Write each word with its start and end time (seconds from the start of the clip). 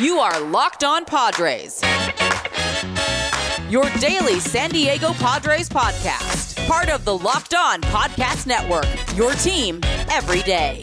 You 0.00 0.18
are 0.18 0.40
Locked 0.40 0.82
On 0.82 1.04
Padres. 1.04 1.80
Your 3.70 3.88
daily 4.00 4.40
San 4.40 4.70
Diego 4.70 5.12
Padres 5.12 5.68
podcast. 5.68 6.66
Part 6.66 6.88
of 6.88 7.04
the 7.04 7.16
Locked 7.16 7.54
On 7.54 7.80
Podcast 7.80 8.44
Network. 8.44 8.86
Your 9.16 9.30
team 9.34 9.78
every 10.10 10.42
day. 10.42 10.80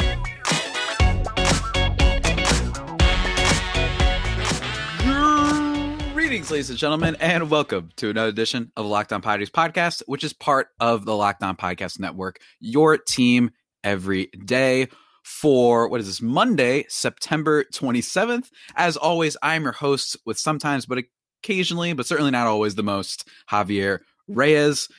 Greetings, 6.14 6.50
ladies 6.50 6.70
and 6.70 6.80
gentlemen, 6.80 7.18
and 7.20 7.50
welcome 7.50 7.90
to 7.98 8.12
another 8.12 8.30
edition 8.30 8.72
of 8.78 8.86
Locked 8.86 9.12
On 9.12 9.22
Padres 9.22 9.50
podcast, 9.50 10.04
which 10.06 10.24
is 10.24 10.32
part 10.32 10.70
of 10.80 11.04
the 11.04 11.14
Locked 11.14 11.44
On 11.44 11.58
Podcast 11.58 12.00
Network. 12.00 12.40
Your 12.62 12.98
team 12.98 13.52
every 13.84 14.28
day 14.28 14.88
for 15.32 15.88
what 15.88 16.02
is 16.02 16.08
this 16.08 16.22
Monday, 16.22 16.86
September 16.90 17.64
27th. 17.64 18.50
As 18.76 18.98
always, 18.98 19.38
I'm 19.42 19.64
your 19.64 19.72
host 19.72 20.18
with 20.26 20.38
sometimes, 20.38 20.86
but 20.86 21.04
occasionally, 21.44 21.94
but 21.94 22.06
certainly 22.06 22.32
not 22.32 22.48
always 22.48 22.76
the 22.76 22.84
most, 22.84 23.28
Javier 23.50 24.00
Reyes. 24.28 24.90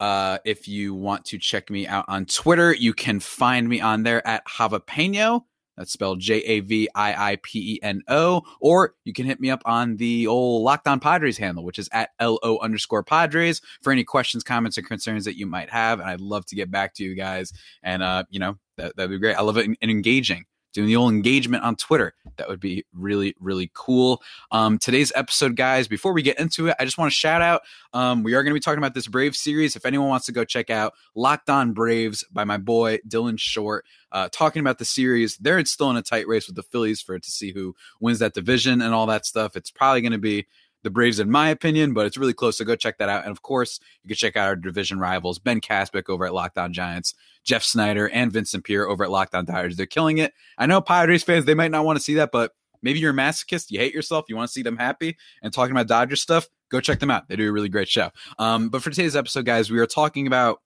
Uh, 0.00 0.38
if 0.44 0.66
you 0.66 0.94
want 0.94 1.24
to 1.26 1.38
check 1.38 1.70
me 1.70 1.86
out 1.86 2.06
on 2.08 2.24
Twitter, 2.24 2.74
you 2.74 2.92
can 2.92 3.20
find 3.20 3.68
me 3.68 3.80
on 3.80 4.02
there 4.02 4.26
at 4.26 4.44
Javapeno. 4.46 5.42
That's 5.76 5.92
spelled 5.92 6.20
J 6.20 6.38
A 6.38 6.60
V 6.60 6.88
I 6.94 7.32
I 7.32 7.36
P 7.42 7.74
E 7.74 7.80
N 7.82 8.02
O. 8.08 8.42
Or 8.60 8.94
you 9.04 9.12
can 9.12 9.26
hit 9.26 9.40
me 9.40 9.50
up 9.50 9.62
on 9.64 9.96
the 9.96 10.26
old 10.26 10.62
Locked 10.62 10.88
On 10.88 10.98
Padres 10.98 11.36
handle, 11.36 11.64
which 11.64 11.78
is 11.78 11.88
at 11.92 12.10
L 12.18 12.38
O 12.42 12.58
underscore 12.58 13.02
Padres 13.02 13.60
for 13.82 13.92
any 13.92 14.04
questions, 14.04 14.42
comments, 14.42 14.78
or 14.78 14.82
concerns 14.82 15.24
that 15.24 15.36
you 15.36 15.46
might 15.46 15.70
have. 15.70 16.00
And 16.00 16.08
I'd 16.08 16.20
love 16.20 16.46
to 16.46 16.56
get 16.56 16.70
back 16.70 16.94
to 16.94 17.04
you 17.04 17.14
guys. 17.14 17.52
And, 17.82 18.02
uh, 18.02 18.24
you 18.30 18.38
know, 18.38 18.56
that, 18.76 18.96
that'd 18.96 19.10
be 19.10 19.18
great. 19.18 19.36
I 19.36 19.42
love 19.42 19.56
it 19.56 19.66
and 19.66 19.90
engaging 19.90 20.46
doing 20.74 20.88
the 20.88 20.96
old 20.96 21.12
engagement 21.12 21.62
on 21.62 21.76
Twitter. 21.76 22.12
That 22.36 22.48
would 22.48 22.60
be 22.60 22.84
really, 22.92 23.34
really 23.40 23.70
cool. 23.74 24.20
Um, 24.50 24.76
today's 24.76 25.12
episode, 25.14 25.56
guys, 25.56 25.86
before 25.86 26.12
we 26.12 26.20
get 26.20 26.38
into 26.38 26.66
it, 26.66 26.76
I 26.78 26.84
just 26.84 26.98
want 26.98 27.10
to 27.10 27.16
shout 27.16 27.40
out. 27.40 27.62
Um, 27.92 28.24
we 28.24 28.34
are 28.34 28.42
going 28.42 28.50
to 28.50 28.54
be 28.54 28.60
talking 28.60 28.78
about 28.78 28.92
this 28.92 29.06
Brave 29.06 29.36
series. 29.36 29.76
If 29.76 29.86
anyone 29.86 30.08
wants 30.08 30.26
to 30.26 30.32
go 30.32 30.44
check 30.44 30.68
out 30.68 30.94
Locked 31.14 31.48
On 31.48 31.72
Braves 31.72 32.24
by 32.32 32.44
my 32.44 32.58
boy 32.58 32.98
Dylan 33.08 33.38
Short, 33.38 33.86
uh, 34.10 34.28
talking 34.32 34.60
about 34.60 34.78
the 34.78 34.84
series, 34.84 35.36
they're 35.36 35.64
still 35.64 35.90
in 35.90 35.96
a 35.96 36.02
tight 36.02 36.26
race 36.26 36.48
with 36.48 36.56
the 36.56 36.62
Phillies 36.62 37.00
for 37.00 37.18
to 37.18 37.30
see 37.30 37.52
who 37.52 37.74
wins 38.00 38.18
that 38.18 38.34
division 38.34 38.82
and 38.82 38.92
all 38.92 39.06
that 39.06 39.24
stuff. 39.24 39.56
It's 39.56 39.70
probably 39.70 40.00
going 40.02 40.12
to 40.12 40.18
be 40.18 40.46
the 40.84 40.90
Braves, 40.90 41.18
in 41.18 41.30
my 41.30 41.48
opinion, 41.48 41.94
but 41.94 42.06
it's 42.06 42.16
really 42.16 42.34
close. 42.34 42.58
So 42.58 42.64
go 42.64 42.76
check 42.76 42.98
that 42.98 43.08
out. 43.08 43.24
And 43.24 43.32
of 43.32 43.42
course, 43.42 43.80
you 44.02 44.08
can 44.08 44.16
check 44.16 44.36
out 44.36 44.46
our 44.46 44.54
division 44.54 45.00
rivals, 45.00 45.38
Ben 45.38 45.60
Caspick 45.60 46.08
over 46.08 46.26
at 46.26 46.34
Locked 46.34 46.58
On 46.58 46.72
Giants, 46.72 47.14
Jeff 47.42 47.64
Snyder, 47.64 48.08
and 48.10 48.30
Vincent 48.30 48.64
Pierre 48.64 48.88
over 48.88 49.02
at 49.02 49.10
Locked 49.10 49.34
On 49.34 49.44
Dodgers. 49.44 49.76
They're 49.76 49.86
killing 49.86 50.18
it. 50.18 50.32
I 50.58 50.66
know 50.66 50.80
Padres 50.80 51.24
fans, 51.24 51.46
they 51.46 51.54
might 51.54 51.70
not 51.70 51.84
want 51.84 51.96
to 51.96 52.02
see 52.02 52.14
that, 52.14 52.30
but 52.30 52.52
maybe 52.82 53.00
you're 53.00 53.12
a 53.12 53.16
masochist, 53.16 53.70
you 53.70 53.80
hate 53.80 53.94
yourself, 53.94 54.26
you 54.28 54.36
want 54.36 54.48
to 54.48 54.52
see 54.52 54.62
them 54.62 54.76
happy 54.76 55.16
and 55.42 55.52
talking 55.52 55.72
about 55.72 55.88
Dodger 55.88 56.16
stuff, 56.16 56.48
go 56.68 56.80
check 56.80 57.00
them 57.00 57.10
out. 57.10 57.28
They 57.28 57.36
do 57.36 57.48
a 57.48 57.52
really 57.52 57.70
great 57.70 57.88
show. 57.88 58.10
Um, 58.38 58.68
but 58.68 58.82
for 58.82 58.90
today's 58.90 59.16
episode, 59.16 59.46
guys, 59.46 59.70
we 59.70 59.80
are 59.80 59.86
talking 59.86 60.26
about 60.26 60.60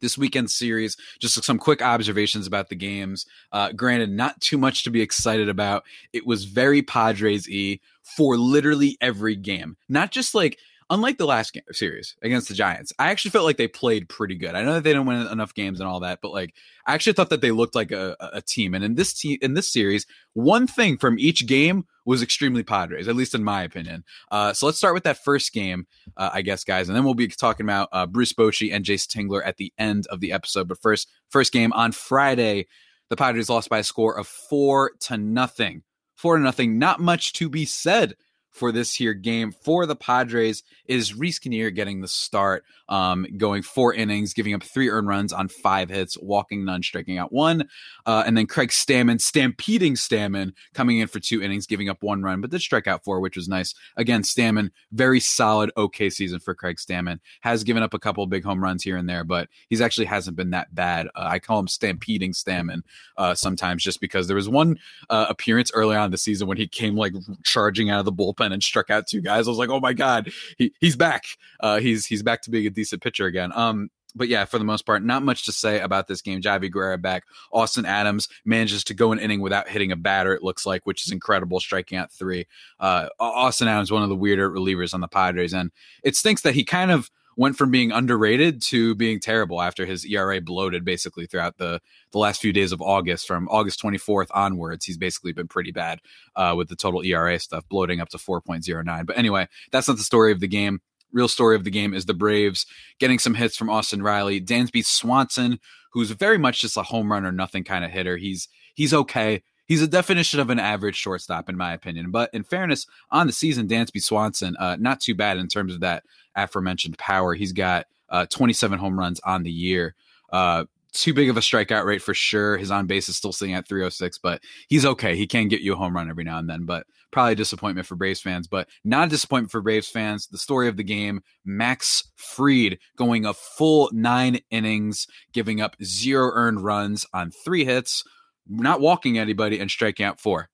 this 0.00 0.18
weekend 0.18 0.50
series. 0.50 0.96
Just 1.20 1.42
some 1.44 1.58
quick 1.58 1.80
observations 1.80 2.46
about 2.46 2.68
the 2.68 2.74
games. 2.74 3.24
Uh, 3.52 3.72
granted, 3.72 4.10
not 4.10 4.40
too 4.40 4.58
much 4.58 4.84
to 4.84 4.90
be 4.90 5.00
excited 5.00 5.48
about. 5.48 5.84
It 6.12 6.26
was 6.26 6.44
very 6.44 6.82
Padres 6.82 7.46
y 7.48 7.78
for 8.02 8.36
literally 8.36 8.96
every 9.00 9.36
game. 9.36 9.76
Not 9.88 10.10
just 10.10 10.34
like 10.34 10.58
unlike 10.92 11.16
the 11.16 11.26
last 11.26 11.54
game, 11.54 11.62
series 11.72 12.16
against 12.22 12.48
the 12.48 12.54
Giants, 12.54 12.92
I 12.98 13.10
actually 13.10 13.30
felt 13.30 13.46
like 13.46 13.56
they 13.56 13.66
played 13.66 14.10
pretty 14.10 14.34
good. 14.34 14.54
I 14.54 14.62
know 14.62 14.74
that 14.74 14.84
they 14.84 14.90
didn't 14.90 15.06
win 15.06 15.26
enough 15.26 15.54
games 15.54 15.80
and 15.80 15.88
all 15.88 16.00
that, 16.00 16.18
but 16.20 16.32
like 16.32 16.54
I 16.86 16.94
actually 16.94 17.14
thought 17.14 17.30
that 17.30 17.40
they 17.40 17.50
looked 17.50 17.74
like 17.74 17.90
a, 17.90 18.14
a 18.20 18.42
team. 18.42 18.74
And 18.74 18.84
in 18.84 18.94
this 18.94 19.14
team, 19.14 19.38
in 19.40 19.54
this 19.54 19.72
series, 19.72 20.06
one 20.34 20.66
thing 20.66 20.98
from 20.98 21.18
each 21.18 21.46
game 21.46 21.86
was 22.04 22.22
extremely 22.22 22.62
Padres, 22.62 23.08
at 23.08 23.16
least 23.16 23.34
in 23.34 23.42
my 23.42 23.62
opinion. 23.62 24.04
Uh, 24.30 24.52
so 24.52 24.66
let's 24.66 24.78
start 24.78 24.94
with 24.94 25.04
that 25.04 25.24
first 25.24 25.52
game, 25.52 25.86
uh, 26.16 26.30
I 26.32 26.42
guess, 26.42 26.62
guys, 26.62 26.88
and 26.88 26.96
then 26.96 27.04
we'll 27.04 27.14
be 27.14 27.28
talking 27.28 27.64
about 27.64 27.88
uh, 27.92 28.06
Bruce 28.06 28.34
Bochy 28.34 28.72
and 28.72 28.84
Jayce 28.84 29.06
Tingler 29.06 29.40
at 29.44 29.56
the 29.56 29.72
end 29.78 30.06
of 30.08 30.20
the 30.20 30.32
episode. 30.32 30.68
But 30.68 30.82
first, 30.82 31.08
first 31.30 31.52
game 31.52 31.72
on 31.72 31.92
Friday, 31.92 32.66
the 33.08 33.16
Padres 33.16 33.48
lost 33.48 33.70
by 33.70 33.78
a 33.78 33.84
score 33.84 34.18
of 34.18 34.26
four 34.26 34.92
to 35.00 35.16
nothing. 35.16 35.82
Four 36.22 36.36
to 36.36 36.42
nothing. 36.44 36.78
Not 36.78 37.00
much 37.00 37.32
to 37.32 37.48
be 37.48 37.64
said 37.64 38.14
for 38.52 38.70
this 38.70 38.94
here 38.94 39.14
game 39.14 39.50
for 39.50 39.86
the 39.86 39.96
Padres 39.96 40.62
is 40.86 41.14
Reiss 41.14 41.38
Knehr 41.38 41.74
getting 41.74 42.00
the 42.00 42.08
start, 42.08 42.64
um, 42.88 43.26
going 43.38 43.62
four 43.62 43.94
innings, 43.94 44.34
giving 44.34 44.54
up 44.54 44.62
three 44.62 44.90
earned 44.90 45.08
runs 45.08 45.32
on 45.32 45.48
five 45.48 45.88
hits, 45.88 46.18
walking 46.20 46.64
none, 46.64 46.82
striking 46.82 47.16
out 47.16 47.32
one. 47.32 47.68
Uh, 48.04 48.22
and 48.26 48.36
then 48.36 48.46
Craig 48.46 48.68
Stammen, 48.68 49.20
stampeding 49.20 49.94
Stammen, 49.94 50.52
coming 50.74 50.98
in 50.98 51.08
for 51.08 51.18
two 51.18 51.42
innings, 51.42 51.66
giving 51.66 51.88
up 51.88 52.02
one 52.02 52.22
run, 52.22 52.40
but 52.40 52.50
did 52.50 52.60
strike 52.60 52.86
out 52.86 53.02
four, 53.02 53.20
which 53.20 53.36
was 53.36 53.48
nice. 53.48 53.74
Again, 53.96 54.22
Stammen, 54.22 54.70
very 54.92 55.20
solid, 55.20 55.72
okay 55.76 56.10
season 56.10 56.38
for 56.38 56.54
Craig 56.54 56.76
Stammen. 56.76 57.20
Has 57.40 57.64
given 57.64 57.82
up 57.82 57.94
a 57.94 57.98
couple 57.98 58.26
big 58.26 58.44
home 58.44 58.62
runs 58.62 58.82
here 58.82 58.98
and 58.98 59.08
there, 59.08 59.24
but 59.24 59.48
he's 59.68 59.80
actually 59.80 60.06
hasn't 60.06 60.36
been 60.36 60.50
that 60.50 60.74
bad. 60.74 61.06
Uh, 61.14 61.24
I 61.24 61.38
call 61.38 61.58
him 61.58 61.68
stampeding 61.68 62.32
Stammen 62.32 62.82
uh, 63.16 63.34
sometimes 63.34 63.82
just 63.82 64.00
because 64.00 64.26
there 64.26 64.36
was 64.36 64.48
one 64.48 64.78
uh, 65.08 65.26
appearance 65.30 65.70
early 65.72 65.96
on 65.96 66.10
the 66.10 66.18
season 66.18 66.46
when 66.46 66.58
he 66.58 66.66
came 66.66 66.96
like 66.96 67.14
charging 67.44 67.88
out 67.88 67.98
of 67.98 68.04
the 68.04 68.12
bullpen 68.12 68.41
bullpen 68.42 68.52
and 68.52 68.62
struck 68.62 68.90
out 68.90 69.06
two 69.06 69.20
guys. 69.20 69.46
I 69.46 69.50
was 69.50 69.58
like, 69.58 69.70
oh 69.70 69.80
my 69.80 69.92
god, 69.92 70.32
he 70.58 70.72
he's 70.80 70.96
back. 70.96 71.24
Uh, 71.60 71.80
he's 71.80 72.06
he's 72.06 72.22
back 72.22 72.42
to 72.42 72.50
being 72.50 72.66
a 72.66 72.70
decent 72.70 73.02
pitcher 73.02 73.26
again. 73.26 73.52
Um, 73.54 73.90
but 74.14 74.28
yeah, 74.28 74.44
for 74.44 74.58
the 74.58 74.64
most 74.64 74.84
part, 74.84 75.02
not 75.02 75.22
much 75.22 75.46
to 75.46 75.52
say 75.52 75.80
about 75.80 76.06
this 76.06 76.20
game. 76.20 76.42
Javy 76.42 76.70
Guerra 76.70 76.98
back. 76.98 77.24
Austin 77.50 77.86
Adams 77.86 78.28
manages 78.44 78.84
to 78.84 78.94
go 78.94 79.10
an 79.12 79.18
inning 79.18 79.40
without 79.40 79.68
hitting 79.68 79.90
a 79.90 79.96
batter, 79.96 80.34
it 80.34 80.42
looks 80.42 80.66
like, 80.66 80.84
which 80.84 81.06
is 81.06 81.12
incredible, 81.12 81.60
striking 81.60 81.96
out 81.96 82.12
three. 82.12 82.46
Uh, 82.78 83.08
Austin 83.18 83.68
Adams, 83.68 83.90
one 83.90 84.02
of 84.02 84.10
the 84.10 84.16
weirder 84.16 84.50
relievers 84.50 84.92
on 84.92 85.00
the 85.00 85.08
Padres. 85.08 85.54
And 85.54 85.70
it 86.02 86.14
stinks 86.14 86.42
that 86.42 86.54
he 86.54 86.62
kind 86.62 86.90
of 86.90 87.10
went 87.36 87.56
from 87.56 87.70
being 87.70 87.92
underrated 87.92 88.62
to 88.62 88.94
being 88.94 89.20
terrible 89.20 89.60
after 89.60 89.86
his 89.86 90.04
ERA 90.04 90.40
bloated 90.40 90.84
basically 90.84 91.26
throughout 91.26 91.56
the 91.58 91.80
the 92.12 92.18
last 92.18 92.40
few 92.40 92.52
days 92.52 92.72
of 92.72 92.82
August. 92.82 93.26
From 93.26 93.48
August 93.48 93.82
24th 93.82 94.28
onwards, 94.34 94.84
he's 94.84 94.98
basically 94.98 95.32
been 95.32 95.48
pretty 95.48 95.72
bad 95.72 96.00
uh, 96.36 96.54
with 96.56 96.68
the 96.68 96.76
total 96.76 97.02
ERA 97.02 97.38
stuff, 97.38 97.68
bloating 97.68 98.00
up 98.00 98.08
to 98.10 98.18
4.09. 98.18 99.06
But 99.06 99.18
anyway, 99.18 99.48
that's 99.70 99.88
not 99.88 99.96
the 99.96 100.02
story 100.02 100.32
of 100.32 100.40
the 100.40 100.48
game. 100.48 100.80
Real 101.12 101.28
story 101.28 101.56
of 101.56 101.64
the 101.64 101.70
game 101.70 101.92
is 101.92 102.06
the 102.06 102.14
Braves 102.14 102.64
getting 102.98 103.18
some 103.18 103.34
hits 103.34 103.56
from 103.56 103.68
Austin 103.68 104.02
Riley, 104.02 104.40
Dansby 104.40 104.84
Swanson, 104.84 105.58
who's 105.92 106.10
very 106.10 106.38
much 106.38 106.62
just 106.62 106.76
a 106.78 106.82
home 106.82 107.12
run 107.12 107.26
or 107.26 107.32
nothing 107.32 107.64
kind 107.64 107.84
of 107.84 107.90
hitter. 107.90 108.16
He's 108.16 108.48
he's 108.74 108.94
okay. 108.94 109.42
He's 109.72 109.80
a 109.80 109.88
definition 109.88 110.38
of 110.38 110.50
an 110.50 110.58
average 110.58 110.96
shortstop, 110.96 111.48
in 111.48 111.56
my 111.56 111.72
opinion. 111.72 112.10
But 112.10 112.28
in 112.34 112.44
fairness, 112.44 112.86
on 113.10 113.26
the 113.26 113.32
season, 113.32 113.66
Dansby 113.66 114.02
Swanson, 114.02 114.54
uh, 114.58 114.76
not 114.78 115.00
too 115.00 115.14
bad 115.14 115.38
in 115.38 115.48
terms 115.48 115.72
of 115.72 115.80
that 115.80 116.04
aforementioned 116.36 116.98
power. 116.98 117.32
He's 117.32 117.54
got 117.54 117.86
uh, 118.10 118.26
27 118.26 118.78
home 118.78 118.98
runs 118.98 119.18
on 119.20 119.44
the 119.44 119.50
year. 119.50 119.94
Uh, 120.30 120.66
too 120.92 121.14
big 121.14 121.30
of 121.30 121.38
a 121.38 121.40
strikeout 121.40 121.86
rate 121.86 122.02
for 122.02 122.12
sure. 122.12 122.58
His 122.58 122.70
on 122.70 122.86
base 122.86 123.08
is 123.08 123.16
still 123.16 123.32
sitting 123.32 123.54
at 123.54 123.66
306, 123.66 124.18
but 124.18 124.42
he's 124.68 124.84
okay. 124.84 125.16
He 125.16 125.26
can 125.26 125.48
get 125.48 125.62
you 125.62 125.72
a 125.72 125.76
home 125.76 125.96
run 125.96 126.10
every 126.10 126.24
now 126.24 126.36
and 126.36 126.50
then, 126.50 126.66
but 126.66 126.86
probably 127.10 127.32
a 127.32 127.36
disappointment 127.36 127.86
for 127.86 127.96
Braves 127.96 128.20
fans, 128.20 128.46
but 128.46 128.68
not 128.84 129.06
a 129.06 129.10
disappointment 129.10 129.52
for 129.52 129.62
Braves 129.62 129.88
fans. 129.88 130.26
The 130.26 130.36
story 130.36 130.68
of 130.68 130.76
the 130.76 130.84
game 130.84 131.22
Max 131.46 132.10
Fried 132.16 132.78
going 132.98 133.24
a 133.24 133.32
full 133.32 133.88
nine 133.90 134.40
innings, 134.50 135.06
giving 135.32 135.62
up 135.62 135.76
zero 135.82 136.30
earned 136.34 136.62
runs 136.62 137.06
on 137.14 137.30
three 137.30 137.64
hits, 137.64 138.04
not 138.48 138.80
walking 138.80 139.18
anybody, 139.18 139.58
and 139.58 139.70
striking 139.70 140.06
out 140.06 140.20
four. 140.20 140.48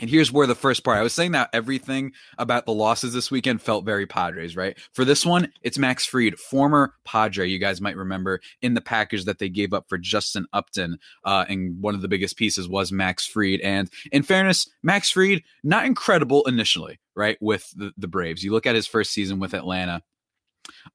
And 0.00 0.08
here's 0.08 0.30
where 0.30 0.46
the 0.46 0.54
first 0.54 0.84
part 0.84 0.98
I 0.98 1.02
was 1.02 1.12
saying 1.12 1.32
that 1.32 1.50
everything 1.52 2.12
about 2.38 2.66
the 2.66 2.72
losses 2.72 3.12
this 3.12 3.30
weekend 3.30 3.60
felt 3.60 3.84
very 3.84 4.06
Padres, 4.06 4.54
right? 4.54 4.78
For 4.92 5.04
this 5.04 5.26
one, 5.26 5.52
it's 5.62 5.76
Max 5.76 6.06
Fried, 6.06 6.38
former 6.38 6.94
Padre. 7.04 7.48
You 7.48 7.58
guys 7.58 7.80
might 7.80 7.96
remember 7.96 8.40
in 8.62 8.74
the 8.74 8.80
package 8.80 9.24
that 9.24 9.40
they 9.40 9.48
gave 9.48 9.72
up 9.72 9.86
for 9.88 9.98
Justin 9.98 10.46
Upton. 10.52 10.98
Uh, 11.24 11.44
and 11.48 11.82
one 11.82 11.96
of 11.96 12.02
the 12.02 12.08
biggest 12.08 12.36
pieces 12.36 12.68
was 12.68 12.92
Max 12.92 13.26
Fried. 13.26 13.60
And 13.60 13.90
in 14.12 14.22
fairness, 14.22 14.68
Max 14.84 15.10
Fried, 15.10 15.42
not 15.64 15.84
incredible 15.84 16.46
initially, 16.46 17.00
right? 17.16 17.36
With 17.40 17.68
the, 17.76 17.90
the 17.98 18.08
Braves. 18.08 18.44
You 18.44 18.52
look 18.52 18.66
at 18.66 18.76
his 18.76 18.86
first 18.86 19.10
season 19.10 19.40
with 19.40 19.52
Atlanta 19.52 20.02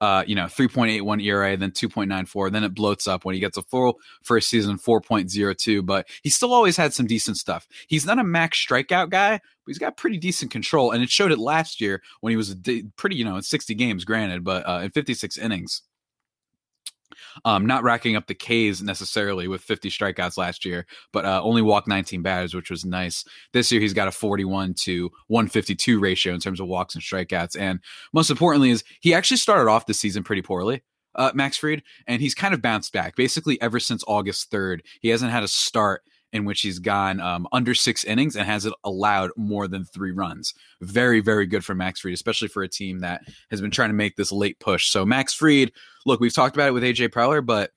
uh, 0.00 0.24
you 0.26 0.34
know, 0.34 0.44
3.81 0.44 1.22
ERA, 1.22 1.56
then 1.56 1.70
2.94. 1.70 2.52
Then 2.52 2.64
it 2.64 2.74
bloats 2.74 3.08
up 3.08 3.24
when 3.24 3.34
he 3.34 3.40
gets 3.40 3.56
a 3.56 3.62
full 3.62 3.98
first 4.22 4.48
season, 4.48 4.78
4.02. 4.78 5.84
But 5.84 6.08
he 6.22 6.30
still 6.30 6.52
always 6.52 6.76
had 6.76 6.94
some 6.94 7.06
decent 7.06 7.36
stuff. 7.36 7.66
He's 7.88 8.06
not 8.06 8.18
a 8.18 8.24
max 8.24 8.64
strikeout 8.64 9.10
guy, 9.10 9.32
but 9.32 9.40
he's 9.66 9.78
got 9.78 9.96
pretty 9.96 10.18
decent 10.18 10.50
control. 10.50 10.90
And 10.90 11.02
it 11.02 11.10
showed 11.10 11.32
it 11.32 11.38
last 11.38 11.80
year 11.80 12.02
when 12.20 12.30
he 12.30 12.36
was 12.36 12.54
pretty, 12.96 13.16
you 13.16 13.24
know, 13.24 13.36
in 13.36 13.42
60 13.42 13.74
games, 13.74 14.04
granted, 14.04 14.44
but 14.44 14.68
uh, 14.68 14.80
in 14.84 14.90
56 14.90 15.38
innings. 15.38 15.82
Um, 17.44 17.66
not 17.66 17.82
racking 17.82 18.16
up 18.16 18.26
the 18.26 18.34
Ks 18.34 18.82
necessarily 18.82 19.48
with 19.48 19.62
50 19.62 19.90
strikeouts 19.90 20.36
last 20.36 20.64
year, 20.64 20.86
but 21.12 21.24
uh, 21.24 21.40
only 21.42 21.62
walked 21.62 21.88
19 21.88 22.22
batters, 22.22 22.54
which 22.54 22.70
was 22.70 22.84
nice. 22.84 23.24
This 23.52 23.70
year, 23.70 23.80
he's 23.80 23.94
got 23.94 24.08
a 24.08 24.12
41 24.12 24.74
to 24.84 25.10
152 25.28 25.98
ratio 25.98 26.34
in 26.34 26.40
terms 26.40 26.60
of 26.60 26.66
walks 26.66 26.94
and 26.94 27.02
strikeouts. 27.02 27.58
And 27.58 27.80
most 28.12 28.30
importantly, 28.30 28.70
is 28.70 28.84
he 29.00 29.14
actually 29.14 29.38
started 29.38 29.70
off 29.70 29.86
the 29.86 29.94
season 29.94 30.24
pretty 30.24 30.42
poorly. 30.42 30.82
Uh, 31.16 31.30
Max 31.32 31.56
Fried, 31.56 31.84
and 32.08 32.20
he's 32.20 32.34
kind 32.34 32.54
of 32.54 32.60
bounced 32.60 32.92
back. 32.92 33.14
Basically, 33.14 33.60
ever 33.62 33.78
since 33.78 34.02
August 34.08 34.50
3rd, 34.50 34.80
he 35.00 35.10
hasn't 35.10 35.30
had 35.30 35.44
a 35.44 35.48
start 35.48 36.02
in 36.34 36.44
which 36.44 36.60
he's 36.62 36.80
gone 36.80 37.20
um, 37.20 37.46
under 37.52 37.74
six 37.74 38.02
innings 38.02 38.34
and 38.34 38.44
hasn't 38.44 38.74
allowed 38.82 39.30
more 39.36 39.68
than 39.68 39.84
three 39.84 40.10
runs. 40.10 40.52
Very, 40.80 41.20
very 41.20 41.46
good 41.46 41.64
for 41.64 41.76
Max 41.76 42.00
Fried, 42.00 42.12
especially 42.12 42.48
for 42.48 42.64
a 42.64 42.68
team 42.68 42.98
that 42.98 43.22
has 43.50 43.60
been 43.60 43.70
trying 43.70 43.90
to 43.90 43.94
make 43.94 44.16
this 44.16 44.32
late 44.32 44.58
push. 44.58 44.90
So 44.90 45.06
Max 45.06 45.32
Fried, 45.32 45.70
look, 46.04 46.18
we've 46.18 46.34
talked 46.34 46.56
about 46.56 46.68
it 46.68 46.72
with 46.72 46.82
AJ 46.82 47.10
Preller, 47.10 47.46
but 47.46 47.70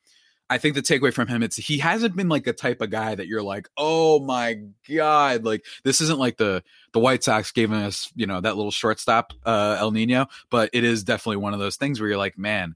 I 0.50 0.58
think 0.58 0.74
the 0.74 0.82
takeaway 0.82 1.14
from 1.14 1.28
him 1.28 1.44
it's 1.44 1.56
he 1.58 1.78
hasn't 1.78 2.16
been 2.16 2.30
like 2.30 2.48
a 2.48 2.54
type 2.54 2.82
of 2.82 2.90
guy 2.90 3.14
that 3.14 3.28
you're 3.28 3.44
like, 3.44 3.70
oh 3.78 4.20
my 4.20 4.60
god, 4.90 5.44
like 5.44 5.64
this 5.84 6.02
isn't 6.02 6.20
like 6.20 6.38
the 6.38 6.64
the 6.94 7.00
White 7.00 7.24
Sox 7.24 7.52
giving 7.52 7.78
us 7.78 8.12
you 8.16 8.26
know 8.26 8.42
that 8.42 8.56
little 8.56 8.72
shortstop 8.72 9.34
uh, 9.46 9.76
El 9.80 9.92
Nino, 9.92 10.28
but 10.50 10.70
it 10.74 10.84
is 10.84 11.04
definitely 11.04 11.38
one 11.38 11.54
of 11.54 11.60
those 11.60 11.76
things 11.76 12.00
where 12.00 12.10
you're 12.10 12.18
like, 12.18 12.38
man, 12.38 12.76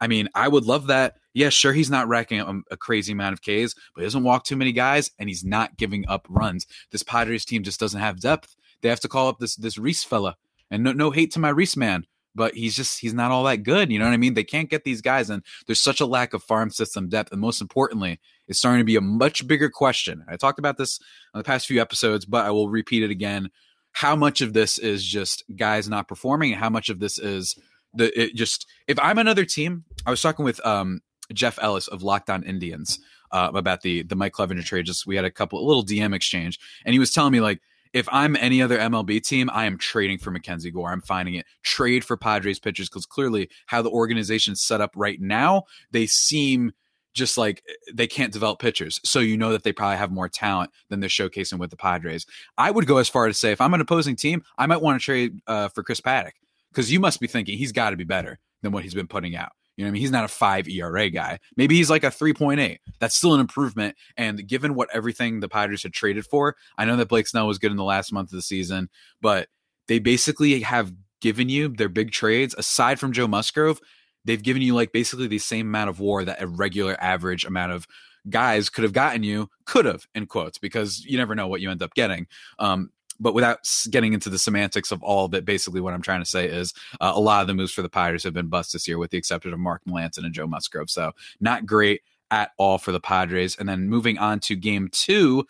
I 0.00 0.08
mean, 0.08 0.28
I 0.34 0.46
would 0.46 0.64
love 0.64 0.88
that. 0.88 1.14
Yeah, 1.34 1.48
sure, 1.48 1.72
he's 1.72 1.90
not 1.90 2.08
racking 2.08 2.40
up 2.40 2.54
a 2.70 2.76
crazy 2.76 3.12
amount 3.12 3.32
of 3.32 3.40
Ks, 3.40 3.74
but 3.94 4.00
he 4.00 4.02
doesn't 4.02 4.24
walk 4.24 4.44
too 4.44 4.56
many 4.56 4.72
guys, 4.72 5.10
and 5.18 5.28
he's 5.28 5.44
not 5.44 5.76
giving 5.76 6.06
up 6.08 6.26
runs. 6.28 6.66
This 6.90 7.02
Padres 7.02 7.44
team 7.44 7.62
just 7.62 7.80
doesn't 7.80 8.00
have 8.00 8.20
depth. 8.20 8.54
They 8.82 8.88
have 8.88 9.00
to 9.00 9.08
call 9.08 9.28
up 9.28 9.38
this 9.38 9.56
this 9.56 9.78
Reiss 9.78 10.04
fella, 10.04 10.36
and 10.70 10.82
no 10.82 10.92
no 10.92 11.10
hate 11.10 11.32
to 11.32 11.40
my 11.40 11.48
Reiss 11.48 11.76
man, 11.76 12.04
but 12.34 12.54
he's 12.54 12.76
just 12.76 13.00
he's 13.00 13.14
not 13.14 13.30
all 13.30 13.44
that 13.44 13.62
good. 13.62 13.90
You 13.90 13.98
know 13.98 14.04
what 14.04 14.14
I 14.14 14.18
mean? 14.18 14.34
They 14.34 14.44
can't 14.44 14.70
get 14.70 14.84
these 14.84 15.00
guys, 15.00 15.30
and 15.30 15.42
there's 15.66 15.80
such 15.80 16.00
a 16.00 16.06
lack 16.06 16.34
of 16.34 16.42
farm 16.42 16.70
system 16.70 17.08
depth. 17.08 17.32
And 17.32 17.40
most 17.40 17.60
importantly, 17.60 18.20
it's 18.48 18.58
starting 18.58 18.80
to 18.80 18.84
be 18.84 18.96
a 18.96 19.00
much 19.00 19.46
bigger 19.46 19.70
question. 19.70 20.24
I 20.28 20.36
talked 20.36 20.58
about 20.58 20.76
this 20.76 20.98
on 21.34 21.38
the 21.38 21.44
past 21.44 21.66
few 21.66 21.80
episodes, 21.80 22.24
but 22.24 22.44
I 22.44 22.50
will 22.50 22.68
repeat 22.68 23.02
it 23.02 23.10
again. 23.10 23.50
How 23.92 24.16
much 24.16 24.40
of 24.40 24.52
this 24.52 24.78
is 24.78 25.04
just 25.04 25.44
guys 25.56 25.88
not 25.88 26.08
performing, 26.08 26.52
and 26.52 26.60
how 26.60 26.70
much 26.70 26.88
of 26.88 26.98
this 26.98 27.18
is 27.18 27.56
the 27.94 28.20
it 28.20 28.34
just 28.34 28.66
if 28.88 28.98
I'm 28.98 29.18
another 29.18 29.44
team, 29.44 29.84
I 30.06 30.10
was 30.10 30.22
talking 30.22 30.44
with 30.44 30.64
um, 30.66 31.00
Jeff 31.32 31.58
Ellis 31.62 31.88
of 31.88 32.02
Locked 32.02 32.30
On 32.30 32.42
Indians 32.42 32.98
uh, 33.30 33.50
about 33.54 33.82
the 33.82 34.02
the 34.02 34.16
Mike 34.16 34.32
Clevinger 34.32 34.64
trade. 34.64 34.86
Just 34.86 35.06
we 35.06 35.16
had 35.16 35.24
a 35.24 35.30
couple 35.30 35.58
a 35.60 35.66
little 35.66 35.84
DM 35.84 36.14
exchange, 36.14 36.58
and 36.84 36.92
he 36.92 36.98
was 36.98 37.12
telling 37.12 37.32
me 37.32 37.40
like 37.40 37.60
if 37.92 38.08
I'm 38.10 38.36
any 38.36 38.62
other 38.62 38.78
MLB 38.78 39.22
team, 39.22 39.50
I 39.52 39.66
am 39.66 39.76
trading 39.76 40.18
for 40.18 40.30
Mackenzie 40.30 40.70
Gore. 40.70 40.90
I'm 40.90 41.02
finding 41.02 41.34
it. 41.34 41.46
Trade 41.62 42.04
for 42.04 42.16
Padres 42.16 42.58
pitchers 42.58 42.88
because 42.88 43.06
clearly 43.06 43.50
how 43.66 43.82
the 43.82 43.90
organization's 43.90 44.62
set 44.62 44.80
up 44.80 44.92
right 44.96 45.20
now, 45.20 45.64
they 45.90 46.06
seem 46.06 46.72
just 47.14 47.36
like 47.36 47.62
they 47.92 48.06
can't 48.06 48.32
develop 48.32 48.58
pitchers. 48.58 48.98
So 49.04 49.20
you 49.20 49.36
know 49.36 49.52
that 49.52 49.64
they 49.64 49.72
probably 49.72 49.98
have 49.98 50.10
more 50.10 50.28
talent 50.28 50.70
than 50.88 51.00
they're 51.00 51.10
showcasing 51.10 51.58
with 51.58 51.70
the 51.70 51.76
Padres. 51.76 52.24
I 52.56 52.70
would 52.70 52.86
go 52.86 52.96
as 52.96 53.10
far 53.10 53.28
to 53.28 53.34
say 53.34 53.52
if 53.52 53.60
I'm 53.60 53.74
an 53.74 53.82
opposing 53.82 54.16
team, 54.16 54.42
I 54.56 54.66
might 54.66 54.80
want 54.80 54.98
to 54.98 55.04
trade 55.04 55.40
uh, 55.46 55.68
for 55.68 55.82
Chris 55.82 56.00
Paddack 56.00 56.32
because 56.70 56.90
you 56.90 57.00
must 57.00 57.20
be 57.20 57.26
thinking 57.26 57.58
he's 57.58 57.72
got 57.72 57.90
to 57.90 57.96
be 57.96 58.04
better 58.04 58.38
than 58.62 58.72
what 58.72 58.82
he's 58.82 58.94
been 58.94 59.08
putting 59.08 59.36
out. 59.36 59.52
You 59.76 59.84
know, 59.84 59.88
I 59.88 59.92
mean, 59.92 60.00
he's 60.00 60.10
not 60.10 60.24
a 60.24 60.28
five 60.28 60.68
ERA 60.68 61.08
guy. 61.08 61.38
Maybe 61.56 61.76
he's 61.76 61.90
like 61.90 62.04
a 62.04 62.08
3.8. 62.08 62.78
That's 62.98 63.14
still 63.14 63.34
an 63.34 63.40
improvement. 63.40 63.96
And 64.16 64.46
given 64.46 64.74
what 64.74 64.90
everything 64.92 65.40
the 65.40 65.48
Padres 65.48 65.82
had 65.82 65.92
traded 65.92 66.26
for, 66.26 66.56
I 66.76 66.84
know 66.84 66.96
that 66.96 67.08
Blake 67.08 67.26
Snell 67.26 67.46
was 67.46 67.58
good 67.58 67.70
in 67.70 67.76
the 67.76 67.84
last 67.84 68.12
month 68.12 68.30
of 68.30 68.36
the 68.36 68.42
season, 68.42 68.90
but 69.20 69.48
they 69.88 69.98
basically 69.98 70.60
have 70.60 70.92
given 71.20 71.48
you 71.48 71.68
their 71.68 71.88
big 71.88 72.10
trades 72.10 72.54
aside 72.58 73.00
from 73.00 73.12
Joe 73.12 73.28
Musgrove. 73.28 73.80
They've 74.24 74.42
given 74.42 74.62
you 74.62 74.74
like 74.74 74.92
basically 74.92 75.26
the 75.26 75.38
same 75.38 75.68
amount 75.68 75.90
of 75.90 76.00
war 76.00 76.24
that 76.24 76.42
a 76.42 76.46
regular 76.46 76.96
average 77.00 77.44
amount 77.44 77.72
of 77.72 77.86
guys 78.28 78.68
could 78.68 78.84
have 78.84 78.92
gotten 78.92 79.22
you, 79.22 79.48
could 79.64 79.84
have 79.84 80.06
in 80.14 80.26
quotes, 80.26 80.58
because 80.58 81.04
you 81.04 81.16
never 81.16 81.34
know 81.34 81.48
what 81.48 81.60
you 81.60 81.70
end 81.70 81.82
up 81.82 81.94
getting. 81.94 82.26
Um, 82.58 82.90
but 83.20 83.34
without 83.34 83.58
getting 83.90 84.12
into 84.12 84.30
the 84.30 84.38
semantics 84.38 84.92
of 84.92 85.02
all 85.02 85.24
of 85.24 85.34
it, 85.34 85.44
basically 85.44 85.80
what 85.80 85.94
I'm 85.94 86.02
trying 86.02 86.20
to 86.20 86.28
say 86.28 86.46
is 86.46 86.74
uh, 87.00 87.12
a 87.14 87.20
lot 87.20 87.42
of 87.42 87.46
the 87.46 87.54
moves 87.54 87.72
for 87.72 87.82
the 87.82 87.88
Padres 87.88 88.24
have 88.24 88.34
been 88.34 88.48
bust 88.48 88.72
this 88.72 88.86
year, 88.88 88.98
with 88.98 89.10
the 89.10 89.18
exception 89.18 89.52
of 89.52 89.58
Mark 89.58 89.82
Melancon 89.88 90.24
and 90.24 90.34
Joe 90.34 90.46
Musgrove. 90.46 90.90
So 90.90 91.12
not 91.40 91.66
great 91.66 92.02
at 92.30 92.50
all 92.56 92.78
for 92.78 92.92
the 92.92 93.00
Padres. 93.00 93.56
And 93.56 93.68
then 93.68 93.88
moving 93.88 94.18
on 94.18 94.40
to 94.40 94.56
game 94.56 94.88
two. 94.90 95.46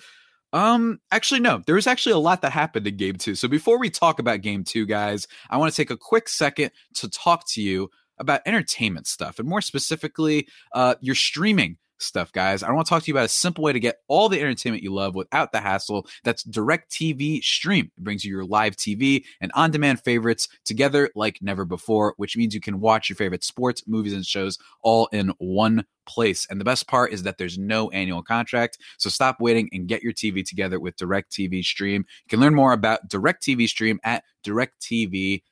Um, 0.53 1.01
actually, 1.11 1.41
no, 1.41 1.63
there 1.65 1.77
was 1.77 1.87
actually 1.87 2.13
a 2.13 2.19
lot 2.19 2.43
that 2.43 2.53
happened 2.53 2.87
in 2.87 2.97
game 2.97 3.17
two. 3.17 3.35
So 3.35 3.49
before 3.49 3.79
we 3.79 3.89
talk 3.89 4.19
about 4.19 4.43
game 4.43 4.65
two, 4.65 4.85
guys, 4.85 5.27
I 5.49 5.57
want 5.57 5.73
to 5.73 5.77
take 5.77 5.91
a 5.91 5.97
quick 5.97 6.29
second 6.29 6.73
to 6.95 7.09
talk 7.09 7.49
to 7.51 7.63
you 7.63 7.91
about 8.19 8.43
entertainment 8.45 9.07
stuff 9.07 9.39
and 9.39 9.49
more 9.49 9.63
specifically, 9.63 10.47
uh, 10.75 10.97
your 11.01 11.15
streaming 11.15 11.79
stuff, 12.03 12.33
guys. 12.33 12.63
I 12.63 12.71
want 12.73 12.87
to 12.87 12.91
talk 12.91 13.03
to 13.03 13.09
you 13.09 13.15
about 13.15 13.27
a 13.27 13.29
simple 13.29 13.65
way 13.65 13.73
to 13.73 13.81
get 13.81 13.97
all 14.09 14.29
the 14.29 14.41
entertainment 14.41 14.83
you 14.83 14.93
love 14.93 15.15
without 15.15 15.53
the 15.53 15.61
hassle. 15.61 16.07
That's 16.25 16.43
Direct 16.43 16.91
TV 16.91 17.43
Stream. 17.43 17.91
It 17.97 18.05
brings 18.05 18.25
you 18.25 18.33
your 18.33 18.45
live 18.45 18.77
TV 18.77 19.25
and 19.41 19.51
on 19.55 19.71
demand 19.71 20.03
favorites 20.03 20.49
together 20.65 21.11
like 21.15 21.39
never 21.41 21.65
before, 21.65 22.15
which 22.17 22.37
means 22.37 22.55
you 22.55 22.61
can 22.61 22.81
watch 22.81 23.09
your 23.09 23.17
favorite 23.17 23.45
sports, 23.45 23.85
movies, 23.87 24.13
and 24.13 24.27
shows 24.27 24.59
all 24.83 25.07
in 25.13 25.33
one 25.39 25.85
place. 26.07 26.47
And 26.51 26.61
the 26.61 26.65
best 26.65 26.89
part 26.89 27.13
is 27.13 27.23
that 27.23 27.39
there's 27.39 27.59
no 27.59 27.91
annual 27.91 28.23
contract. 28.23 28.79
So 28.99 29.09
stop 29.11 29.41
waiting 29.41 29.69
and 29.73 29.87
get 29.87 30.03
your 30.03 30.13
TV 30.13 30.45
together 30.47 30.81
with 30.81 30.97
Direct 30.97 31.31
TV 31.33 31.65
Stream. 31.65 32.05
You 32.25 32.29
can 32.29 32.41
learn 32.41 32.55
more 32.55 32.73
about 32.73 33.09
Direct 33.09 33.43
TV 33.43 33.69
Stream 33.69 34.01
at 34.05 34.25
directv.com. 34.45 35.43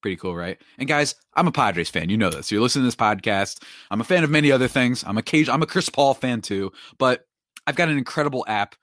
Pretty 0.00 0.16
cool, 0.16 0.34
right? 0.34 0.58
And 0.78 0.88
guys, 0.88 1.14
I'm 1.34 1.46
a 1.46 1.52
Padres 1.52 1.90
fan. 1.90 2.08
You 2.08 2.16
know 2.16 2.30
this. 2.30 2.50
You're 2.50 2.62
listening 2.62 2.84
to 2.84 2.86
this 2.86 2.96
podcast. 2.96 3.62
I'm 3.90 4.00
a 4.00 4.04
fan 4.04 4.24
of 4.24 4.30
many 4.30 4.50
other 4.50 4.68
things. 4.68 5.04
I'm 5.06 5.18
a 5.18 5.22
cage. 5.22 5.48
I'm 5.48 5.62
a 5.62 5.66
Chris 5.66 5.88
Paul 5.88 6.14
fan 6.14 6.40
too. 6.40 6.72
But 6.98 7.26
I've 7.66 7.76
got 7.76 7.88
an 7.88 7.98
incredible 7.98 8.44
app 8.48 8.76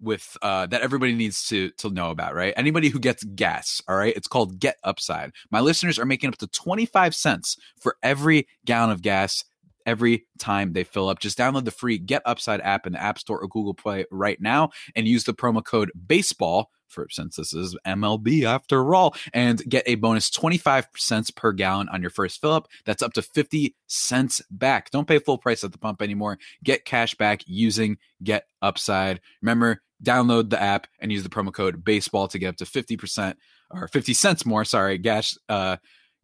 with 0.00 0.36
uh, 0.42 0.66
that 0.66 0.82
everybody 0.82 1.14
needs 1.14 1.46
to 1.48 1.70
to 1.78 1.90
know 1.90 2.10
about, 2.10 2.34
right? 2.34 2.52
Anybody 2.56 2.88
who 2.88 2.98
gets 2.98 3.24
gas, 3.24 3.80
all 3.88 3.96
right? 3.96 4.14
It's 4.16 4.26
called 4.26 4.58
Get 4.58 4.76
Upside. 4.82 5.32
My 5.50 5.60
listeners 5.60 5.98
are 5.98 6.04
making 6.04 6.28
up 6.28 6.36
to 6.38 6.46
25 6.48 7.14
cents 7.14 7.56
for 7.78 7.96
every 8.02 8.48
gallon 8.64 8.90
of 8.90 9.02
gas 9.02 9.44
every 9.86 10.26
time 10.38 10.72
they 10.72 10.84
fill 10.84 11.08
up. 11.08 11.20
Just 11.20 11.38
download 11.38 11.64
the 11.64 11.70
free 11.70 11.98
Get 11.98 12.22
Upside 12.24 12.60
app 12.62 12.86
in 12.86 12.94
the 12.94 13.02
App 13.02 13.18
Store 13.18 13.38
or 13.38 13.48
Google 13.48 13.74
Play 13.74 14.04
right 14.10 14.40
now 14.40 14.70
and 14.96 15.06
use 15.06 15.24
the 15.24 15.34
promo 15.34 15.64
code 15.64 15.90
BASEBALL 16.06 16.66
for 16.88 17.06
since 17.10 17.36
this 17.36 17.52
is 17.52 17.76
MLB 17.86 18.44
after 18.44 18.94
all, 18.94 19.14
and 19.32 19.62
get 19.68 19.84
a 19.86 19.94
bonus 19.96 20.30
25 20.30 20.88
cents 20.96 21.30
per 21.30 21.52
gallon 21.52 21.88
on 21.88 22.00
your 22.00 22.10
first 22.10 22.40
fill 22.40 22.52
up. 22.52 22.68
That's 22.84 23.02
up 23.02 23.12
to 23.14 23.22
50 23.22 23.74
cents 23.86 24.42
back. 24.50 24.90
Don't 24.90 25.08
pay 25.08 25.18
full 25.18 25.38
price 25.38 25.64
at 25.64 25.72
the 25.72 25.78
pump 25.78 26.02
anymore. 26.02 26.38
Get 26.62 26.84
cash 26.84 27.14
back 27.14 27.42
using 27.46 27.98
Get 28.22 28.46
Upside. 28.62 29.20
Remember, 29.42 29.82
download 30.02 30.50
the 30.50 30.60
app 30.60 30.86
and 31.00 31.10
use 31.12 31.22
the 31.22 31.28
promo 31.28 31.52
code 31.52 31.84
baseball 31.84 32.28
to 32.28 32.38
get 32.38 32.48
up 32.48 32.56
to 32.56 32.64
50% 32.64 33.34
or 33.70 33.88
50 33.88 34.14
cents 34.14 34.46
more. 34.46 34.64
Sorry, 34.64 34.98
gas, 34.98 35.36
uh, 35.48 35.76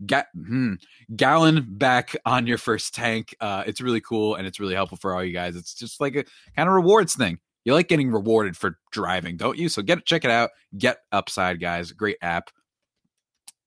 ga- 0.05 0.25
hmm, 0.35 0.75
gallon 1.15 1.67
back 1.69 2.17
on 2.25 2.47
your 2.47 2.59
first 2.59 2.95
tank. 2.95 3.35
Uh, 3.41 3.65
it's 3.67 3.81
really 3.81 4.01
cool 4.01 4.35
and 4.35 4.47
it's 4.47 4.61
really 4.61 4.75
helpful 4.75 4.99
for 4.99 5.15
all 5.15 5.25
you 5.25 5.33
guys. 5.33 5.57
It's 5.57 5.75
just 5.75 6.01
like 6.01 6.17
a 6.17 6.25
kind 6.57 6.69
of 6.69 6.75
rewards 6.75 7.15
thing. 7.15 7.39
You 7.71 7.75
like 7.75 7.87
getting 7.87 8.11
rewarded 8.11 8.57
for 8.57 8.81
driving, 8.91 9.37
don't 9.37 9.57
you? 9.57 9.69
So 9.69 9.81
get 9.81 10.05
check 10.05 10.25
it 10.25 10.31
out. 10.33 10.51
Get 10.77 10.99
Upside, 11.13 11.61
guys. 11.61 11.93
Great 11.93 12.17
app. 12.21 12.51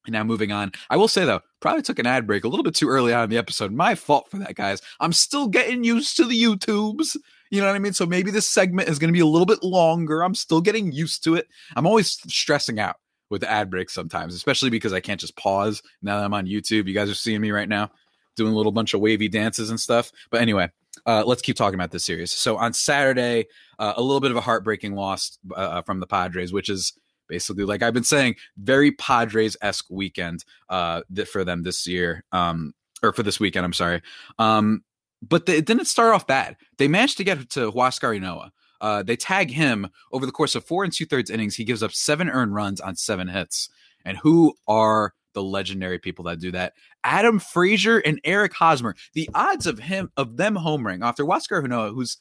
And 0.06 0.12
now 0.12 0.26
moving 0.26 0.52
on. 0.52 0.74
I 0.90 0.98
will 0.98 1.08
say 1.08 1.24
though, 1.24 1.40
probably 1.62 1.84
took 1.84 2.00
an 2.00 2.06
ad 2.06 2.28
break 2.28 2.44
a 2.44 2.50
little 2.50 2.66
bit 2.66 2.76
too 2.76 2.90
early 2.90 3.14
on 3.14 3.24
in 3.24 3.30
the 3.30 3.38
episode. 3.38 3.72
My 3.72 3.96
fault 3.96 4.30
for 4.30 4.40
that, 4.40 4.56
guys. 4.56 4.82
I'm 5.00 5.14
still 5.14 5.48
getting 5.48 5.86
used 5.86 6.18
to 6.18 6.26
the 6.26 6.36
YouTubes. 6.36 7.16
You 7.50 7.62
know 7.62 7.68
what 7.68 7.78
I 7.78 7.80
mean? 7.80 7.94
So 7.94 8.06
maybe 8.06 8.30
this 8.30 8.46
segment 8.46 8.90
is 8.90 9.00
going 9.00 9.08
to 9.08 9.18
be 9.18 9.22
a 9.22 9.26
little 9.26 9.46
bit 9.46 9.64
longer. 9.64 10.22
I'm 10.22 10.36
still 10.36 10.60
getting 10.60 10.92
used 10.92 11.24
to 11.24 11.36
it. 11.36 11.48
I'm 11.78 11.88
always 11.88 12.10
stressing 12.28 12.82
out 12.82 12.98
with 13.30 13.40
the 13.40 13.50
ad 13.50 13.70
breaks 13.70 13.94
sometimes, 13.94 14.36
especially 14.36 14.70
because 14.70 14.92
I 14.92 15.00
can't 15.00 15.22
just 15.22 15.38
pause 15.38 15.82
now 16.02 16.18
that 16.18 16.26
I'm 16.26 16.34
on 16.34 16.46
YouTube. 16.46 16.90
You 16.90 16.94
guys 16.94 17.10
are 17.10 17.16
seeing 17.16 17.40
me 17.40 17.52
right 17.52 17.70
now 17.70 17.90
doing 18.36 18.52
a 18.52 18.58
little 18.58 18.74
bunch 18.74 18.94
of 18.94 19.00
wavy 19.00 19.30
dances 19.30 19.70
and 19.70 19.80
stuff. 19.80 20.12
But 20.30 20.42
anyway, 20.42 20.72
uh, 21.06 21.24
let's 21.26 21.42
keep 21.42 21.56
talking 21.56 21.76
about 21.76 21.92
this 21.92 22.06
series. 22.06 22.32
So 22.32 22.58
on 22.58 22.74
Saturday, 22.74 23.46
uh, 23.80 23.94
a 23.96 24.02
little 24.02 24.22
bit 24.22 24.32
of 24.32 24.38
a 24.38 24.42
heartbreaking 24.42 24.96
loss 24.96 25.38
uh, 25.56 25.82
from 25.82 26.00
the 26.00 26.08
Padres, 26.08 26.54
which 26.54 26.70
is 26.70 26.94
basically 27.28 27.64
like 27.64 27.82
I've 27.82 27.94
been 27.94 28.04
saying, 28.04 28.36
very 28.58 28.92
Padres 28.92 29.58
esque 29.62 29.90
weekend 29.90 30.46
uh, 30.70 31.02
for 31.32 31.44
them 31.44 31.64
this 31.64 31.88
year, 31.88 32.24
um, 32.32 32.74
or 33.02 33.14
for 33.14 33.24
this 33.24 33.40
weekend. 33.40 33.66
I'm 33.66 33.74
sorry, 33.74 34.02
um, 34.40 34.84
but 35.22 35.48
it 35.48 35.66
didn't 35.66 35.86
start 35.86 36.14
off 36.14 36.28
bad. 36.28 36.58
They 36.78 36.88
managed 36.88 37.18
to 37.18 37.24
get 37.24 37.50
to 37.52 37.72
Huascar 37.72 38.20
Ynoa. 38.20 38.52
Uh, 38.82 39.02
they 39.02 39.16
tag 39.16 39.50
him 39.50 39.90
over 40.12 40.26
the 40.26 40.32
course 40.32 40.56
of 40.56 40.66
four 40.66 40.84
and 40.84 40.92
two 40.92 41.06
thirds 41.06 41.30
innings. 41.30 41.56
He 41.56 41.64
gives 41.64 41.82
up 41.82 41.94
seven 41.94 42.30
earned 42.30 42.54
runs 42.54 42.82
on 42.82 42.98
seven 42.98 43.30
hits. 43.30 43.70
And 44.04 44.18
who 44.18 44.54
are 44.68 45.14
the 45.34 45.44
legendary 45.44 46.00
people 46.00 46.26
that 46.26 46.40
do 46.40 46.52
that. 46.52 46.74
Adam 47.04 47.40
Frazier 47.40 48.00
and 48.00 48.20
Eric 48.24 48.54
Hosmer. 48.54 48.96
The 49.14 49.30
odds 49.34 49.68
of 49.68 49.80
him 49.80 50.12
of 50.18 50.38
them 50.38 50.56
homering 50.56 51.04
after 51.04 51.26
Huascar 51.26 51.64
Ynoa, 51.64 51.94
who's 51.94 52.18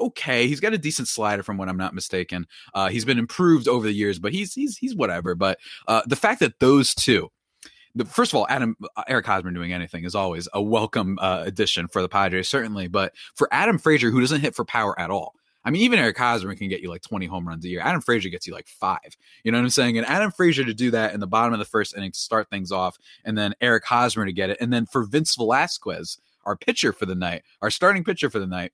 okay. 0.00 0.46
He's 0.46 0.60
got 0.60 0.74
a 0.74 0.78
decent 0.78 1.08
slider, 1.08 1.42
from 1.42 1.56
what 1.56 1.68
I'm 1.68 1.76
not 1.76 1.94
mistaken. 1.94 2.46
Uh, 2.74 2.88
he's 2.88 3.04
been 3.04 3.18
improved 3.18 3.68
over 3.68 3.86
the 3.86 3.94
years, 3.94 4.18
but 4.18 4.32
he's 4.32 4.52
he's 4.52 4.76
he's 4.76 4.94
whatever. 4.94 5.34
But 5.34 5.58
uh, 5.88 6.02
the 6.06 6.16
fact 6.16 6.40
that 6.40 6.60
those 6.60 6.94
two, 6.94 7.30
first 8.06 8.32
of 8.32 8.36
all, 8.36 8.46
Adam 8.48 8.76
uh, 8.96 9.04
Eric 9.08 9.26
Hosmer 9.26 9.50
doing 9.50 9.72
anything 9.72 10.04
is 10.04 10.14
always 10.14 10.48
a 10.52 10.62
welcome 10.62 11.18
uh, 11.20 11.42
addition 11.46 11.88
for 11.88 12.02
the 12.02 12.08
Padres, 12.08 12.48
certainly. 12.48 12.88
But 12.88 13.14
for 13.34 13.48
Adam 13.52 13.78
Frazier, 13.78 14.10
who 14.10 14.20
doesn't 14.20 14.40
hit 14.40 14.54
for 14.54 14.64
power 14.64 14.98
at 15.00 15.10
all, 15.10 15.34
I 15.66 15.70
mean, 15.70 15.82
even 15.82 15.98
Eric 15.98 16.16
Hosmer 16.16 16.54
can 16.54 16.68
get 16.68 16.80
you 16.80 16.88
like 16.88 17.02
20 17.02 17.26
home 17.26 17.46
runs 17.46 17.64
a 17.64 17.68
year. 17.68 17.80
Adam 17.80 18.00
Frazier 18.00 18.28
gets 18.28 18.46
you 18.46 18.54
like 18.54 18.68
five. 18.68 19.16
You 19.42 19.50
know 19.50 19.58
what 19.58 19.64
I'm 19.64 19.70
saying? 19.70 19.98
And 19.98 20.06
Adam 20.06 20.30
Frazier 20.30 20.64
to 20.64 20.72
do 20.72 20.92
that 20.92 21.12
in 21.12 21.18
the 21.18 21.26
bottom 21.26 21.52
of 21.52 21.58
the 21.58 21.64
first 21.64 21.96
inning 21.96 22.12
to 22.12 22.18
start 22.18 22.48
things 22.48 22.70
off, 22.70 22.96
and 23.24 23.36
then 23.36 23.52
Eric 23.60 23.84
Hosmer 23.84 24.24
to 24.24 24.32
get 24.32 24.48
it. 24.48 24.58
And 24.60 24.72
then 24.72 24.86
for 24.86 25.02
Vince 25.02 25.34
Velasquez, 25.34 26.18
our 26.44 26.56
pitcher 26.56 26.92
for 26.92 27.04
the 27.04 27.16
night, 27.16 27.42
our 27.60 27.70
starting 27.70 28.04
pitcher 28.04 28.30
for 28.30 28.38
the 28.38 28.46
night, 28.46 28.70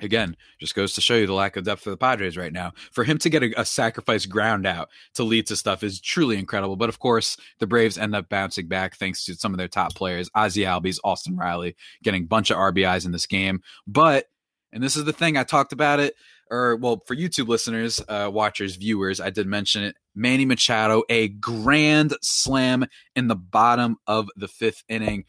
again, 0.00 0.36
just 0.58 0.74
goes 0.74 0.94
to 0.94 1.00
show 1.00 1.14
you 1.14 1.26
the 1.26 1.32
lack 1.32 1.56
of 1.56 1.64
depth 1.64 1.82
for 1.82 1.90
the 1.90 1.96
Padres 1.96 2.36
right 2.36 2.52
now. 2.52 2.72
For 2.90 3.04
him 3.04 3.16
to 3.18 3.30
get 3.30 3.42
a, 3.42 3.60
a, 3.60 3.64
sacrifice 3.64 4.26
ground 4.26 4.66
out 4.66 4.90
to 5.14 5.24
lead 5.24 5.46
to 5.46 5.56
stuff 5.56 5.82
is 5.82 6.00
truly 6.00 6.38
incredible. 6.38 6.76
But 6.76 6.88
of 6.88 6.98
course, 6.98 7.36
the 7.58 7.66
Braves 7.66 7.98
end 7.98 8.14
up 8.14 8.28
bouncing 8.28 8.68
back 8.68 8.96
thanks 8.96 9.24
to 9.24 9.34
some 9.34 9.52
of 9.52 9.58
their 9.58 9.68
top 9.68 9.94
players, 9.94 10.30
Ozzie 10.34 10.62
Albies, 10.62 10.98
Austin 11.04 11.36
Riley, 11.36 11.76
getting 12.02 12.24
a 12.24 12.26
bunch 12.26 12.50
of 12.50 12.58
RBIs 12.58 13.06
in 13.06 13.12
this 13.12 13.26
game. 13.26 13.62
But, 13.86 14.26
and 14.72 14.82
this 14.82 14.96
is 14.96 15.04
the 15.04 15.12
thing, 15.12 15.36
I 15.36 15.44
talked 15.44 15.72
about 15.72 16.00
it, 16.00 16.14
or 16.50 16.76
well, 16.76 17.02
for 17.06 17.14
YouTube 17.16 17.48
listeners, 17.48 18.00
uh, 18.08 18.30
watchers, 18.32 18.76
viewers, 18.76 19.20
I 19.20 19.30
did 19.30 19.46
mention 19.46 19.84
it. 19.84 19.96
Manny 20.14 20.44
Machado, 20.44 21.02
a 21.08 21.28
grand 21.28 22.14
slam 22.22 22.84
in 23.16 23.28
the 23.28 23.36
bottom 23.36 23.96
of 24.06 24.28
the 24.36 24.48
fifth 24.48 24.84
inning. 24.88 25.24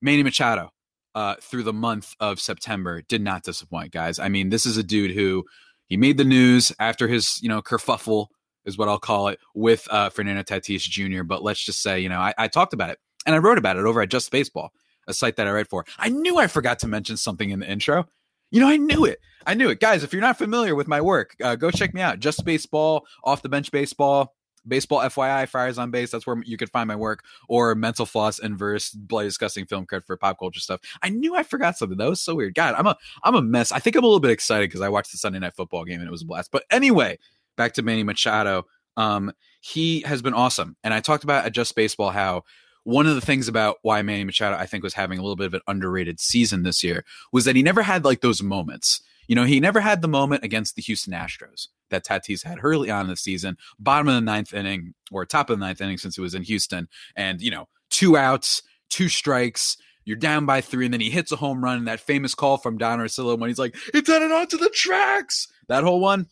Manny 0.00 0.22
Machado, 0.22 0.70
uh, 1.14 1.34
through 1.40 1.64
the 1.64 1.72
month 1.72 2.14
of 2.20 2.40
September 2.40 3.02
did 3.02 3.22
not 3.22 3.42
disappoint, 3.42 3.92
guys. 3.92 4.18
I 4.18 4.28
mean, 4.28 4.50
this 4.50 4.66
is 4.66 4.76
a 4.76 4.84
dude 4.84 5.12
who 5.12 5.44
he 5.86 5.96
made 5.96 6.16
the 6.16 6.24
news 6.24 6.72
after 6.78 7.08
his, 7.08 7.42
you 7.42 7.48
know, 7.48 7.60
kerfuffle 7.62 8.26
is 8.64 8.78
what 8.78 8.88
I'll 8.88 8.98
call 8.98 9.28
it 9.28 9.40
with 9.54 9.88
uh, 9.90 10.10
Fernando 10.10 10.42
Tatis 10.42 10.82
Jr. 10.82 11.24
But 11.24 11.42
let's 11.42 11.64
just 11.64 11.82
say, 11.82 11.98
you 11.98 12.08
know, 12.08 12.20
I, 12.20 12.34
I 12.38 12.48
talked 12.48 12.74
about 12.74 12.90
it 12.90 12.98
and 13.26 13.34
I 13.34 13.38
wrote 13.38 13.58
about 13.58 13.76
it 13.76 13.84
over 13.84 14.00
at 14.02 14.10
Just 14.10 14.30
Baseball, 14.30 14.70
a 15.08 15.14
site 15.14 15.36
that 15.36 15.48
I 15.48 15.52
write 15.52 15.68
for. 15.68 15.84
I 15.98 16.08
knew 16.10 16.38
I 16.38 16.46
forgot 16.46 16.78
to 16.80 16.86
mention 16.86 17.16
something 17.16 17.50
in 17.50 17.60
the 17.60 17.70
intro. 17.70 18.06
You 18.50 18.60
know, 18.60 18.68
I 18.68 18.76
knew 18.76 19.04
it. 19.04 19.20
I 19.46 19.54
knew 19.54 19.70
it. 19.70 19.80
Guys, 19.80 20.02
if 20.02 20.12
you're 20.12 20.22
not 20.22 20.38
familiar 20.38 20.74
with 20.74 20.88
my 20.88 21.00
work, 21.00 21.34
uh, 21.42 21.56
go 21.56 21.70
check 21.70 21.94
me 21.94 22.00
out. 22.00 22.18
Just 22.18 22.44
Baseball, 22.44 23.06
Off 23.24 23.42
the 23.42 23.48
Bench 23.48 23.70
Baseball, 23.70 24.34
Baseball 24.66 25.00
FYI, 25.00 25.48
Friars 25.48 25.78
on 25.78 25.90
Base. 25.90 26.10
That's 26.10 26.26
where 26.26 26.36
you 26.44 26.56
could 26.56 26.70
find 26.70 26.88
my 26.88 26.96
work, 26.96 27.24
or 27.48 27.74
Mental 27.74 28.06
Floss 28.06 28.38
and 28.38 28.58
Verse, 28.58 28.90
Bloody 28.90 29.28
Disgusting 29.28 29.66
Film 29.66 29.86
Credit 29.86 30.06
for 30.06 30.16
pop 30.16 30.38
culture 30.38 30.60
stuff. 30.60 30.80
I 31.02 31.08
knew 31.08 31.34
I 31.34 31.42
forgot 31.42 31.76
something. 31.76 31.98
That 31.98 32.08
was 32.08 32.20
so 32.20 32.34
weird. 32.34 32.54
God, 32.54 32.74
I'm 32.76 32.86
a 32.86 32.96
I'm 33.22 33.34
a 33.34 33.42
mess. 33.42 33.72
I 33.72 33.78
think 33.78 33.96
I'm 33.96 34.04
a 34.04 34.06
little 34.06 34.20
bit 34.20 34.30
excited 34.30 34.68
because 34.68 34.80
I 34.80 34.88
watched 34.88 35.12
the 35.12 35.18
Sunday 35.18 35.38
night 35.38 35.54
football 35.54 35.84
game 35.84 36.00
and 36.00 36.08
it 36.08 36.12
was 36.12 36.22
a 36.22 36.26
blast. 36.26 36.50
But 36.50 36.64
anyway, 36.70 37.18
back 37.56 37.74
to 37.74 37.82
Manny 37.82 38.02
Machado. 38.02 38.66
Um, 38.96 39.32
he 39.60 40.00
has 40.00 40.22
been 40.22 40.34
awesome, 40.34 40.76
and 40.84 40.92
I 40.92 41.00
talked 41.00 41.24
about 41.24 41.46
at 41.46 41.52
Just 41.52 41.74
Baseball 41.74 42.10
how 42.10 42.44
one 42.88 43.06
of 43.06 43.14
the 43.14 43.20
things 43.20 43.48
about 43.48 43.76
why 43.82 44.00
Manny 44.00 44.24
Machado 44.24 44.56
I 44.56 44.64
think 44.64 44.82
was 44.82 44.94
having 44.94 45.18
a 45.18 45.22
little 45.22 45.36
bit 45.36 45.48
of 45.48 45.52
an 45.52 45.60
underrated 45.66 46.18
season 46.20 46.62
this 46.62 46.82
year 46.82 47.04
was 47.34 47.44
that 47.44 47.54
he 47.54 47.62
never 47.62 47.82
had 47.82 48.02
like 48.02 48.22
those 48.22 48.42
moments. 48.42 49.02
You 49.26 49.34
know, 49.34 49.44
he 49.44 49.60
never 49.60 49.78
had 49.78 50.00
the 50.00 50.08
moment 50.08 50.42
against 50.42 50.74
the 50.74 50.80
Houston 50.80 51.12
Astros 51.12 51.68
that 51.90 52.06
Tatis 52.06 52.42
had 52.42 52.60
early 52.62 52.90
on 52.90 53.02
in 53.02 53.10
the 53.10 53.16
season, 53.16 53.58
bottom 53.78 54.08
of 54.08 54.14
the 54.14 54.22
ninth 54.22 54.54
inning 54.54 54.94
or 55.12 55.26
top 55.26 55.50
of 55.50 55.58
the 55.58 55.66
ninth 55.66 55.82
inning 55.82 55.98
since 55.98 56.16
it 56.16 56.22
was 56.22 56.34
in 56.34 56.44
Houston. 56.44 56.88
And, 57.14 57.42
you 57.42 57.50
know, 57.50 57.68
two 57.90 58.16
outs, 58.16 58.62
two 58.88 59.10
strikes, 59.10 59.76
you're 60.06 60.16
down 60.16 60.46
by 60.46 60.62
three, 60.62 60.86
and 60.86 60.94
then 60.94 61.02
he 61.02 61.10
hits 61.10 61.30
a 61.30 61.36
home 61.36 61.62
run. 61.62 61.76
And 61.76 61.88
that 61.88 62.00
famous 62.00 62.34
call 62.34 62.56
from 62.56 62.78
Don 62.78 63.00
Orsillo 63.00 63.38
when 63.38 63.50
he's 63.50 63.58
like, 63.58 63.76
it's 63.92 64.08
headed 64.08 64.32
onto 64.32 64.56
the 64.56 64.70
tracks. 64.70 65.46
That 65.68 65.84
whole 65.84 66.00
one, 66.00 66.26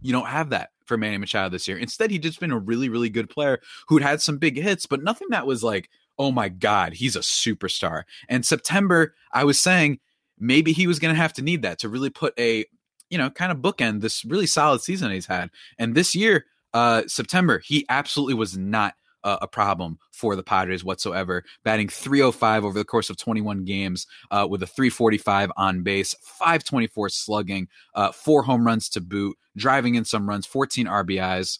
you 0.00 0.12
don't 0.12 0.26
have 0.26 0.50
that 0.50 0.70
for 0.86 0.96
Manny 0.96 1.18
Machado 1.18 1.50
this 1.50 1.68
year. 1.68 1.78
Instead, 1.78 2.10
he 2.10 2.18
just 2.18 2.40
been 2.40 2.52
a 2.52 2.58
really, 2.58 2.88
really 2.88 3.10
good 3.10 3.28
player 3.28 3.60
who'd 3.88 4.02
had 4.02 4.20
some 4.20 4.38
big 4.38 4.56
hits, 4.56 4.86
but 4.86 5.02
nothing 5.02 5.28
that 5.30 5.46
was 5.46 5.62
like, 5.62 5.90
oh 6.18 6.32
my 6.32 6.48
God, 6.48 6.94
he's 6.94 7.16
a 7.16 7.20
superstar. 7.20 8.04
And 8.28 8.44
September, 8.44 9.14
I 9.32 9.44
was 9.44 9.60
saying 9.60 9.98
maybe 10.38 10.72
he 10.72 10.86
was 10.86 10.98
going 10.98 11.14
to 11.14 11.20
have 11.20 11.32
to 11.34 11.42
need 11.42 11.62
that 11.62 11.78
to 11.80 11.88
really 11.88 12.10
put 12.10 12.38
a 12.38 12.64
you 13.10 13.18
know, 13.18 13.30
kind 13.30 13.52
of 13.52 13.58
bookend 13.58 14.00
this 14.00 14.24
really 14.24 14.46
solid 14.46 14.80
season 14.80 15.10
he's 15.10 15.26
had. 15.26 15.50
And 15.78 15.94
this 15.94 16.14
year, 16.14 16.46
uh, 16.74 17.02
September, 17.06 17.60
he 17.60 17.86
absolutely 17.88 18.34
was 18.34 18.56
not 18.56 18.94
uh, 19.26 19.38
a 19.42 19.48
problem 19.48 19.98
for 20.12 20.36
the 20.36 20.42
Padres 20.42 20.84
whatsoever, 20.84 21.42
batting 21.64 21.88
305 21.88 22.64
over 22.64 22.78
the 22.78 22.84
course 22.84 23.10
of 23.10 23.16
21 23.16 23.64
games 23.64 24.06
uh, 24.30 24.46
with 24.48 24.62
a 24.62 24.66
345 24.66 25.50
on 25.56 25.82
base, 25.82 26.14
524 26.22 27.08
slugging, 27.08 27.66
uh, 27.96 28.12
four 28.12 28.44
home 28.44 28.64
runs 28.64 28.88
to 28.90 29.00
boot, 29.00 29.36
driving 29.56 29.96
in 29.96 30.04
some 30.04 30.28
runs, 30.28 30.46
14 30.46 30.86
RBIs 30.86 31.58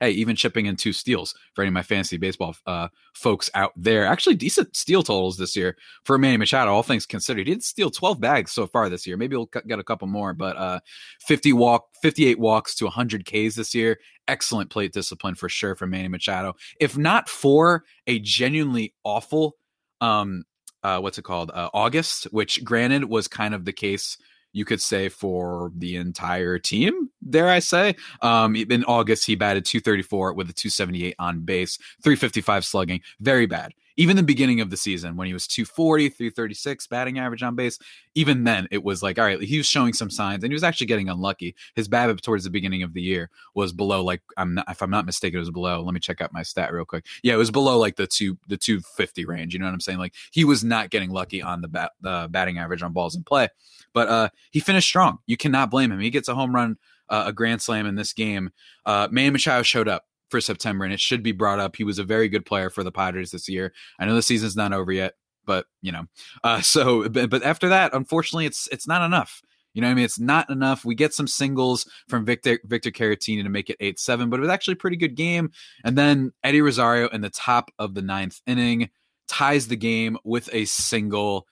hey, 0.00 0.10
even 0.10 0.36
chipping 0.36 0.66
in 0.66 0.76
two 0.76 0.92
steals 0.92 1.34
for 1.54 1.62
any 1.62 1.68
of 1.68 1.74
my 1.74 1.82
fantasy 1.82 2.16
baseball 2.16 2.54
uh, 2.66 2.88
folks 3.14 3.50
out 3.54 3.72
there. 3.76 4.06
Actually, 4.06 4.36
decent 4.36 4.76
steal 4.76 5.02
totals 5.02 5.36
this 5.36 5.56
year 5.56 5.76
for 6.04 6.18
Manny 6.18 6.36
Machado, 6.36 6.72
all 6.72 6.82
things 6.82 7.06
considered. 7.06 7.46
He 7.46 7.54
did 7.54 7.62
steal 7.62 7.90
12 7.90 8.20
bags 8.20 8.52
so 8.52 8.66
far 8.66 8.88
this 8.88 9.06
year. 9.06 9.16
Maybe 9.16 9.36
we'll 9.36 9.50
get 9.66 9.78
a 9.78 9.84
couple 9.84 10.08
more, 10.08 10.32
but 10.32 10.56
uh, 10.56 10.80
50 11.20 11.52
walk, 11.52 11.86
58 12.02 12.38
walks 12.38 12.74
to 12.76 12.84
100 12.84 13.24
Ks 13.24 13.54
this 13.54 13.74
year. 13.74 13.98
Excellent 14.28 14.70
plate 14.70 14.92
discipline 14.92 15.34
for 15.34 15.48
sure 15.48 15.74
from 15.74 15.90
Manny 15.90 16.08
Machado. 16.08 16.54
If 16.80 16.96
not 16.96 17.28
for 17.28 17.84
a 18.06 18.18
genuinely 18.20 18.94
awful, 19.04 19.56
um, 20.00 20.44
uh, 20.82 20.98
what's 21.00 21.18
it 21.18 21.22
called, 21.22 21.50
uh, 21.52 21.68
August, 21.74 22.24
which 22.24 22.64
granted 22.64 23.04
was 23.04 23.28
kind 23.28 23.54
of 23.54 23.64
the 23.64 23.72
case 23.72 24.16
you 24.52 24.64
could 24.64 24.80
say 24.80 25.08
for 25.08 25.72
the 25.76 25.96
entire 25.96 26.58
team, 26.58 27.10
dare 27.28 27.48
I 27.48 27.60
say. 27.60 27.96
Um, 28.22 28.56
in 28.56 28.84
August, 28.84 29.26
he 29.26 29.34
batted 29.34 29.64
234 29.64 30.34
with 30.34 30.50
a 30.50 30.52
278 30.52 31.14
on 31.18 31.40
base, 31.40 31.78
355 32.02 32.64
slugging. 32.64 33.00
Very 33.20 33.46
bad 33.46 33.72
even 34.00 34.16
the 34.16 34.22
beginning 34.22 34.62
of 34.62 34.70
the 34.70 34.78
season 34.78 35.14
when 35.14 35.26
he 35.26 35.34
was 35.34 35.46
240, 35.46 36.08
336 36.08 36.86
batting 36.86 37.18
average 37.18 37.42
on 37.42 37.54
base, 37.54 37.78
even 38.14 38.44
then 38.44 38.66
it 38.70 38.82
was 38.82 39.02
like, 39.02 39.18
all 39.18 39.26
right, 39.26 39.38
he 39.42 39.58
was 39.58 39.66
showing 39.66 39.92
some 39.92 40.08
signs 40.08 40.42
and 40.42 40.50
he 40.50 40.54
was 40.54 40.64
actually 40.64 40.86
getting 40.86 41.10
unlucky. 41.10 41.54
His 41.74 41.86
BABIP 41.86 42.22
towards 42.22 42.44
the 42.44 42.50
beginning 42.50 42.82
of 42.82 42.94
the 42.94 43.02
year 43.02 43.28
was 43.54 43.74
below, 43.74 44.02
like, 44.02 44.22
I'm 44.38 44.54
not, 44.54 44.64
if 44.70 44.80
I'm 44.80 44.88
not 44.88 45.04
mistaken, 45.04 45.36
it 45.36 45.40
was 45.40 45.50
below. 45.50 45.82
Let 45.82 45.92
me 45.92 46.00
check 46.00 46.22
out 46.22 46.32
my 46.32 46.42
stat 46.42 46.72
real 46.72 46.86
quick. 46.86 47.04
Yeah, 47.22 47.34
it 47.34 47.36
was 47.36 47.50
below 47.50 47.78
like 47.78 47.96
the 47.96 48.06
two, 48.06 48.38
the 48.46 48.56
250 48.56 49.26
range. 49.26 49.52
You 49.52 49.58
know 49.58 49.66
what 49.66 49.74
I'm 49.74 49.80
saying? 49.80 49.98
Like 49.98 50.14
he 50.30 50.44
was 50.44 50.64
not 50.64 50.88
getting 50.88 51.10
lucky 51.10 51.42
on 51.42 51.60
the 51.60 51.68
bat, 51.68 51.92
the 52.00 52.26
batting 52.30 52.56
average 52.56 52.82
on 52.82 52.94
balls 52.94 53.14
in 53.14 53.22
play, 53.22 53.48
but 53.92 54.08
uh, 54.08 54.28
he 54.50 54.60
finished 54.60 54.88
strong. 54.88 55.18
You 55.26 55.36
cannot 55.36 55.70
blame 55.70 55.92
him. 55.92 56.00
He 56.00 56.08
gets 56.08 56.28
a 56.28 56.34
home 56.34 56.54
run, 56.54 56.78
uh, 57.10 57.24
a 57.26 57.34
grand 57.34 57.60
slam 57.60 57.84
in 57.84 57.96
this 57.96 58.14
game. 58.14 58.48
Uh, 58.86 59.08
Manny 59.10 59.28
Machado 59.28 59.62
showed 59.62 59.88
up 59.88 60.06
for 60.30 60.40
September, 60.40 60.84
and 60.84 60.94
it 60.94 61.00
should 61.00 61.22
be 61.22 61.32
brought 61.32 61.60
up. 61.60 61.76
He 61.76 61.84
was 61.84 61.98
a 61.98 62.04
very 62.04 62.28
good 62.28 62.46
player 62.46 62.70
for 62.70 62.84
the 62.84 62.92
Padres 62.92 63.30
this 63.30 63.48
year. 63.48 63.72
I 63.98 64.06
know 64.06 64.14
the 64.14 64.22
season's 64.22 64.56
not 64.56 64.72
over 64.72 64.92
yet, 64.92 65.14
but 65.44 65.66
you 65.82 65.92
know, 65.92 66.04
uh, 66.44 66.60
so 66.62 67.08
but, 67.08 67.30
but 67.30 67.42
after 67.42 67.68
that, 67.68 67.94
unfortunately, 67.94 68.46
it's 68.46 68.68
it's 68.72 68.86
not 68.86 69.04
enough. 69.04 69.42
You 69.74 69.82
know 69.82 69.86
what 69.86 69.92
I 69.92 69.94
mean? 69.94 70.04
It's 70.04 70.18
not 70.18 70.50
enough. 70.50 70.84
We 70.84 70.96
get 70.96 71.14
some 71.14 71.28
singles 71.28 71.88
from 72.08 72.24
Victor 72.24 72.58
Victor 72.64 72.90
Caratini 72.90 73.42
to 73.42 73.48
make 73.48 73.70
it 73.70 73.78
8-7, 73.78 74.28
but 74.28 74.38
it 74.38 74.40
was 74.40 74.50
actually 74.50 74.72
a 74.72 74.76
pretty 74.76 74.96
good 74.96 75.14
game. 75.14 75.50
And 75.84 75.96
then 75.96 76.32
Eddie 76.42 76.62
Rosario 76.62 77.08
in 77.08 77.20
the 77.20 77.30
top 77.30 77.70
of 77.78 77.94
the 77.94 78.02
ninth 78.02 78.40
inning 78.46 78.90
ties 79.28 79.68
the 79.68 79.76
game 79.76 80.18
with 80.24 80.50
a 80.52 80.64
single. 80.64 81.46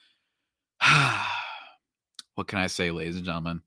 what 2.34 2.48
can 2.48 2.58
I 2.58 2.66
say, 2.66 2.90
ladies 2.90 3.16
and 3.16 3.24
gentlemen? 3.24 3.62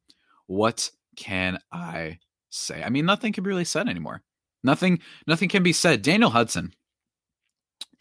What 0.48 0.92
can 1.16 1.60
I 1.72 2.20
say? 2.50 2.84
I 2.84 2.90
mean, 2.90 3.06
nothing 3.06 3.32
can 3.32 3.44
be 3.44 3.50
really 3.50 3.64
said 3.64 3.88
anymore. 3.88 4.22
Nothing, 4.64 5.00
nothing 5.28 5.50
can 5.50 5.64
be 5.64 5.74
said. 5.74 6.02
Daniel 6.02 6.30
Hudson, 6.32 6.74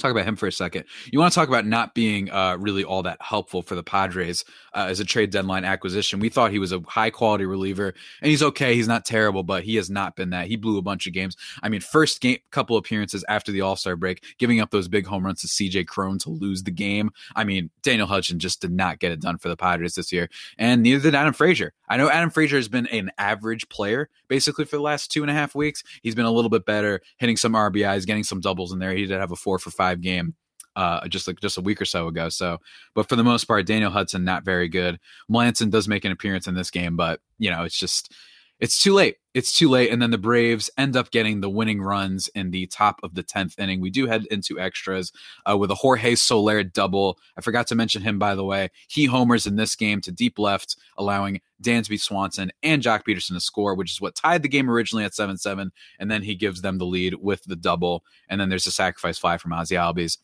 talk 0.01 0.11
about 0.11 0.27
him 0.27 0.37
for 0.37 0.47
a 0.47 0.53
second. 0.53 0.85
You 1.11 1.19
want 1.19 1.33
to 1.33 1.35
talk 1.35 1.49
about 1.49 1.67
not 1.67 1.95
being 1.95 2.31
uh, 2.31 2.57
really 2.59 2.85
all 2.85 3.03
that 3.03 3.21
helpful 3.21 3.63
for 3.63 3.75
the 3.75 3.83
Padres 3.83 4.45
uh, 4.75 4.87
as 4.89 5.01
a 5.01 5.05
trade 5.05 5.31
deadline 5.31 5.65
acquisition. 5.65 6.21
We 6.21 6.29
thought 6.29 6.51
he 6.51 6.59
was 6.59 6.73
a 6.73 6.81
high 6.87 7.11
quality 7.11 7.47
reliever, 7.47 7.95
and 8.21 8.31
he's 8.31 8.43
okay. 8.43 8.75
He's 8.75 8.89
not 8.89 9.05
terrible, 9.05 9.43
but 9.43 9.65
he 9.65 9.77
has 9.77 9.91
not 9.91 10.17
been 10.17 10.31
that. 10.31 10.47
He 10.47 10.57
blew 10.57 10.79
a 10.79 10.83
bunch 10.83 11.07
of 11.07 11.13
games. 11.13 11.37
I 11.63 11.69
mean, 11.69 11.81
first 11.81 12.21
game, 12.21 12.39
couple 12.51 12.77
appearances 12.77 13.25
after 13.29 13.53
the 13.53 13.61
All 13.61 13.77
Star 13.77 13.97
break, 13.97 14.23
giving 14.39 14.61
up 14.61 14.71
those 14.71 14.89
big 14.89 15.07
home 15.07 15.25
runs 15.25 15.41
to 15.43 15.49
C.J. 15.49 15.85
Cron 15.85 16.19
to 16.21 16.31
lose 16.31 16.63
the 16.63 16.71
game. 16.71 17.11
I 17.37 17.45
mean, 17.45 17.71
Daniel 17.83 18.07
Hudson 18.07 18.39
just 18.39 18.61
did 18.61 18.73
not 18.73 18.99
get 18.99 19.13
it 19.13 19.21
done 19.21 19.39
for 19.39 19.49
the 19.49 19.57
Padres 19.57 19.95
this 19.95 20.13
year, 20.13 20.29
and 20.59 20.83
neither 20.83 21.01
did 21.01 21.15
Adam 21.15 21.33
Frazier. 21.33 21.73
I 21.89 21.97
know 21.97 22.09
Adam 22.09 22.31
Frazier 22.31 22.57
has 22.57 22.69
been 22.69 22.87
an 22.87 23.11
average 23.19 23.69
player 23.69 24.09
basically 24.29 24.65
for 24.65 24.77
the 24.77 24.83
last 24.83 25.11
two 25.11 25.23
and 25.23 25.31
a 25.31 25.35
half 25.35 25.55
weeks. 25.55 25.83
He's 26.03 26.15
been 26.15 26.25
a 26.25 26.31
little 26.31 26.49
bit 26.49 26.65
better, 26.65 27.03
hitting 27.19 27.37
some 27.37 27.53
RBIs, 27.53 28.07
getting 28.07 28.25
some 28.25 28.41
doubles 28.41 28.73
in 28.73 28.79
there. 28.79 28.95
He 28.95 29.05
did 29.05 29.19
have 29.19 29.33
a 29.33 29.37
four 29.37 29.59
for 29.59 29.71
five 29.71 29.90
five 29.91 30.01
game 30.01 30.35
uh, 30.77 31.07
just 31.09 31.27
like 31.27 31.41
just 31.41 31.59
a 31.59 31.63
week 31.63 31.81
or 31.81 31.85
so 31.85 32.09
ago. 32.09 32.29
So, 32.29 32.59
but 32.95 33.09
for 33.09 33.17
the 33.17 33.25
most 33.25 33.45
part, 33.45 33.67
Daniel 33.67 33.91
Hudson 33.91 34.25
not 34.25 34.45
very 34.45 34.69
good. 34.69 34.99
Melancon 35.31 35.71
does 35.71 35.89
make 35.89 36.05
an 36.05 36.13
appearance 36.13 36.47
in 36.47 36.55
this 36.55 36.71
game, 36.71 36.97
but 36.97 37.21
you 37.39 37.51
know 37.51 37.65
it's 37.65 37.79
just 37.79 38.15
it's 38.61 38.81
too 38.81 38.93
late. 38.93 39.17
It's 39.33 39.53
too 39.53 39.69
late. 39.69 39.91
And 39.91 40.03
then 40.03 40.11
the 40.11 40.19
Braves 40.19 40.71
end 40.77 40.97
up 40.97 41.11
getting 41.11 41.41
the 41.41 41.49
winning 41.49 41.81
runs 41.81 42.29
in 42.29 42.51
the 42.51 42.67
top 42.67 43.01
of 43.03 43.15
the 43.15 43.23
10th 43.23 43.59
inning. 43.59 43.81
We 43.81 43.91
do 43.91 44.07
head 44.07 44.27
into 44.31 44.61
extras 44.61 45.13
uh, 45.49 45.57
with 45.57 45.71
a 45.71 45.75
Jorge 45.75 46.15
Soler 46.15 46.63
double. 46.63 47.19
I 47.39 47.41
forgot 47.41 47.67
to 47.69 47.75
mention 47.75 48.03
him, 48.03 48.19
by 48.19 48.35
the 48.35 48.45
way. 48.45 48.69
He 48.89 49.07
homers 49.07 49.47
in 49.47 49.57
this 49.57 49.75
game 49.77 50.01
to 50.03 50.13
deep 50.13 50.39
left, 50.39 50.77
allowing 50.99 51.41
Dansby 51.63 52.01
Swanson 52.01 52.53
and 52.63 52.83
Joc 52.83 53.05
Pederson 53.07 53.35
to 53.35 53.41
score, 53.41 53.75
which 53.75 53.93
is 53.93 54.01
what 54.01 54.15
tied 54.15 54.43
the 54.43 54.49
game 54.49 54.71
originally 54.71 55.05
at 55.05 55.15
7 55.15 55.39
7. 55.39 55.73
And 55.99 56.11
then 56.11 56.23
he 56.23 56.35
gives 56.35 56.61
them 56.61 56.79
the 56.79 56.87
lead 56.87 57.15
with 57.15 57.43
the 57.45 57.57
double. 57.57 58.05
And 58.29 58.41
then 58.41 58.51
there's 58.51 58.67
a 58.67 58.73
sacrifice 58.73 59.19
fly 59.19 59.39
from 59.39 59.53
Ozzie 59.53 59.77
Albies. 59.77 60.19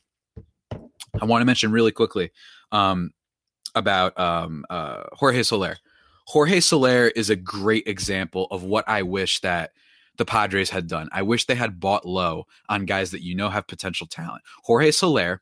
I 1.21 1.25
want 1.25 1.41
to 1.41 1.47
mention 1.47 1.73
really 1.73 1.93
quickly 1.93 2.33
um, 2.71 3.13
about 3.75 4.19
um, 4.19 4.67
uh, 4.69 5.05
Jorge 5.13 5.43
Soler. 5.43 5.77
Jorge 6.27 6.61
Soler 6.61 7.09
is 7.09 7.31
a 7.31 7.37
great 7.37 7.87
example 7.87 8.47
of 8.51 8.63
what 8.63 8.89
I 8.89 9.03
wish 9.03 9.41
that 9.41 9.71
the 10.17 10.25
Padres 10.25 10.71
had 10.71 10.89
done. 10.89 11.09
I 11.13 11.23
wish 11.23 11.45
they 11.47 11.55
had 11.55 11.79
bought 11.81 12.05
low 12.07 12.47
on 12.69 12.85
guys 12.85 13.11
that 13.13 13.23
you 13.23 13.35
know 13.35 13.49
have 13.49 13.67
potential 13.67 14.07
talent. 14.07 14.43
Jorge 14.65 14.91
Soler 14.91 15.41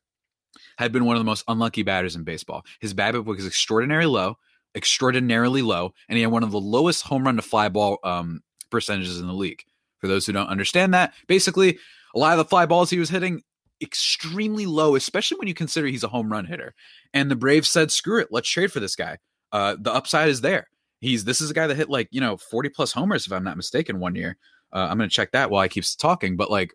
had 0.76 0.92
been 0.92 1.04
one 1.04 1.16
of 1.16 1.20
the 1.20 1.24
most 1.24 1.44
unlucky 1.48 1.82
batters 1.82 2.16
in 2.16 2.24
baseball. 2.24 2.64
His 2.80 2.94
BABIP 2.94 3.24
was 3.24 3.46
extraordinarily 3.46 4.10
low. 4.10 4.36
extraordinarily 4.76 5.62
low, 5.62 5.92
and 6.08 6.16
he 6.16 6.22
had 6.22 6.32
one 6.32 6.42
of 6.42 6.50
the 6.50 6.60
lowest 6.60 7.04
home 7.04 7.24
run 7.24 7.36
to 7.36 7.42
fly 7.42 7.68
ball 7.68 7.98
um, 8.02 8.40
percentages 8.70 9.20
in 9.20 9.26
the 9.26 9.32
league. 9.32 9.62
For 10.00 10.08
those 10.08 10.26
who 10.26 10.32
don't 10.32 10.48
understand 10.48 10.92
that, 10.92 11.14
basically, 11.28 11.78
a 12.14 12.18
lot 12.18 12.32
of 12.32 12.38
the 12.38 12.44
fly 12.44 12.66
balls 12.66 12.90
he 12.90 12.98
was 12.98 13.08
hitting 13.08 13.42
extremely 13.80 14.66
low, 14.66 14.96
especially 14.96 15.38
when 15.38 15.48
you 15.48 15.54
consider 15.54 15.86
he's 15.86 16.04
a 16.04 16.08
home 16.08 16.30
run 16.30 16.44
hitter. 16.44 16.74
And 17.12 17.30
the 17.30 17.36
Braves 17.36 17.68
said, 17.70 17.90
"Screw 17.90 18.20
it, 18.20 18.28
let's 18.30 18.48
trade 18.48 18.72
for 18.72 18.80
this 18.80 18.96
guy. 18.96 19.18
Uh, 19.52 19.76
the 19.78 19.92
upside 19.92 20.28
is 20.28 20.40
there. 20.40 20.66
He's 21.04 21.24
this 21.24 21.40
is 21.40 21.50
a 21.50 21.54
guy 21.54 21.66
that 21.66 21.76
hit 21.76 21.90
like 21.90 22.08
you 22.10 22.20
know 22.20 22.36
forty 22.36 22.68
plus 22.68 22.92
homers, 22.92 23.26
if 23.26 23.32
I'm 23.32 23.44
not 23.44 23.56
mistaken, 23.56 24.00
one 24.00 24.14
year. 24.14 24.36
Uh, 24.72 24.88
I'm 24.90 24.98
to 24.98 25.08
check 25.08 25.32
that 25.32 25.50
while 25.50 25.60
I 25.60 25.68
keep 25.68 25.84
talking, 25.98 26.36
but 26.36 26.50
like 26.50 26.74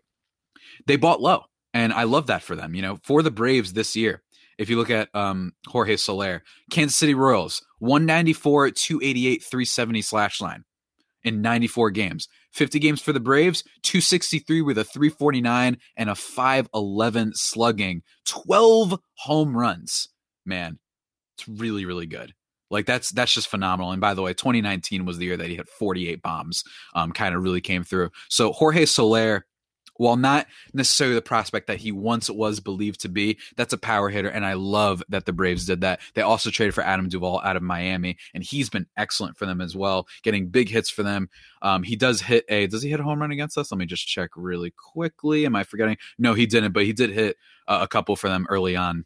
they 0.86 0.96
bought 0.96 1.20
low, 1.20 1.42
and 1.74 1.92
I 1.92 2.04
love 2.04 2.28
that 2.28 2.42
for 2.42 2.54
them. 2.54 2.74
You 2.74 2.82
know, 2.82 2.98
for 3.02 3.22
the 3.22 3.30
Braves 3.30 3.72
this 3.72 3.96
year, 3.96 4.22
if 4.56 4.70
you 4.70 4.76
look 4.76 4.90
at 4.90 5.08
um, 5.14 5.52
Jorge 5.66 5.96
Soler, 5.96 6.42
Kansas 6.70 6.96
City 6.96 7.14
Royals, 7.14 7.60
194, 7.80 8.70
288, 8.70 9.42
370 9.42 10.02
slash 10.02 10.40
line 10.40 10.64
in 11.24 11.42
94 11.42 11.90
games. 11.90 12.28
50 12.52 12.78
games 12.78 13.00
for 13.00 13.12
the 13.12 13.20
Braves, 13.20 13.62
263 13.82 14.62
with 14.62 14.78
a 14.78 14.84
349 14.84 15.78
and 15.96 16.10
a 16.10 16.14
511 16.14 17.32
slugging. 17.34 18.02
12 18.26 18.98
home 19.18 19.56
runs. 19.56 20.08
Man, 20.44 20.78
it's 21.36 21.48
really, 21.48 21.84
really 21.84 22.06
good. 22.06 22.34
Like 22.70 22.86
that's 22.86 23.10
that's 23.10 23.34
just 23.34 23.48
phenomenal. 23.48 23.92
And 23.92 24.00
by 24.00 24.14
the 24.14 24.22
way, 24.22 24.32
2019 24.32 25.04
was 25.04 25.18
the 25.18 25.26
year 25.26 25.36
that 25.36 25.48
he 25.48 25.56
hit 25.56 25.68
48 25.68 26.22
bombs. 26.22 26.64
Um, 26.94 27.12
kind 27.12 27.34
of 27.34 27.42
really 27.42 27.60
came 27.60 27.84
through. 27.84 28.10
So 28.28 28.52
Jorge 28.52 28.86
Soler, 28.86 29.46
while 29.96 30.16
not 30.16 30.46
necessarily 30.72 31.14
the 31.14 31.20
prospect 31.20 31.66
that 31.66 31.78
he 31.78 31.92
once 31.92 32.30
was 32.30 32.58
believed 32.58 33.00
to 33.00 33.08
be, 33.08 33.38
that's 33.56 33.74
a 33.74 33.78
power 33.78 34.08
hitter, 34.08 34.30
and 34.30 34.46
I 34.46 34.54
love 34.54 35.02
that 35.10 35.26
the 35.26 35.32
Braves 35.32 35.66
did 35.66 35.82
that. 35.82 36.00
They 36.14 36.22
also 36.22 36.48
traded 36.48 36.74
for 36.74 36.82
Adam 36.82 37.08
Duvall 37.08 37.42
out 37.44 37.56
of 37.56 37.62
Miami, 37.62 38.16
and 38.32 38.42
he's 38.42 38.70
been 38.70 38.86
excellent 38.96 39.36
for 39.36 39.44
them 39.44 39.60
as 39.60 39.76
well, 39.76 40.06
getting 40.22 40.48
big 40.48 40.70
hits 40.70 40.88
for 40.88 41.02
them. 41.02 41.28
Um, 41.60 41.82
he 41.82 41.96
does 41.96 42.22
hit 42.22 42.46
a 42.48 42.66
does 42.66 42.82
he 42.82 42.88
hit 42.88 43.00
a 43.00 43.02
home 43.02 43.20
run 43.20 43.32
against 43.32 43.58
us? 43.58 43.70
Let 43.70 43.78
me 43.78 43.86
just 43.86 44.06
check 44.06 44.30
really 44.36 44.70
quickly. 44.70 45.44
Am 45.44 45.54
I 45.54 45.64
forgetting? 45.64 45.98
No, 46.18 46.32
he 46.32 46.46
didn't, 46.46 46.72
but 46.72 46.84
he 46.84 46.94
did 46.94 47.10
hit 47.10 47.36
uh, 47.68 47.80
a 47.82 47.88
couple 47.88 48.16
for 48.16 48.28
them 48.28 48.46
early 48.48 48.76
on 48.76 49.04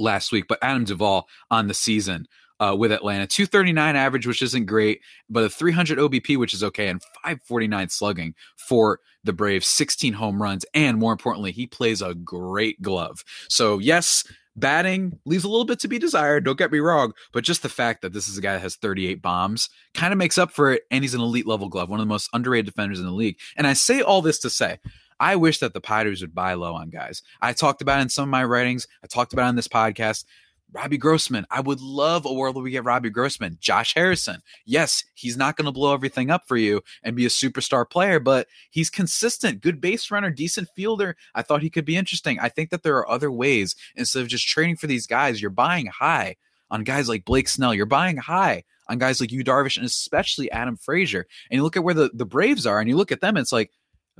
last 0.00 0.32
week. 0.32 0.46
But 0.48 0.58
Adam 0.62 0.84
Duvall 0.84 1.28
on 1.50 1.68
the 1.68 1.74
season 1.74 2.26
uh, 2.60 2.76
with 2.78 2.92
Atlanta. 2.92 3.26
239 3.26 3.96
average, 3.96 4.26
which 4.26 4.42
isn't 4.42 4.66
great, 4.66 5.00
but 5.28 5.44
a 5.44 5.48
300 5.48 5.98
OBP, 5.98 6.36
which 6.36 6.54
is 6.54 6.62
okay, 6.62 6.88
and 6.88 7.02
549 7.24 7.88
slugging 7.88 8.34
for 8.56 9.00
the 9.24 9.32
Braves, 9.32 9.66
16 9.66 10.12
home 10.12 10.40
runs, 10.40 10.64
and 10.74 10.98
more 10.98 11.12
importantly, 11.12 11.52
he 11.52 11.66
plays 11.66 12.02
a 12.02 12.14
great 12.14 12.80
glove. 12.82 13.24
So, 13.48 13.78
yes, 13.78 14.24
batting 14.56 15.18
leaves 15.24 15.44
a 15.44 15.48
little 15.48 15.64
bit 15.64 15.78
to 15.80 15.88
be 15.88 15.98
desired, 15.98 16.44
don't 16.44 16.58
get 16.58 16.72
me 16.72 16.78
wrong, 16.78 17.12
but 17.32 17.44
just 17.44 17.62
the 17.62 17.68
fact 17.68 18.02
that 18.02 18.12
this 18.12 18.28
is 18.28 18.38
a 18.38 18.42
guy 18.42 18.54
that 18.54 18.60
has 18.60 18.76
38 18.76 19.22
bombs 19.22 19.68
kind 19.94 20.12
of 20.12 20.18
makes 20.18 20.38
up 20.38 20.52
for 20.52 20.72
it, 20.72 20.82
and 20.90 21.02
he's 21.02 21.14
an 21.14 21.20
elite 21.20 21.46
level 21.46 21.68
glove, 21.68 21.88
one 21.88 22.00
of 22.00 22.06
the 22.06 22.12
most 22.12 22.30
underrated 22.32 22.66
defenders 22.66 23.00
in 23.00 23.06
the 23.06 23.12
league. 23.12 23.38
And 23.56 23.66
I 23.66 23.72
say 23.72 24.02
all 24.02 24.22
this 24.22 24.38
to 24.40 24.50
say, 24.50 24.78
I 25.20 25.36
wish 25.36 25.58
that 25.58 25.74
the 25.74 25.80
Padres 25.80 26.22
would 26.22 26.34
buy 26.34 26.54
low 26.54 26.74
on 26.74 26.88
guys. 26.90 27.22
I 27.40 27.52
talked 27.52 27.82
about 27.82 28.00
in 28.00 28.08
some 28.08 28.24
of 28.24 28.30
my 28.30 28.42
writings, 28.42 28.88
I 29.04 29.06
talked 29.06 29.32
about 29.32 29.46
on 29.46 29.56
this 29.56 29.68
podcast. 29.68 30.24
Robbie 30.72 30.98
Grossman. 30.98 31.46
I 31.50 31.60
would 31.60 31.80
love 31.80 32.24
a 32.24 32.32
world 32.32 32.54
where 32.54 32.62
we 32.62 32.70
get 32.70 32.84
Robbie 32.84 33.10
Grossman. 33.10 33.58
Josh 33.60 33.92
Harrison. 33.94 34.40
Yes, 34.64 35.04
he's 35.14 35.36
not 35.36 35.56
going 35.56 35.66
to 35.66 35.72
blow 35.72 35.92
everything 35.92 36.30
up 36.30 36.46
for 36.46 36.56
you 36.56 36.80
and 37.02 37.16
be 37.16 37.26
a 37.26 37.28
superstar 37.28 37.88
player, 37.88 38.20
but 38.20 38.46
he's 38.70 38.88
consistent, 38.88 39.62
good 39.62 39.80
base 39.80 40.10
runner, 40.10 40.30
decent 40.30 40.68
fielder. 40.76 41.16
I 41.34 41.42
thought 41.42 41.62
he 41.62 41.70
could 41.70 41.84
be 41.84 41.96
interesting. 41.96 42.38
I 42.38 42.48
think 42.48 42.70
that 42.70 42.82
there 42.82 42.96
are 42.96 43.10
other 43.10 43.32
ways 43.32 43.74
instead 43.96 44.22
of 44.22 44.28
just 44.28 44.46
trading 44.46 44.76
for 44.76 44.86
these 44.86 45.06
guys. 45.06 45.40
You're 45.42 45.50
buying 45.50 45.86
high 45.86 46.36
on 46.70 46.84
guys 46.84 47.08
like 47.08 47.24
Blake 47.24 47.48
Snell. 47.48 47.74
You're 47.74 47.86
buying 47.86 48.16
high 48.16 48.62
on 48.88 48.98
guys 48.98 49.20
like 49.20 49.32
Yu 49.32 49.42
Darvish 49.42 49.76
and 49.76 49.86
especially 49.86 50.50
Adam 50.52 50.76
Frazier. 50.76 51.26
And 51.50 51.58
you 51.58 51.62
look 51.64 51.76
at 51.76 51.84
where 51.84 51.94
the, 51.94 52.10
the 52.14 52.26
Braves 52.26 52.66
are 52.66 52.78
and 52.78 52.88
you 52.88 52.96
look 52.96 53.12
at 53.12 53.20
them, 53.20 53.36
it's 53.36 53.52
like, 53.52 53.72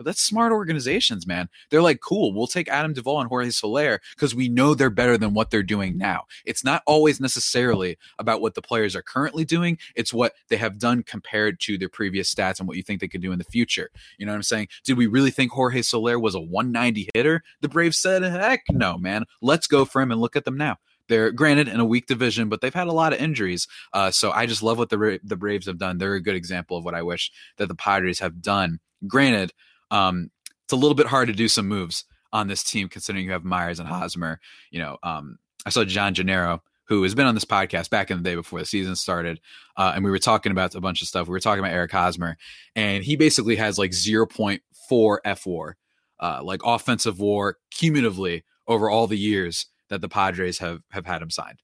that's 0.04 0.22
smart 0.22 0.52
organizations, 0.52 1.26
man. 1.26 1.48
They're 1.70 1.82
like, 1.82 2.00
cool, 2.00 2.32
we'll 2.32 2.46
take 2.46 2.68
Adam 2.68 2.92
Duvall 2.92 3.20
and 3.20 3.28
Jorge 3.28 3.50
Soler 3.50 4.00
because 4.14 4.34
we 4.34 4.48
know 4.48 4.74
they're 4.74 4.90
better 4.90 5.18
than 5.18 5.34
what 5.34 5.50
they're 5.50 5.62
doing 5.62 5.96
now. 5.98 6.24
It's 6.44 6.64
not 6.64 6.82
always 6.86 7.20
necessarily 7.20 7.98
about 8.18 8.40
what 8.40 8.54
the 8.54 8.62
players 8.62 8.96
are 8.96 9.02
currently 9.02 9.44
doing, 9.44 9.78
it's 9.94 10.12
what 10.12 10.34
they 10.48 10.56
have 10.56 10.78
done 10.78 11.02
compared 11.02 11.60
to 11.60 11.78
their 11.78 11.88
previous 11.88 12.32
stats 12.32 12.58
and 12.58 12.68
what 12.68 12.76
you 12.76 12.82
think 12.82 13.00
they 13.00 13.08
could 13.08 13.22
do 13.22 13.32
in 13.32 13.38
the 13.38 13.44
future. 13.44 13.90
You 14.18 14.26
know 14.26 14.32
what 14.32 14.36
I'm 14.36 14.42
saying? 14.42 14.68
Did 14.84 14.96
we 14.96 15.06
really 15.06 15.30
think 15.30 15.52
Jorge 15.52 15.82
Soler 15.82 16.18
was 16.18 16.34
a 16.34 16.40
190 16.40 17.10
hitter? 17.14 17.42
The 17.60 17.68
Braves 17.68 17.98
said, 17.98 18.22
heck 18.22 18.62
no, 18.70 18.98
man. 18.98 19.24
Let's 19.40 19.66
go 19.66 19.84
for 19.84 20.02
him 20.02 20.12
and 20.12 20.20
look 20.20 20.36
at 20.36 20.44
them 20.44 20.56
now. 20.56 20.78
They're 21.10 21.32
granted 21.32 21.66
in 21.66 21.80
a 21.80 21.84
weak 21.84 22.06
division, 22.06 22.48
but 22.48 22.60
they've 22.60 22.72
had 22.72 22.86
a 22.86 22.92
lot 22.92 23.12
of 23.12 23.18
injuries. 23.18 23.66
Uh, 23.92 24.12
so 24.12 24.30
I 24.30 24.46
just 24.46 24.62
love 24.62 24.78
what 24.78 24.90
the 24.90 25.18
the 25.24 25.36
Braves 25.36 25.66
have 25.66 25.76
done. 25.76 25.98
They're 25.98 26.14
a 26.14 26.22
good 26.22 26.36
example 26.36 26.76
of 26.76 26.84
what 26.84 26.94
I 26.94 27.02
wish 27.02 27.32
that 27.56 27.66
the 27.66 27.74
Padres 27.74 28.20
have 28.20 28.40
done. 28.40 28.78
Granted, 29.08 29.52
um, 29.90 30.30
it's 30.64 30.72
a 30.72 30.76
little 30.76 30.94
bit 30.94 31.06
hard 31.06 31.28
to 31.28 31.34
do 31.34 31.48
some 31.48 31.68
moves 31.68 32.04
on 32.32 32.48
this 32.48 32.62
team 32.62 32.88
considering 32.88 33.24
you 33.24 33.32
have 33.32 33.44
Myers 33.44 33.80
and 33.80 33.88
Hosmer. 33.88 34.40
You 34.70 34.80
know, 34.80 34.98
um, 35.02 35.38
I 35.66 35.70
saw 35.70 35.84
John 35.84 36.14
Gennaro, 36.14 36.62
who 36.84 37.02
has 37.02 37.14
been 37.14 37.26
on 37.26 37.34
this 37.34 37.44
podcast 37.44 37.90
back 37.90 38.10
in 38.10 38.18
the 38.18 38.22
day 38.22 38.34
before 38.34 38.60
the 38.60 38.66
season 38.66 38.96
started, 38.96 39.40
uh, 39.76 39.92
and 39.94 40.04
we 40.04 40.10
were 40.10 40.18
talking 40.18 40.52
about 40.52 40.74
a 40.74 40.80
bunch 40.80 41.02
of 41.02 41.08
stuff. 41.08 41.26
We 41.26 41.32
were 41.32 41.40
talking 41.40 41.60
about 41.60 41.72
Eric 41.72 41.92
Hosmer, 41.92 42.36
and 42.76 43.04
he 43.04 43.16
basically 43.16 43.56
has 43.56 43.78
like 43.78 43.90
0.4 43.90 44.60
fWAR, 44.90 45.72
uh, 46.20 46.40
like 46.42 46.60
offensive 46.64 47.18
WAR 47.18 47.56
cumulatively 47.70 48.44
over 48.66 48.88
all 48.88 49.06
the 49.06 49.18
years 49.18 49.66
that 49.88 50.00
the 50.00 50.08
Padres 50.08 50.58
have 50.58 50.80
have 50.90 51.06
had 51.06 51.22
him 51.22 51.30
signed. 51.30 51.60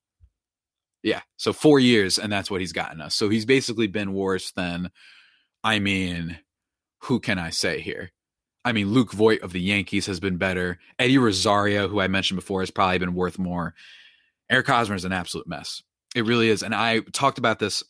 Yeah, 1.02 1.20
so 1.36 1.52
four 1.52 1.78
years, 1.78 2.18
and 2.18 2.32
that's 2.32 2.50
what 2.50 2.60
he's 2.60 2.72
gotten 2.72 3.00
us. 3.00 3.14
So 3.14 3.28
he's 3.28 3.44
basically 3.44 3.86
been 3.86 4.12
worse 4.12 4.50
than, 4.50 4.90
I 5.62 5.78
mean, 5.78 6.40
who 7.02 7.20
can 7.20 7.38
I 7.38 7.50
say 7.50 7.80
here? 7.80 8.10
I 8.66 8.72
mean, 8.72 8.90
Luke 8.90 9.12
Voit 9.12 9.42
of 9.42 9.52
the 9.52 9.60
Yankees 9.60 10.06
has 10.06 10.18
been 10.18 10.38
better. 10.38 10.80
Eddie 10.98 11.18
Rosario, 11.18 11.86
who 11.86 12.00
I 12.00 12.08
mentioned 12.08 12.36
before, 12.36 12.62
has 12.62 12.70
probably 12.72 12.98
been 12.98 13.14
worth 13.14 13.38
more. 13.38 13.76
Eric 14.50 14.66
Hosmer 14.66 14.96
is 14.96 15.04
an 15.04 15.12
absolute 15.12 15.46
mess. 15.46 15.84
It 16.16 16.24
really 16.24 16.48
is. 16.48 16.64
And 16.64 16.74
I 16.74 17.00
talked 17.12 17.38
about 17.38 17.60
this 17.60 17.84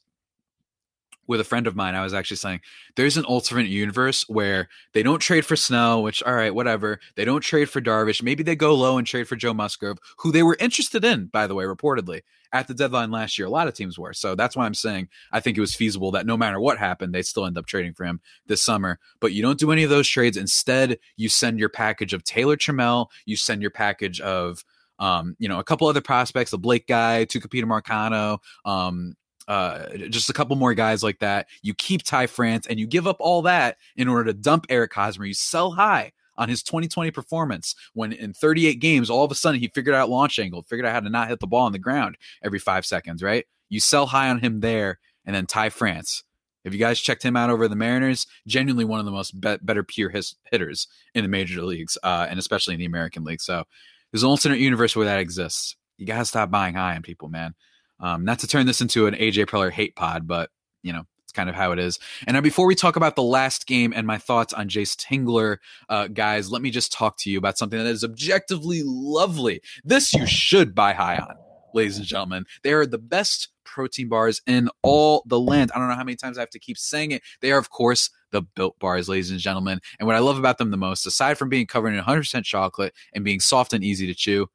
with 1.27 1.41
a 1.41 1.45
friend 1.45 1.67
of 1.67 1.77
mine. 1.77 1.95
I 1.95 2.03
was 2.03 2.15
actually 2.15 2.39
saying 2.39 2.61
there's 2.97 3.17
an 3.17 3.25
alternate 3.25 3.67
universe 3.69 4.25
where 4.29 4.69
they 4.93 5.03
don't 5.03 5.19
trade 5.19 5.45
for 5.45 5.57
Snow, 5.57 6.01
which, 6.01 6.23
all 6.23 6.35
right, 6.35 6.55
whatever. 6.55 7.01
They 7.15 7.25
don't 7.25 7.41
trade 7.41 7.71
for 7.71 7.81
Darvish. 7.81 8.23
Maybe 8.23 8.43
they 8.43 8.57
go 8.57 8.75
low 8.75 8.99
and 8.99 9.07
trade 9.07 9.29
for 9.29 9.37
Joe 9.37 9.55
Musgrove, 9.55 9.99
who 10.19 10.33
they 10.33 10.43
were 10.43 10.57
interested 10.61 11.05
in, 11.05 11.27
by 11.27 11.47
the 11.47 11.55
way, 11.55 11.65
reportedly 11.65 12.23
at 12.53 12.69
the 12.69 12.75
deadline 12.75 13.11
last 13.11 13.39
year. 13.39 13.47
A 13.47 13.51
lot 13.51 13.69
of 13.69 13.75
teams 13.75 13.99
were. 13.99 14.13
So 14.13 14.35
that's 14.35 14.57
why 14.57 14.67
I'm 14.67 14.75
saying 14.75 15.09
I 15.33 15.41
think 15.41 15.57
it 15.57 15.61
was 15.61 15.75
feasible 15.75 16.11
that 16.13 16.27
no 16.27 16.37
matter 16.37 16.61
what 16.61 16.79
happened, 16.79 17.15
they'd 17.15 17.27
still 17.27 17.47
end 17.47 17.59
up 17.59 17.67
trading 17.67 17.93
for 17.93 18.05
him 18.05 18.21
this 18.47 18.63
summer. 18.63 18.99
But 19.21 19.33
you 19.33 19.43
don't 19.43 19.59
do 19.59 19.73
any 19.73 19.83
of 19.83 19.91
those 19.91 20.09
trades. 20.09 20.37
Instead, 20.37 20.99
you 21.17 21.29
send 21.29 21.59
your 21.59 21.69
package 21.69 22.13
of 22.13 22.25
Taylor 22.25 22.57
Trammell, 22.57 23.09
you 23.25 23.37
send 23.37 23.63
your 23.63 23.71
package 23.71 24.21
of 24.21 24.65
um, 24.99 25.37
you 25.39 25.49
know, 25.49 25.59
a 25.59 25.65
couple 25.65 25.87
other 25.89 26.01
prospects, 26.01 26.51
the 26.51 26.59
Blake 26.59 26.87
guy, 26.87 27.27
Tucupita 27.27 27.65
Marcano, 27.65 28.39
um, 28.65 29.15
uh, 29.49 29.87
just 30.11 30.31
a 30.31 30.33
couple 30.33 30.57
more 30.57 30.75
guys 30.75 31.03
like 31.03 31.19
that. 31.21 31.49
You 31.63 31.75
keep 31.75 32.03
Ty 32.03 32.27
France 32.27 32.67
and 32.67 32.79
you 32.79 32.87
give 32.87 33.07
up 33.07 33.17
all 33.21 33.43
that 33.43 33.77
in 33.97 34.09
order 34.09 34.25
to 34.25 34.35
dump 34.35 34.67
Eric 34.69 34.93
Hosmer. 34.95 35.25
You 35.25 35.35
sell 35.35 35.71
high 35.73 36.13
on 36.39 36.49
his 36.49 36.63
2020 36.63 37.11
performance 37.11 37.75
when 37.95 38.13
in 38.13 38.33
38 38.33 38.75
games, 38.75 39.11
all 39.11 39.25
of 39.25 39.31
a 39.31 39.35
sudden 39.35 39.61
he 39.61 39.69
figured 39.69 39.95
out 39.95 40.11
launch 40.11 40.39
angle, 40.39 40.63
figured 40.63 40.87
out 40.87 40.93
how 40.93 41.01
to 41.01 41.11
not 41.11 41.29
hit 41.29 41.41
the 41.41 41.47
ball 41.47 41.63
on 41.63 41.73
the 41.73 41.79
ground 41.79 42.17
every 42.43 42.59
five 42.59 42.85
seconds, 42.85 43.23
right? 43.23 43.47
You 43.69 43.81
sell 43.81 44.07
high 44.07 44.29
on 44.29 44.41
him 44.41 44.61
there, 44.61 44.99
and 45.25 45.35
then 45.35 45.47
Ty 45.47 45.71
France. 45.71 46.23
If 46.65 46.73
you 46.73 46.81
guys 46.81 47.01
checked 47.01 47.23
him 47.23 47.37
out 47.37 47.51
over 47.51 47.69
the 47.69 47.77
Mariners, 47.77 48.27
genuinely 48.47 48.85
one 48.85 48.99
of 48.99 49.07
the 49.07 49.13
most 49.13 49.41
be- 49.41 49.59
better 49.63 49.85
pure 49.85 50.11
his- 50.11 50.35
hitters 50.51 50.89
in 51.15 51.23
the 51.23 51.29
major 51.29 51.63
leagues, 51.63 51.97
uh, 52.03 52.27
and 52.29 52.39
especially 52.39 52.75
in 52.75 52.81
the 52.81 52.87
American 52.87 53.23
League. 53.23 53.41
So 53.41 53.65
there's 54.11 54.25
an 54.25 54.29
alternate 54.29 54.59
universe 54.59 54.97
where 54.97 55.07
that 55.07 55.21
exists. 55.21 55.77
You 55.97 56.07
gotta 56.07 56.25
stop 56.25 56.51
buying 56.51 56.75
high 56.75 56.97
on 56.97 57.03
people, 57.03 57.29
man. 57.29 57.55
Um, 58.01 58.25
not 58.25 58.39
to 58.41 58.47
turn 58.47 58.67
this 58.67 58.81
into 58.81 59.07
an 59.07 59.15
AJ 59.15 59.47
Preller 59.47 59.71
hate 59.71 59.97
pod, 59.97 60.27
but 60.27 60.51
you 60.83 60.93
know 60.93 61.05
it's 61.25 61.33
kind 61.33 61.49
of 61.49 61.55
how 61.55 61.73
it 61.73 61.79
is. 61.79 61.99
And 62.27 62.35
now, 62.35 62.41
before 62.41 62.67
we 62.67 62.75
talk 62.75 62.97
about 62.97 63.17
the 63.17 63.23
last 63.23 63.67
game 63.67 63.93
and 63.95 64.07
my 64.07 64.19
thoughts 64.19 64.53
on 64.53 64.69
Jayce 64.69 64.97
Tingler, 64.97 65.57
uh, 65.89 66.09
guys, 66.09 66.51
let 66.51 66.63
me 66.63 66.71
just 66.71 66.93
talk 66.93 67.17
to 67.19 67.31
you 67.31 67.39
about 67.39 67.59
something 67.59 67.79
that 67.79 67.87
is 67.87 68.05
objectively 68.05 68.83
lovely. 68.85 69.61
This 69.85 70.13
you 70.15 70.27
should 70.27 70.75
buy 70.75 70.93
high 70.93 71.17
on, 71.17 71.35
ladies 71.75 71.99
and 71.99 72.07
gentlemen. 72.07 72.45
They 72.63 72.73
are 72.73 72.87
the 72.87 72.99
best 72.99 73.49
protein 73.65 74.09
bars 74.09 74.41
in 74.47 74.71
all 74.83 75.23
the 75.27 75.39
land. 75.39 75.71
I 75.75 75.79
don't 75.79 75.89
know 75.89 75.95
how 75.95 76.05
many 76.05 76.17
times 76.17 76.39
I 76.39 76.43
have 76.43 76.51
to 76.51 76.59
keep 76.59 76.79
saying 76.79 77.11
it. 77.11 77.23
They 77.41 77.53
are, 77.53 77.59
of 77.59 77.71
course, 77.71 78.09
the 78.31 78.43
built 78.43 78.79
bars, 78.79 79.09
ladies 79.09 79.31
and 79.31 79.41
gentlemen. 79.41 79.81
And 79.99 80.07
what 80.07 80.17
I 80.17 80.21
love 80.21 80.39
about 80.39 80.59
them 80.59 80.71
the 80.71 80.77
most, 80.77 81.07
aside 81.07 81.37
from 81.37 81.49
being 81.49 81.67
covered 81.67 81.95
in 81.95 82.03
100% 82.03 82.45
chocolate 82.45 82.95
and 83.15 83.25
being 83.25 83.41
soft 83.41 83.73
and 83.73 83.85
easy 83.85 84.07
to 84.07 84.15
chew, 84.15 84.47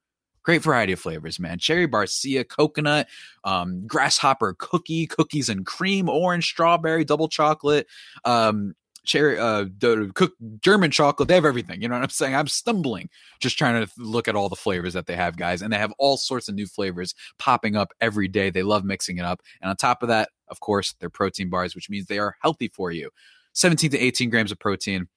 Great 0.42 0.62
variety 0.62 0.92
of 0.92 1.00
flavors, 1.00 1.38
man. 1.38 1.58
Cherry 1.58 1.86
barcia, 1.86 2.46
coconut, 2.46 3.08
um, 3.44 3.86
grasshopper 3.86 4.54
cookie, 4.58 5.06
cookies 5.06 5.48
and 5.48 5.64
cream, 5.64 6.08
orange, 6.08 6.46
strawberry, 6.46 7.04
double 7.04 7.28
chocolate, 7.28 7.86
um, 8.24 8.74
cherry, 9.04 9.38
uh, 9.38 9.66
cooked 10.14 10.36
German 10.60 10.90
chocolate. 10.90 11.28
They 11.28 11.34
have 11.34 11.44
everything. 11.44 11.80
You 11.80 11.88
know 11.88 11.94
what 11.94 12.04
I'm 12.04 12.10
saying? 12.10 12.34
I'm 12.34 12.48
stumbling 12.48 13.08
just 13.40 13.56
trying 13.56 13.84
to 13.84 13.92
look 13.98 14.28
at 14.28 14.34
all 14.34 14.48
the 14.48 14.56
flavors 14.56 14.94
that 14.94 15.06
they 15.06 15.16
have, 15.16 15.36
guys. 15.36 15.62
And 15.62 15.72
they 15.72 15.78
have 15.78 15.92
all 15.98 16.16
sorts 16.16 16.48
of 16.48 16.54
new 16.54 16.66
flavors 16.66 17.14
popping 17.38 17.76
up 17.76 17.92
every 18.00 18.28
day. 18.28 18.50
They 18.50 18.62
love 18.62 18.84
mixing 18.84 19.18
it 19.18 19.24
up. 19.24 19.42
And 19.60 19.70
on 19.70 19.76
top 19.76 20.02
of 20.02 20.08
that, 20.08 20.30
of 20.48 20.60
course, 20.60 20.94
they're 20.98 21.10
protein 21.10 21.50
bars, 21.50 21.74
which 21.74 21.90
means 21.90 22.06
they 22.06 22.18
are 22.18 22.36
healthy 22.42 22.68
for 22.68 22.90
you. 22.90 23.10
17 23.54 23.90
to 23.90 23.98
18 23.98 24.30
grams 24.30 24.50
of 24.50 24.58
protein, 24.58 25.08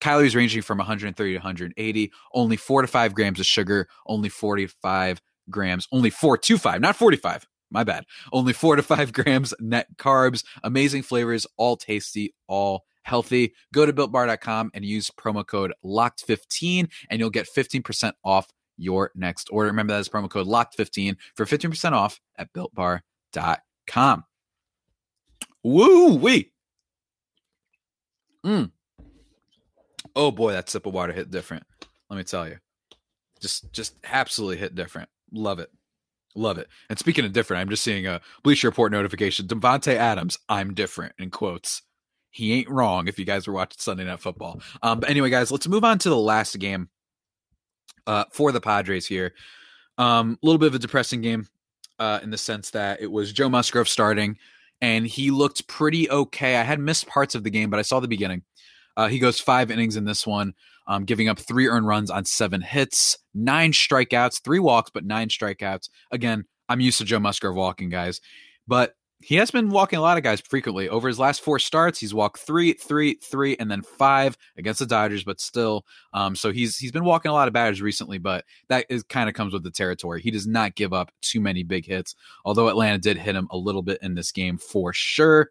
calories 0.00 0.36
ranging 0.36 0.62
from 0.62 0.78
130 0.78 1.32
to 1.32 1.38
180, 1.38 2.12
only 2.34 2.56
four 2.56 2.82
to 2.82 2.88
five 2.88 3.14
grams 3.14 3.40
of 3.40 3.46
sugar, 3.46 3.88
only 4.06 4.28
45 4.28 5.20
grams, 5.48 5.86
only 5.92 6.10
four 6.10 6.38
to 6.38 6.58
five, 6.58 6.80
not 6.80 6.96
45. 6.96 7.46
My 7.70 7.84
bad. 7.84 8.04
Only 8.32 8.52
four 8.52 8.76
to 8.76 8.82
five 8.82 9.12
grams 9.14 9.54
net 9.60 9.86
carbs, 9.96 10.44
amazing 10.64 11.02
flavors, 11.02 11.46
all 11.56 11.76
tasty, 11.76 12.34
all 12.48 12.84
healthy. 13.02 13.54
Go 13.72 13.86
to 13.86 13.92
builtbar.com 13.92 14.70
and 14.74 14.84
use 14.84 15.10
promo 15.10 15.46
code 15.46 15.72
LOCKED15 15.84 16.88
and 17.10 17.20
you'll 17.20 17.30
get 17.30 17.48
15% 17.48 18.12
off 18.24 18.48
your 18.76 19.12
next 19.14 19.48
order. 19.52 19.68
Remember 19.68 19.92
that 19.92 20.00
is 20.00 20.08
promo 20.08 20.28
code 20.28 20.46
LOCKED15 20.46 21.16
for 21.36 21.46
15% 21.46 21.92
off 21.92 22.20
at 22.36 22.52
builtbar.com. 22.52 24.24
Woo 25.62 26.14
wee. 26.14 26.52
Mm. 28.44 28.70
Oh 30.16 30.30
boy, 30.30 30.52
that 30.52 30.68
sip 30.68 30.86
of 30.86 30.94
water 30.94 31.12
hit 31.12 31.30
different. 31.30 31.64
Let 32.08 32.16
me 32.16 32.24
tell 32.24 32.48
you. 32.48 32.58
Just 33.40 33.72
just 33.72 33.94
absolutely 34.04 34.58
hit 34.58 34.74
different. 34.74 35.08
Love 35.32 35.58
it. 35.58 35.70
Love 36.34 36.58
it. 36.58 36.68
And 36.88 36.98
speaking 36.98 37.24
of 37.24 37.32
different, 37.32 37.60
I'm 37.60 37.68
just 37.70 37.82
seeing 37.82 38.06
a 38.06 38.20
Bleacher 38.42 38.68
Report 38.68 38.92
notification. 38.92 39.46
Davante 39.46 39.94
Adams, 39.94 40.38
I'm 40.48 40.74
different 40.74 41.14
in 41.18 41.30
quotes. 41.30 41.82
He 42.30 42.52
ain't 42.52 42.70
wrong 42.70 43.08
if 43.08 43.18
you 43.18 43.24
guys 43.24 43.48
were 43.48 43.54
watching 43.54 43.78
Sunday 43.80 44.04
Night 44.04 44.20
Football. 44.20 44.60
Um, 44.82 45.00
but 45.00 45.10
anyway, 45.10 45.30
guys, 45.30 45.50
let's 45.50 45.66
move 45.66 45.84
on 45.84 45.98
to 45.98 46.08
the 46.08 46.16
last 46.16 46.56
game 46.60 46.88
uh, 48.06 48.24
for 48.30 48.52
the 48.52 48.60
Padres 48.60 49.06
here. 49.06 49.34
Um, 49.98 50.38
a 50.40 50.46
little 50.46 50.58
bit 50.58 50.68
of 50.68 50.74
a 50.76 50.78
depressing 50.78 51.20
game 51.20 51.48
uh, 51.98 52.20
in 52.22 52.30
the 52.30 52.38
sense 52.38 52.70
that 52.70 53.00
it 53.00 53.10
was 53.10 53.32
Joe 53.32 53.48
Musgrove 53.48 53.88
starting, 53.88 54.38
and 54.80 55.06
he 55.06 55.32
looked 55.32 55.66
pretty 55.66 56.08
okay. 56.08 56.56
I 56.56 56.62
had 56.62 56.78
missed 56.78 57.08
parts 57.08 57.34
of 57.34 57.42
the 57.42 57.50
game, 57.50 57.68
but 57.68 57.80
I 57.80 57.82
saw 57.82 57.98
the 57.98 58.08
beginning. 58.08 58.42
Uh, 59.00 59.08
he 59.08 59.18
goes 59.18 59.40
five 59.40 59.70
innings 59.70 59.96
in 59.96 60.04
this 60.04 60.26
one, 60.26 60.52
um, 60.86 61.06
giving 61.06 61.26
up 61.26 61.38
three 61.38 61.66
earned 61.66 61.86
runs 61.86 62.10
on 62.10 62.22
seven 62.26 62.60
hits, 62.60 63.16
nine 63.32 63.72
strikeouts, 63.72 64.42
three 64.42 64.58
walks, 64.58 64.90
but 64.92 65.06
nine 65.06 65.28
strikeouts. 65.28 65.88
Again, 66.10 66.44
I'm 66.68 66.80
used 66.80 66.98
to 66.98 67.06
Joe 67.06 67.18
Musgrove 67.18 67.56
walking, 67.56 67.88
guys, 67.88 68.20
but 68.68 68.92
he 69.18 69.36
has 69.36 69.50
been 69.50 69.70
walking 69.70 69.98
a 69.98 70.02
lot 70.02 70.18
of 70.18 70.22
guys 70.22 70.42
frequently. 70.42 70.90
Over 70.90 71.08
his 71.08 71.18
last 71.18 71.40
four 71.40 71.58
starts, 71.58 71.98
he's 71.98 72.12
walked 72.12 72.40
three, 72.40 72.74
three, 72.74 73.14
three, 73.14 73.56
and 73.58 73.70
then 73.70 73.80
five 73.80 74.36
against 74.58 74.80
the 74.80 74.86
Dodgers, 74.86 75.24
but 75.24 75.40
still. 75.40 75.86
Um, 76.12 76.36
so 76.36 76.52
he's 76.52 76.76
he's 76.76 76.92
been 76.92 77.04
walking 77.04 77.30
a 77.30 77.34
lot 77.34 77.48
of 77.48 77.54
batters 77.54 77.80
recently, 77.80 78.18
but 78.18 78.44
that 78.68 78.84
is 78.90 79.02
kind 79.02 79.30
of 79.30 79.34
comes 79.34 79.54
with 79.54 79.62
the 79.62 79.70
territory. 79.70 80.20
He 80.20 80.30
does 80.30 80.46
not 80.46 80.74
give 80.74 80.92
up 80.92 81.10
too 81.22 81.40
many 81.40 81.62
big 81.62 81.86
hits, 81.86 82.14
although 82.44 82.68
Atlanta 82.68 82.98
did 82.98 83.16
hit 83.16 83.34
him 83.34 83.48
a 83.50 83.56
little 83.56 83.82
bit 83.82 83.98
in 84.02 84.14
this 84.14 84.30
game 84.30 84.58
for 84.58 84.92
sure. 84.92 85.48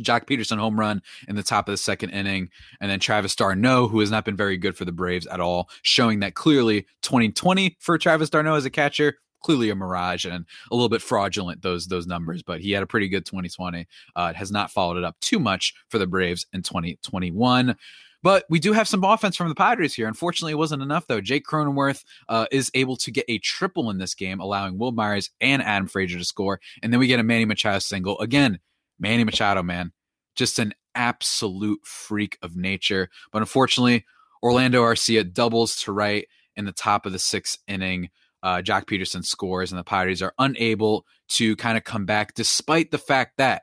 Joc 0.00 0.26
Pederson 0.26 0.58
home 0.58 0.78
run 0.78 1.02
in 1.28 1.36
the 1.36 1.42
top 1.42 1.68
of 1.68 1.72
the 1.72 1.78
second 1.78 2.10
inning, 2.10 2.48
and 2.80 2.90
then 2.90 3.00
Travis 3.00 3.36
d'Arnaud, 3.36 3.88
who 3.88 4.00
has 4.00 4.10
not 4.10 4.24
been 4.24 4.36
very 4.36 4.56
good 4.56 4.76
for 4.76 4.84
the 4.84 4.92
Braves 4.92 5.26
at 5.26 5.40
all, 5.40 5.68
showing 5.82 6.20
that 6.20 6.34
clearly 6.34 6.86
2020 7.02 7.76
for 7.80 7.98
Travis 7.98 8.30
d'Arnaud 8.30 8.54
as 8.54 8.64
a 8.64 8.70
catcher 8.70 9.18
clearly 9.42 9.70
a 9.70 9.74
mirage 9.74 10.24
and 10.24 10.46
a 10.70 10.74
little 10.74 10.88
bit 10.88 11.02
fraudulent 11.02 11.62
those 11.62 11.88
those 11.88 12.06
numbers 12.06 12.44
but 12.44 12.60
he 12.60 12.70
had 12.70 12.80
a 12.80 12.86
pretty 12.86 13.08
good 13.08 13.26
2020 13.26 13.88
uh, 14.14 14.32
has 14.34 14.52
not 14.52 14.70
followed 14.70 14.96
it 14.96 15.02
up 15.02 15.18
too 15.18 15.40
much 15.40 15.74
for 15.88 15.98
the 15.98 16.06
braves 16.06 16.46
in 16.52 16.62
2021 16.62 17.76
but 18.22 18.44
we 18.48 18.60
do 18.60 18.72
have 18.72 18.86
some 18.86 19.02
offense 19.02 19.36
from 19.36 19.48
the 19.48 19.54
Padres 19.54 19.94
here. 19.94 20.06
Unfortunately, 20.06 20.52
it 20.52 20.58
wasn't 20.58 20.82
enough, 20.82 21.06
though. 21.06 21.20
Jake 21.20 21.44
Cronenworth 21.44 22.04
uh, 22.28 22.46
is 22.52 22.70
able 22.74 22.96
to 22.98 23.10
get 23.10 23.24
a 23.28 23.38
triple 23.38 23.90
in 23.90 23.98
this 23.98 24.14
game, 24.14 24.40
allowing 24.40 24.78
Wil 24.78 24.92
Myers 24.92 25.30
and 25.40 25.60
Adam 25.60 25.88
Frazier 25.88 26.18
to 26.18 26.24
score. 26.24 26.60
And 26.82 26.92
then 26.92 27.00
we 27.00 27.08
get 27.08 27.18
a 27.18 27.24
Manny 27.24 27.44
Machado 27.44 27.80
single. 27.80 28.18
Again, 28.20 28.60
Manny 29.02 29.24
Machado, 29.24 29.62
man, 29.62 29.92
just 30.36 30.58
an 30.58 30.72
absolute 30.94 31.80
freak 31.84 32.38
of 32.40 32.56
nature. 32.56 33.10
But 33.32 33.42
unfortunately, 33.42 34.06
Orlando 34.42 34.82
Arcia 34.82 35.30
doubles 35.30 35.76
to 35.82 35.92
right 35.92 36.26
in 36.56 36.64
the 36.64 36.72
top 36.72 37.04
of 37.04 37.12
the 37.12 37.18
sixth 37.18 37.58
inning. 37.66 38.08
Uh, 38.42 38.62
Joc 38.62 38.86
Pederson 38.86 39.24
scores, 39.24 39.70
and 39.70 39.78
the 39.78 39.84
Padres 39.84 40.22
are 40.22 40.34
unable 40.38 41.04
to 41.28 41.54
kind 41.56 41.76
of 41.76 41.84
come 41.84 42.06
back, 42.06 42.34
despite 42.34 42.90
the 42.90 42.98
fact 42.98 43.36
that, 43.36 43.62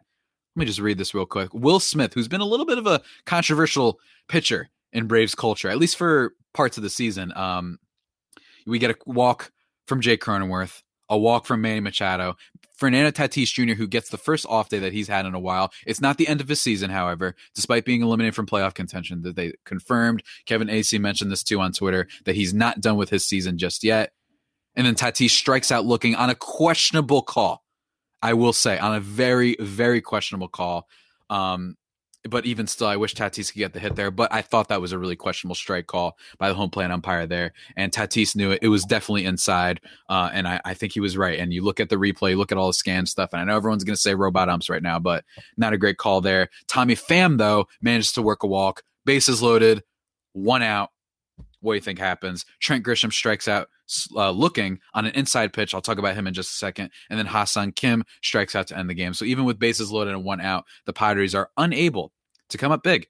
let 0.55 0.61
me 0.61 0.65
just 0.65 0.79
read 0.79 0.97
this 0.97 1.13
real 1.13 1.25
quick. 1.25 1.53
Will 1.53 1.79
Smith, 1.79 2.13
who's 2.13 2.27
been 2.27 2.41
a 2.41 2.45
little 2.45 2.65
bit 2.65 2.77
of 2.77 2.87
a 2.87 3.01
controversial 3.25 3.99
pitcher 4.27 4.69
in 4.93 5.07
Braves 5.07 5.35
culture, 5.35 5.69
at 5.69 5.77
least 5.77 5.97
for 5.97 6.33
parts 6.53 6.77
of 6.77 6.83
the 6.83 6.89
season, 6.89 7.33
um, 7.35 7.77
we 8.65 8.79
get 8.79 8.91
a 8.91 8.95
walk 9.05 9.51
from 9.85 10.01
Jake 10.01 10.21
Cronenworth 10.21 10.81
a 11.09 11.17
walk 11.17 11.45
from 11.45 11.61
Manny 11.61 11.79
Machado. 11.79 12.35
Fernando 12.79 13.11
Tatis 13.11 13.51
Jr., 13.51 13.73
who 13.73 13.87
gets 13.87 14.09
the 14.09 14.17
first 14.17 14.45
off 14.47 14.69
day 14.69 14.79
that 14.79 14.93
he's 14.93 15.09
had 15.09 15.25
in 15.25 15.35
a 15.35 15.39
while. 15.39 15.71
It's 15.85 15.99
not 15.99 16.17
the 16.17 16.29
end 16.29 16.39
of 16.39 16.47
his 16.47 16.61
season, 16.61 16.89
however, 16.89 17.35
despite 17.53 17.83
being 17.83 18.01
eliminated 18.01 18.35
from 18.35 18.45
playoff 18.45 18.73
contention. 18.73 19.21
That 19.21 19.35
they 19.35 19.53
confirmed. 19.65 20.23
Kevin 20.45 20.69
Acee 20.69 20.99
mentioned 20.99 21.29
this 21.29 21.43
too 21.43 21.59
on 21.59 21.73
Twitter 21.73 22.07
that 22.23 22.35
he's 22.35 22.53
not 22.53 22.79
done 22.79 22.95
with 22.95 23.09
his 23.09 23.25
season 23.25 23.57
just 23.57 23.83
yet. 23.83 24.13
And 24.75 24.87
then 24.87 24.95
Tatis 24.95 25.31
strikes 25.31 25.73
out 25.73 25.85
looking 25.85 26.15
on 26.15 26.29
a 26.29 26.35
questionable 26.35 27.21
call. 27.21 27.63
I 28.21 28.33
will 28.33 28.53
say 28.53 28.77
on 28.77 28.95
a 28.95 29.01
very, 29.01 29.57
very 29.59 29.99
questionable 29.99 30.47
call. 30.47 30.87
Um, 31.29 31.75
but 32.27 32.45
even 32.45 32.67
still, 32.67 32.87
I 32.87 32.97
wish 32.97 33.15
Tatis 33.15 33.51
could 33.51 33.59
get 33.59 33.73
the 33.73 33.79
hit 33.79 33.95
there. 33.95 34.11
But 34.11 34.33
I 34.33 34.41
thought 34.41 34.67
that 34.67 34.81
was 34.81 34.91
a 34.91 34.99
really 34.99 35.15
questionable 35.15 35.55
strike 35.55 35.87
call 35.87 36.17
by 36.37 36.49
the 36.49 36.55
home 36.55 36.69
plate 36.69 36.91
umpire 36.91 37.25
there. 37.25 37.53
And 37.77 37.91
Tatis 37.91 38.35
knew 38.35 38.51
it. 38.51 38.59
It 38.61 38.67
was 38.67 38.83
definitely 38.83 39.25
inside. 39.25 39.79
Uh, 40.09 40.29
and 40.33 40.47
I, 40.47 40.59
I, 40.65 40.73
think 40.73 40.93
he 40.93 40.99
was 40.99 41.17
right. 41.17 41.39
And 41.39 41.53
you 41.53 41.63
look 41.63 41.79
at 41.79 41.89
the 41.89 41.95
replay, 41.95 42.35
look 42.35 42.51
at 42.51 42.57
all 42.57 42.67
the 42.67 42.73
scan 42.73 43.05
stuff. 43.05 43.29
And 43.31 43.41
I 43.41 43.45
know 43.45 43.55
everyone's 43.55 43.83
going 43.83 43.95
to 43.95 44.01
say 44.01 44.15
robot 44.15 44.49
umps 44.49 44.69
right 44.69 44.83
now, 44.83 44.99
but 44.99 45.23
not 45.55 45.73
a 45.73 45.77
great 45.77 45.97
call 45.97 46.19
there. 46.19 46.49
Tommy 46.67 46.95
Pham, 46.95 47.37
though, 47.37 47.67
managed 47.81 48.15
to 48.15 48.21
work 48.21 48.43
a 48.43 48.47
walk, 48.47 48.83
bases 49.05 49.41
loaded, 49.41 49.83
one 50.33 50.61
out. 50.61 50.89
What 51.61 51.73
do 51.73 51.75
you 51.75 51.81
think 51.81 51.99
happens? 51.99 52.45
Trent 52.59 52.85
Grisham 52.85 53.11
strikes 53.11 53.47
out 53.47 53.69
uh, 54.15 54.31
looking 54.31 54.79
on 54.93 55.05
an 55.05 55.13
inside 55.13 55.53
pitch. 55.53 55.73
I'll 55.73 55.81
talk 55.81 55.97
about 55.97 56.15
him 56.15 56.27
in 56.27 56.33
just 56.33 56.51
a 56.51 56.57
second. 56.57 56.91
And 57.09 57.19
then 57.19 57.25
Ha-Seong 57.25 57.75
Kim 57.75 58.03
strikes 58.21 58.55
out 58.55 58.67
to 58.67 58.77
end 58.77 58.89
the 58.89 58.93
game. 58.93 59.13
So 59.13 59.25
even 59.25 59.45
with 59.45 59.59
bases 59.59 59.91
loaded 59.91 60.13
and 60.13 60.23
one 60.23 60.41
out, 60.41 60.65
the 60.85 60.93
Padres 60.93 61.35
are 61.35 61.49
unable 61.57 62.13
to 62.49 62.57
come 62.57 62.71
up 62.71 62.83
big. 62.83 63.07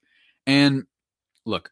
And 0.48 0.86
look, 1.46 1.72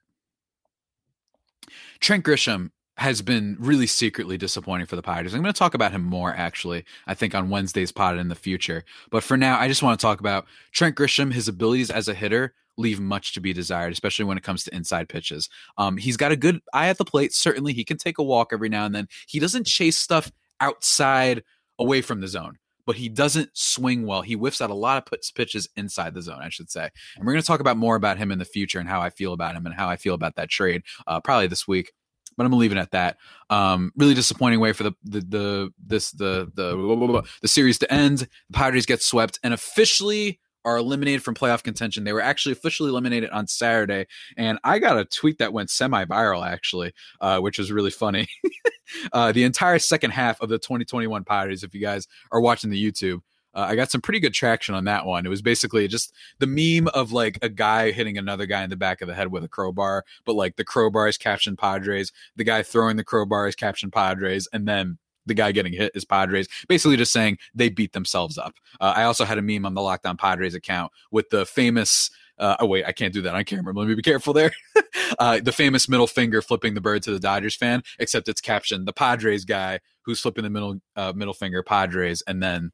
Trent 2.00 2.24
Grisham 2.24 2.72
has 2.98 3.22
been 3.22 3.56
really 3.60 3.88
secretly 3.88 4.38
disappointing 4.38 4.88
for 4.88 4.96
the 4.96 5.04
Padres. 5.04 5.34
I'm 5.34 5.42
going 5.42 5.54
to 5.54 5.58
talk 5.58 5.76
about 5.76 5.92
him 5.92 6.04
more 6.04 6.34
actually, 6.36 6.84
I 7.06 7.14
think 7.14 7.36
on 7.36 7.50
Wednesday's 7.50 7.92
pod 7.92 8.18
in 8.18 8.28
the 8.28 8.36
future. 8.36 8.84
But 9.12 9.24
for 9.24 9.38
now, 9.38 9.60
I 9.60 9.68
just 9.68 9.84
want 9.84 10.00
to 10.00 10.04
talk 10.04 10.20
about 10.20 10.48
Trent 10.72 10.96
Grisham, 10.96 11.32
his 11.32 11.48
abilities 11.48 11.92
as 11.92 12.08
a 12.08 12.16
hitter 12.16 12.54
leave 12.78 13.00
much 13.00 13.34
to 13.34 13.42
be 13.42 13.54
desired, 13.54 13.92
especially 13.92 14.26
when 14.26 14.38
it 14.38 14.44
comes 14.44 14.64
to 14.64 14.76
inside 14.76 15.10
pitches. 15.10 15.50
Um, 15.78 15.98
he's 15.98 16.18
got 16.18 16.32
a 16.32 16.36
good 16.36 16.62
eye 16.74 16.90
at 16.90 16.98
the 16.98 17.06
plate. 17.06 17.34
Certainly, 17.34 17.74
he 17.74 17.84
can 17.84 17.98
take 17.98 18.18
a 18.18 18.24
walk 18.24 18.50
every 18.54 18.70
now 18.70 18.86
and 18.86 18.94
then. 18.94 19.08
He 19.28 19.40
doesn't 19.40 19.68
chase 19.68 19.98
stuff 19.98 20.32
outside 20.60 21.44
away 21.80 22.02
from 22.02 22.22
the 22.22 22.28
zone 22.28 22.58
but 22.88 22.96
he 22.96 23.10
doesn't 23.10 23.50
swing 23.54 24.08
well. 24.08 24.22
He 24.22 24.34
whiffs 24.34 24.62
out 24.62 24.72
a 24.72 24.74
lot 24.74 24.98
of 24.98 25.20
pitches 25.36 25.68
inside 25.76 26.14
the 26.14 26.22
zone, 26.22 26.40
I 26.42 26.48
should 26.50 26.72
say. 26.72 26.90
And 27.18 27.26
we're 27.26 27.34
going 27.34 27.42
to 27.42 27.48
talk 27.48 27.60
about 27.60 27.76
more 27.76 27.98
about 27.98 28.18
him 28.18 28.32
in 28.32 28.40
the 28.40 28.46
future 28.46 28.80
and 28.80 28.88
how 28.88 29.02
I 29.02 29.10
feel 29.10 29.34
about 29.34 29.56
him 29.56 29.66
and 29.66 29.76
how 29.76 29.90
I 29.90 29.98
feel 29.98 30.16
about 30.16 30.38
that 30.38 30.50
trade 30.50 30.84
uh, 31.06 31.20
probably 31.20 31.48
this 31.48 31.68
week. 31.68 31.92
But 32.38 32.46
I'm 32.46 32.54
leave 32.54 32.72
it 32.72 32.78
at 32.78 32.92
that. 32.92 33.18
Um, 33.50 33.92
really 33.98 34.14
disappointing 34.14 34.60
way 34.60 34.72
for 34.72 34.84
the 34.84 34.94
the 35.04 35.20
the 35.20 35.74
this 35.86 36.12
the 36.12 36.50
the 36.54 37.24
the 37.42 37.48
series 37.48 37.80
to 37.80 37.92
end. 37.92 38.20
The 38.20 38.54
Padres 38.54 38.86
get 38.86 39.02
swept 39.02 39.40
and 39.44 39.54
officially 39.54 40.40
are 40.68 40.78
eliminated 40.78 41.24
from 41.24 41.34
playoff 41.34 41.64
contention. 41.64 42.04
They 42.04 42.12
were 42.12 42.22
actually 42.22 42.52
officially 42.52 42.90
eliminated 42.90 43.30
on 43.30 43.48
Saturday, 43.48 44.06
and 44.36 44.60
I 44.66 44.80
got 44.80 45.00
a 45.00 45.06
tweet 45.06 45.38
that 45.38 45.54
went 45.54 45.70
semi-viral 45.70 46.46
actually, 46.46 46.92
uh, 47.22 47.40
which 47.40 47.58
was 47.58 47.72
really 47.72 47.90
funny. 47.90 48.28
uh, 49.14 49.32
the 49.32 49.44
entire 49.46 49.80
second 49.80 50.12
half 50.12 50.42
of 50.42 50.50
the 50.50 50.60
2021 50.60 51.24
Padres, 51.24 51.64
if 51.64 51.74
you 51.74 51.80
guys 51.80 52.06
are 52.34 52.42
watching 52.42 52.70
the 52.70 52.92
YouTube, 52.92 53.22
uh, 53.54 53.68
I 53.70 53.76
got 53.76 53.90
some 53.92 54.02
pretty 54.02 54.20
good 54.20 54.34
traction 54.34 54.76
on 54.76 54.84
that 54.84 55.06
one. 55.06 55.26
It 55.26 55.30
was 55.30 55.42
basically 55.42 55.88
just 55.88 56.14
the 56.40 56.48
meme 56.48 56.90
of 56.90 57.14
like 57.14 57.40
a 57.42 57.50
guy 57.50 57.92
hitting 57.92 58.18
another 58.18 58.46
guy 58.46 58.64
in 58.64 58.70
the 58.70 58.76
back 58.76 59.02
of 59.02 59.08
the 59.08 59.16
head 59.16 59.32
with 59.32 59.46
a 59.46 59.48
crowbar, 59.48 60.04
but 60.26 60.36
like 60.36 60.58
the 60.58 60.66
crowbar 60.66 61.08
is 61.08 61.18
captioned 61.18 61.58
Padres, 61.58 62.12
the 62.36 62.44
guy 62.44 62.62
throwing 62.62 62.98
the 62.98 63.06
crowbar 63.06 63.48
is 63.48 63.56
captioned 63.56 63.94
Padres, 63.94 64.50
and 64.52 64.68
then 64.68 64.98
the 65.28 65.34
guy 65.34 65.52
getting 65.52 65.74
hit 65.74 65.92
is 65.96 66.06
Padres, 66.06 66.48
basically 66.68 66.98
just 66.98 67.12
saying 67.12 67.38
they 67.54 67.70
beat 67.70 67.94
themselves 67.94 68.38
up. 68.38 68.56
Uh, 68.80 68.94
I 68.96 69.04
also 69.04 69.26
had 69.26 69.38
a 69.38 69.42
meme 69.42 69.66
on 69.66 69.74
the 69.74 69.82
Locked 69.82 70.06
On 70.06 70.18
Padres 70.18 70.56
account 70.56 70.92
with 71.12 71.30
the 71.30 71.46
famous. 71.46 72.10
Uh, 72.40 72.56
oh 72.60 72.68
wait, 72.68 72.86
I 72.86 72.92
can't 72.92 73.14
do 73.14 73.22
that 73.24 73.34
on 73.34 73.44
camera. 73.46 73.74
Let 73.74 73.88
me 73.88 73.96
be 73.96 74.02
careful 74.04 74.34
there. 74.34 74.52
uh, 75.20 75.40
the 75.40 75.52
famous 75.52 75.90
middle 75.90 76.08
finger 76.08 76.42
flipping 76.42 76.76
the 76.76 76.82
bird 76.82 77.02
to 77.04 77.12
the 77.12 77.20
Dodgers 77.20 77.56
fan, 77.56 77.82
except 77.98 78.28
it's 78.28 78.42
captioned 78.42 78.88
the 78.88 78.94
Padres 78.94 79.44
guy 79.44 79.80
who's 80.04 80.20
flipping 80.20 80.44
the 80.44 80.50
middle 80.50 80.80
uh, 80.96 81.14
middle 81.16 81.34
finger 81.34 81.64
Padres, 81.64 82.22
and 82.28 82.42
then 82.42 82.72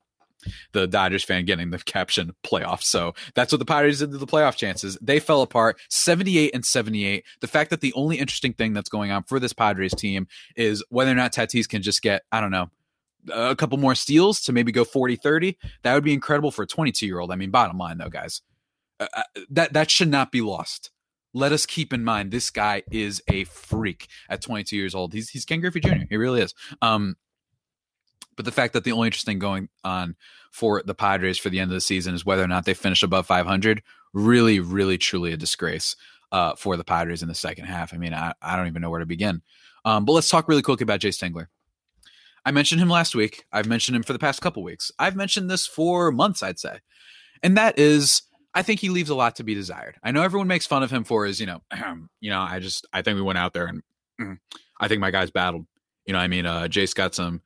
the 0.72 0.88
Dodgers 0.88 1.24
fan 1.24 1.46
getting 1.46 1.72
the 1.72 1.80
caption 1.80 2.34
playoffs. 2.44 2.84
So 2.84 3.14
that's 3.36 3.52
what 3.52 3.60
the 3.60 3.66
Padres 3.66 4.00
did 4.00 4.12
to 4.12 4.18
the 4.18 4.28
playoff 4.28 4.56
chances. 4.56 4.98
They 5.02 5.20
fell 5.20 5.42
apart 5.42 5.80
78 5.90 6.54
and 6.54 6.66
78. 6.66 7.24
The 7.42 7.48
fact 7.48 7.70
that 7.70 7.82
the 7.82 7.94
only 7.94 8.18
interesting 8.18 8.54
thing 8.54 8.74
that's 8.74 8.90
going 8.90 9.12
on 9.12 9.24
for 9.24 9.40
this 9.40 9.54
Padres 9.54 9.94
team 9.94 10.28
is 10.56 10.84
whether 10.90 11.12
or 11.12 11.16
not 11.16 11.34
Tatis 11.34 11.68
can 11.68 11.82
just 11.82 12.02
get, 12.02 12.24
I 12.32 12.42
don't 12.42 12.52
know, 12.52 12.70
a 13.32 13.56
couple 13.56 13.78
more 13.78 13.96
steals 13.96 14.42
to 14.42 14.52
maybe 14.52 14.72
go 14.72 14.84
40 14.84 15.16
30. 15.16 15.58
That 15.84 15.94
would 15.94 16.04
be 16.04 16.14
incredible 16.14 16.52
for 16.52 16.64
a 16.64 16.68
22 16.68 17.06
year 17.06 17.20
old. 17.20 17.32
I 17.32 17.36
mean, 17.36 17.52
bottom 17.52 17.78
line 17.78 17.98
though, 17.98 18.10
guys, 18.10 18.42
uh, 19.00 19.08
uh, 19.14 19.24
that, 19.50 19.74
that 19.74 19.90
should 19.90 20.10
not 20.10 20.32
be 20.32 20.42
lost. 20.42 20.92
Let 21.34 21.52
us 21.52 21.66
keep 21.66 21.94
in 21.94 22.04
mind 22.04 22.32
this 22.32 22.50
guy 22.50 22.84
is 22.92 23.22
a 23.28 23.46
freak 23.46 24.08
at 24.30 24.42
22 24.42 24.76
years 24.76 24.94
old. 24.94 25.14
He's 25.14 25.30
he's 25.30 25.46
Ken 25.46 25.62
Griffey 25.62 25.80
Jr. 25.80 26.06
He 26.10 26.18
really 26.18 26.42
is. 26.42 26.54
Um, 26.82 27.16
but 28.36 28.46
the 28.46 28.52
fact 28.52 28.74
that 28.74 28.84
the 28.84 28.92
only 28.92 29.08
interesting 29.08 29.40
going 29.40 29.70
on 29.84 30.16
for 30.52 30.84
the 30.86 30.96
Padres 30.96 31.38
for 31.38 31.50
the 31.50 31.60
end 31.60 31.72
of 31.72 31.76
the 31.76 31.82
season 31.82 32.14
is 32.14 32.26
whether 32.26 32.44
or 32.44 32.48
not 32.48 32.66
they 32.66 32.74
finish 32.74 33.04
above 33.04 33.26
500, 33.26 33.82
really, 34.14 34.60
really, 34.60 34.98
truly 34.98 35.34
a 35.34 35.38
disgrace 35.38 35.96
uh, 36.32 36.56
for 36.56 36.78
the 36.78 36.84
Padres 36.84 37.22
in 37.22 37.28
the 37.28 37.36
second 37.36 37.66
half. 37.66 37.94
I 37.94 37.98
mean, 37.98 38.14
I, 38.14 38.34
I 38.42 38.56
don't 38.56 38.68
even 38.68 38.82
know 38.82 38.90
where 38.90 39.00
to 39.00 39.06
begin. 39.06 39.42
Um, 39.86 40.06
but 40.06 40.14
let's 40.14 40.30
talk 40.30 40.48
really 40.48 40.62
quickly 40.62 40.84
about 40.84 41.00
Jayce 41.00 41.20
Tingler. 41.20 41.48
I 42.46 42.52
mentioned 42.52 42.82
him 42.82 42.90
last 42.90 43.16
week. 43.16 43.46
I've 43.52 43.68
mentioned 43.68 43.96
him 43.96 44.04
for 44.04 44.14
the 44.14 44.20
past 44.20 44.42
couple 44.42 44.64
weeks. 44.64 44.92
I've 45.00 45.16
mentioned 45.16 45.50
this 45.50 45.66
for 45.66 46.12
months, 46.12 46.44
I'd 46.44 46.60
say. 46.60 46.80
And 47.42 47.58
that 47.58 47.80
is, 47.80 48.24
I 48.54 48.64
think 48.64 48.80
he 48.80 48.90
leaves 48.90 49.10
a 49.10 49.16
lot 49.16 49.36
to 49.38 49.44
be 49.44 49.56
desired. 49.56 49.96
I 50.04 50.12
know 50.12 50.24
everyone 50.24 50.48
makes 50.48 50.66
fun 50.66 50.84
of 50.84 50.92
him 50.92 51.04
for 51.04 51.26
his, 51.26 51.40
you 51.40 51.46
know, 51.46 51.62
you 52.20 52.30
know, 52.30 52.42
I 52.42 52.60
just, 52.60 52.86
I 52.92 53.02
think 53.02 53.16
we 53.16 53.22
went 53.22 53.38
out 53.38 53.54
there 53.54 53.68
and 53.68 54.40
I 54.80 54.88
think 54.88 55.02
my 55.02 55.12
guys 55.12 55.32
battled. 55.32 55.66
You 56.06 56.14
know, 56.14 56.20
I 56.20 56.28
mean, 56.28 56.46
uh, 56.46 56.64
Jayce 56.64 56.94
got 56.94 57.16
some 57.16 57.42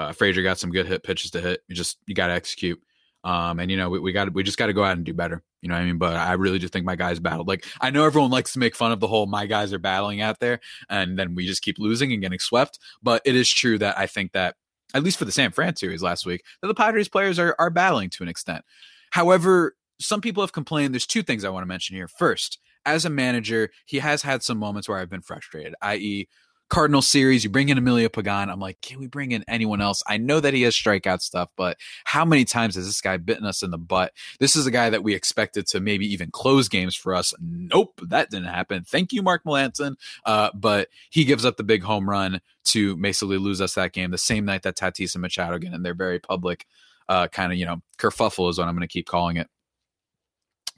uh, 0.00 0.12
Frazier 0.12 0.42
got 0.42 0.58
some 0.58 0.70
good 0.70 0.86
hit 0.86 1.02
pitches 1.02 1.30
to 1.32 1.40
hit. 1.40 1.60
You 1.68 1.74
just 1.74 1.98
you 2.06 2.14
got 2.14 2.28
to 2.28 2.32
execute. 2.32 2.80
Um, 3.22 3.60
and 3.60 3.70
you 3.70 3.76
know 3.76 3.90
we, 3.90 3.98
we 3.98 4.12
got 4.12 4.32
we 4.32 4.42
just 4.42 4.56
got 4.56 4.68
to 4.68 4.72
go 4.72 4.82
out 4.82 4.96
and 4.96 5.04
do 5.04 5.12
better. 5.12 5.42
You 5.60 5.68
know 5.68 5.74
what 5.74 5.82
I 5.82 5.84
mean? 5.84 5.98
But 5.98 6.16
I 6.16 6.32
really 6.32 6.58
do 6.58 6.68
think 6.68 6.86
my 6.86 6.96
guys 6.96 7.20
battled. 7.20 7.48
Like 7.48 7.66
I 7.80 7.90
know 7.90 8.06
everyone 8.06 8.30
likes 8.30 8.54
to 8.54 8.58
make 8.58 8.74
fun 8.74 8.92
of 8.92 9.00
the 9.00 9.06
whole 9.06 9.26
my 9.26 9.44
guys 9.44 9.74
are 9.74 9.78
battling 9.78 10.22
out 10.22 10.40
there, 10.40 10.60
and 10.88 11.18
then 11.18 11.34
we 11.34 11.46
just 11.46 11.62
keep 11.62 11.78
losing 11.78 12.12
and 12.12 12.22
getting 12.22 12.38
swept. 12.38 12.78
But 13.02 13.20
it 13.26 13.36
is 13.36 13.50
true 13.50 13.76
that 13.78 13.98
I 13.98 14.06
think 14.06 14.32
that 14.32 14.56
at 14.94 15.02
least 15.02 15.18
for 15.18 15.26
the 15.26 15.32
San 15.32 15.52
Fran 15.52 15.76
series 15.76 16.02
last 16.02 16.24
week, 16.24 16.42
that 16.62 16.68
the 16.68 16.74
Padres 16.74 17.10
players 17.10 17.38
are 17.38 17.54
are 17.58 17.68
battling 17.68 18.08
to 18.10 18.22
an 18.22 18.30
extent. 18.30 18.64
However, 19.10 19.76
some 20.00 20.22
people 20.22 20.42
have 20.42 20.52
complained. 20.52 20.94
There's 20.94 21.06
two 21.06 21.22
things 21.22 21.44
I 21.44 21.50
want 21.50 21.62
to 21.62 21.68
mention 21.68 21.96
here. 21.96 22.08
First, 22.08 22.58
as 22.86 23.04
a 23.04 23.10
manager, 23.10 23.68
he 23.84 23.98
has 23.98 24.22
had 24.22 24.42
some 24.42 24.56
moments 24.56 24.88
where 24.88 24.98
I've 24.98 25.10
been 25.10 25.20
frustrated, 25.20 25.74
i.e., 25.82 26.26
Cardinal 26.70 27.02
series, 27.02 27.44
you 27.44 27.50
bring 27.50 27.68
in 27.68 27.76
Emilio 27.76 28.08
Pagan. 28.08 28.48
I'm 28.48 28.60
like, 28.60 28.80
can 28.80 28.98
we 28.98 29.08
bring 29.08 29.32
in 29.32 29.44
anyone 29.48 29.80
else? 29.80 30.02
I 30.06 30.16
know 30.16 30.40
that 30.40 30.54
he 30.54 30.62
has 30.62 30.74
strikeout 30.74 31.20
stuff, 31.20 31.50
but 31.56 31.76
how 32.04 32.24
many 32.24 32.44
times 32.44 32.76
has 32.76 32.86
this 32.86 33.00
guy 33.00 33.16
bitten 33.16 33.44
us 33.44 33.62
in 33.62 33.70
the 33.70 33.78
butt? 33.78 34.12
This 34.38 34.56
is 34.56 34.66
a 34.66 34.70
guy 34.70 34.88
that 34.88 35.02
we 35.02 35.14
expected 35.14 35.66
to 35.68 35.80
maybe 35.80 36.06
even 36.06 36.30
close 36.30 36.68
games 36.68 36.94
for 36.94 37.14
us. 37.14 37.34
Nope, 37.40 38.00
that 38.08 38.30
didn't 38.30 38.48
happen. 38.48 38.84
Thank 38.84 39.12
you, 39.12 39.20
Mark 39.20 39.42
Melancon. 39.44 39.96
Uh, 40.24 40.50
but 40.54 40.88
he 41.10 41.24
gives 41.24 41.44
up 41.44 41.56
the 41.56 41.64
big 41.64 41.82
home 41.82 42.08
run 42.08 42.40
to 42.66 42.96
basically 42.96 43.38
lose 43.38 43.60
us 43.60 43.74
that 43.74 43.92
game 43.92 44.12
the 44.12 44.18
same 44.18 44.44
night 44.44 44.62
that 44.62 44.76
Tatis 44.76 45.14
and 45.14 45.22
Machado 45.22 45.58
get 45.58 45.72
in 45.72 45.82
their 45.82 45.94
very 45.94 46.20
public 46.20 46.66
uh, 47.08 47.26
kind 47.28 47.52
of, 47.52 47.58
you 47.58 47.66
know, 47.66 47.82
kerfuffle 47.98 48.48
is 48.48 48.58
what 48.58 48.68
I'm 48.68 48.76
going 48.76 48.86
to 48.86 48.92
keep 48.92 49.06
calling 49.06 49.36
it. 49.36 49.48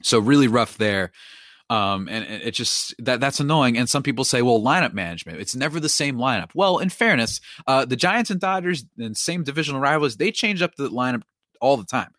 So 0.01 0.17
really 0.17 0.47
rough 0.47 0.77
there. 0.77 1.11
Um, 1.69 2.07
and 2.09 2.25
it 2.25 2.51
just 2.51 2.93
that 2.99 3.19
that's 3.19 3.39
annoying. 3.39 3.77
And 3.77 3.89
some 3.89 4.03
people 4.03 4.25
say, 4.25 4.41
well, 4.41 4.61
lineup 4.61 4.93
management, 4.93 5.39
it's 5.39 5.55
never 5.55 5.79
the 5.79 5.89
same 5.89 6.17
lineup. 6.17 6.51
Well, 6.53 6.77
in 6.77 6.89
fairness, 6.89 7.39
uh, 7.65 7.85
the 7.85 7.95
Giants 7.95 8.29
and 8.29 8.39
Dodgers 8.39 8.85
and 8.99 9.17
same 9.17 9.43
divisional 9.43 9.81
rivals, 9.81 10.17
they 10.17 10.31
change 10.31 10.61
up 10.61 10.75
the 10.75 10.89
lineup 10.89 11.23
all 11.61 11.77
the 11.77 11.85
time, 11.85 12.11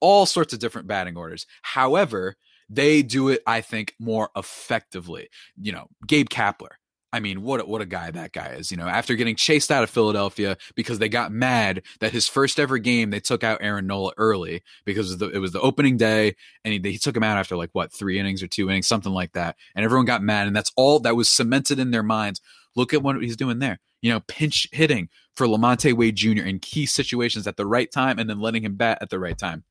all 0.00 0.26
sorts 0.26 0.52
of 0.52 0.58
different 0.58 0.88
batting 0.88 1.16
orders. 1.16 1.46
However, 1.62 2.36
they 2.68 3.02
do 3.02 3.28
it, 3.28 3.42
I 3.46 3.60
think, 3.60 3.94
more 3.98 4.30
effectively. 4.36 5.28
You 5.60 5.72
know, 5.72 5.86
Gabe 6.06 6.28
Kapler, 6.28 6.72
I 7.12 7.20
mean, 7.20 7.42
what 7.42 7.60
a, 7.60 7.64
what 7.64 7.80
a 7.80 7.86
guy 7.86 8.10
that 8.10 8.32
guy 8.32 8.48
is. 8.48 8.70
You 8.70 8.76
know, 8.76 8.86
after 8.86 9.14
getting 9.14 9.36
chased 9.36 9.70
out 9.70 9.82
of 9.82 9.90
Philadelphia 9.90 10.56
because 10.74 10.98
they 10.98 11.08
got 11.08 11.32
mad 11.32 11.82
that 12.00 12.12
his 12.12 12.28
first 12.28 12.60
ever 12.60 12.78
game 12.78 13.10
they 13.10 13.20
took 13.20 13.42
out 13.42 13.62
Aaron 13.62 13.86
Nola 13.86 14.12
early 14.18 14.62
because 14.84 15.16
the, 15.16 15.30
it 15.30 15.38
was 15.38 15.52
the 15.52 15.60
opening 15.60 15.96
day 15.96 16.34
and 16.64 16.72
he, 16.74 16.90
he 16.90 16.98
took 16.98 17.16
him 17.16 17.22
out 17.22 17.38
after 17.38 17.56
like 17.56 17.70
what 17.72 17.92
three 17.92 18.18
innings 18.18 18.42
or 18.42 18.46
two 18.46 18.68
innings, 18.68 18.86
something 18.86 19.12
like 19.12 19.32
that, 19.32 19.56
and 19.74 19.84
everyone 19.84 20.06
got 20.06 20.22
mad, 20.22 20.46
and 20.46 20.54
that's 20.54 20.72
all 20.76 21.00
that 21.00 21.16
was 21.16 21.28
cemented 21.28 21.78
in 21.78 21.90
their 21.90 22.02
minds. 22.02 22.40
Look 22.76 22.92
at 22.92 23.02
what 23.02 23.20
he's 23.22 23.36
doing 23.36 23.58
there. 23.58 23.80
You 24.02 24.12
know, 24.12 24.20
pinch 24.28 24.68
hitting 24.72 25.08
for 25.34 25.46
Lamonte 25.46 25.94
Wade 25.94 26.16
Jr. 26.16 26.42
in 26.42 26.60
key 26.60 26.86
situations 26.86 27.46
at 27.46 27.56
the 27.56 27.66
right 27.66 27.90
time, 27.90 28.18
and 28.18 28.28
then 28.28 28.40
letting 28.40 28.64
him 28.64 28.76
bat 28.76 28.98
at 29.00 29.10
the 29.10 29.18
right 29.18 29.36
time 29.36 29.64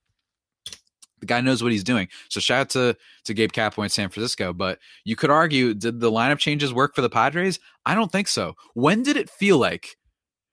the 1.19 1.25
guy 1.25 1.41
knows 1.41 1.63
what 1.63 1.71
he's 1.71 1.83
doing. 1.83 2.07
So 2.29 2.39
shout 2.39 2.61
out 2.61 2.69
to 2.71 2.97
to 3.25 3.33
Gabe 3.33 3.51
Kapler 3.51 3.83
in 3.83 3.89
San 3.89 4.09
Francisco. 4.09 4.53
But 4.53 4.79
you 5.03 5.15
could 5.15 5.29
argue, 5.29 5.73
did 5.73 5.99
the 5.99 6.11
lineup 6.11 6.39
changes 6.39 6.73
work 6.73 6.95
for 6.95 7.01
the 7.01 7.09
Padres? 7.09 7.59
I 7.85 7.95
don't 7.95 8.11
think 8.11 8.27
so. 8.27 8.55
When 8.73 9.03
did 9.03 9.17
it 9.17 9.29
feel 9.29 9.57
like 9.57 9.97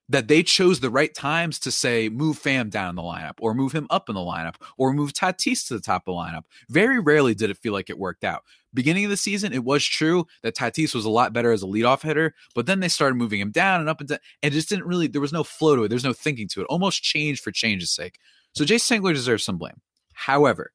that 0.07 0.27
they 0.27 0.43
chose 0.43 0.79
the 0.79 0.89
right 0.89 1.13
times 1.15 1.57
to 1.59 1.71
say 1.71 2.09
move 2.09 2.41
Pham 2.41 2.69
down 2.69 2.89
in 2.89 2.95
the 2.95 3.01
lineup 3.01 3.33
or 3.39 3.55
move 3.55 3.71
him 3.71 3.87
up 3.89 4.07
in 4.07 4.15
the 4.15 4.21
lineup 4.21 4.55
or 4.77 4.93
move 4.93 5.13
Tatis 5.13 5.67
to 5.67 5.73
the 5.73 5.79
top 5.79 6.03
of 6.07 6.13
the 6.13 6.19
lineup? 6.19 6.43
Very 6.69 6.99
rarely 6.99 7.33
did 7.33 7.49
it 7.49 7.57
feel 7.57 7.73
like 7.73 7.89
it 7.89 7.97
worked 7.97 8.23
out. 8.23 8.43
Beginning 8.73 9.05
of 9.05 9.09
the 9.09 9.17
season, 9.17 9.53
it 9.53 9.63
was 9.63 9.83
true 9.85 10.27
that 10.43 10.55
Tatis 10.55 10.93
was 10.93 11.05
a 11.05 11.09
lot 11.09 11.33
better 11.33 11.51
as 11.51 11.63
a 11.63 11.67
leadoff 11.67 12.01
hitter, 12.01 12.35
but 12.53 12.65
then 12.65 12.81
they 12.81 12.89
started 12.89 13.15
moving 13.15 13.39
him 13.39 13.51
down 13.51 13.79
and 13.79 13.89
up 13.89 14.01
and 14.01 14.09
down, 14.09 14.19
and 14.43 14.53
it 14.53 14.55
just 14.55 14.69
didn't 14.69 14.85
really. 14.85 15.07
There 15.07 15.21
was 15.21 15.31
no 15.31 15.45
flow 15.45 15.75
to 15.75 15.85
it. 15.85 15.87
There's 15.87 16.03
no 16.03 16.13
thinking 16.13 16.49
to 16.49 16.61
it. 16.61 16.67
Almost 16.69 17.01
change 17.01 17.39
for 17.39 17.51
change's 17.51 17.91
sake. 17.91 18.19
So 18.53 18.65
Jayce 18.65 18.89
Tingler 18.89 19.13
deserves 19.13 19.45
some 19.45 19.57
blame. 19.57 19.81
However, 20.15 20.71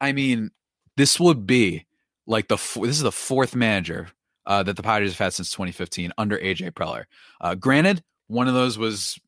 I 0.00 0.12
mean, 0.12 0.50
this 0.96 1.18
would 1.18 1.46
be 1.46 1.86
like 2.26 2.48
the 2.48 2.56
this 2.56 2.96
is 2.96 3.00
the 3.00 3.12
fourth 3.12 3.54
manager 3.54 4.08
uh, 4.44 4.62
that 4.64 4.76
the 4.76 4.82
Padres 4.82 5.12
have 5.12 5.18
had 5.18 5.32
since 5.32 5.50
2015 5.50 6.12
under 6.18 6.36
AJ 6.38 6.72
Preller. 6.72 7.04
Uh, 7.40 7.54
granted, 7.54 8.02
one 8.26 8.48
of 8.48 8.54
those 8.54 8.76
was 8.76 9.18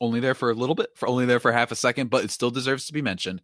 only 0.00 0.18
there 0.18 0.34
for 0.34 0.50
a 0.50 0.54
little 0.54 0.74
bit, 0.74 0.90
for 0.96 1.08
only 1.08 1.26
there 1.26 1.40
for 1.40 1.52
half 1.52 1.70
a 1.70 1.76
second, 1.76 2.10
but 2.10 2.24
it 2.24 2.30
still 2.30 2.50
deserves 2.50 2.86
to 2.86 2.92
be 2.92 3.02
mentioned. 3.02 3.42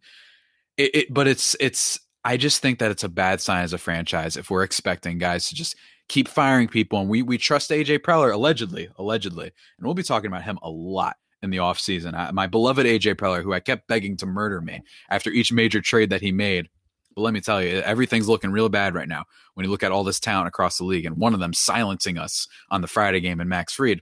It, 0.77 0.95
it, 0.95 1.13
but 1.13 1.27
it's 1.27 1.55
it's. 1.59 1.99
I 2.23 2.37
just 2.37 2.61
think 2.61 2.79
that 2.79 2.91
it's 2.91 3.03
a 3.03 3.09
bad 3.09 3.41
sign 3.41 3.63
as 3.63 3.73
a 3.73 3.79
franchise 3.79 4.37
if 4.37 4.51
we're 4.51 4.63
expecting 4.63 5.17
guys 5.17 5.49
to 5.49 5.55
just 5.55 5.75
keep 6.07 6.27
firing 6.27 6.67
people, 6.67 6.99
and 6.99 7.09
we 7.09 7.21
we 7.21 7.37
trust 7.37 7.71
AJ 7.71 7.99
Preller 7.99 8.33
allegedly, 8.33 8.89
allegedly, 8.97 9.45
and 9.45 9.85
we'll 9.85 9.93
be 9.93 10.03
talking 10.03 10.27
about 10.27 10.43
him 10.43 10.59
a 10.61 10.69
lot 10.69 11.17
in 11.41 11.49
the 11.49 11.57
offseason. 11.57 12.33
My 12.33 12.47
beloved 12.47 12.85
AJ 12.85 13.15
Preller, 13.15 13.43
who 13.43 13.53
I 13.53 13.59
kept 13.59 13.87
begging 13.87 14.17
to 14.17 14.25
murder 14.25 14.61
me 14.61 14.81
after 15.09 15.29
each 15.29 15.51
major 15.51 15.81
trade 15.81 16.09
that 16.11 16.21
he 16.21 16.31
made. 16.31 16.69
But 17.15 17.23
let 17.23 17.33
me 17.33 17.41
tell 17.41 17.61
you, 17.61 17.79
everything's 17.81 18.29
looking 18.29 18.51
real 18.51 18.69
bad 18.69 18.95
right 18.95 19.07
now 19.07 19.25
when 19.53 19.65
you 19.65 19.71
look 19.71 19.83
at 19.83 19.91
all 19.91 20.03
this 20.03 20.19
talent 20.19 20.47
across 20.47 20.77
the 20.77 20.85
league, 20.85 21.05
and 21.05 21.17
one 21.17 21.33
of 21.33 21.39
them 21.39 21.53
silencing 21.53 22.17
us 22.17 22.47
on 22.69 22.81
the 22.81 22.87
Friday 22.87 23.19
game 23.19 23.41
in 23.41 23.49
Max 23.49 23.73
Fried. 23.73 24.01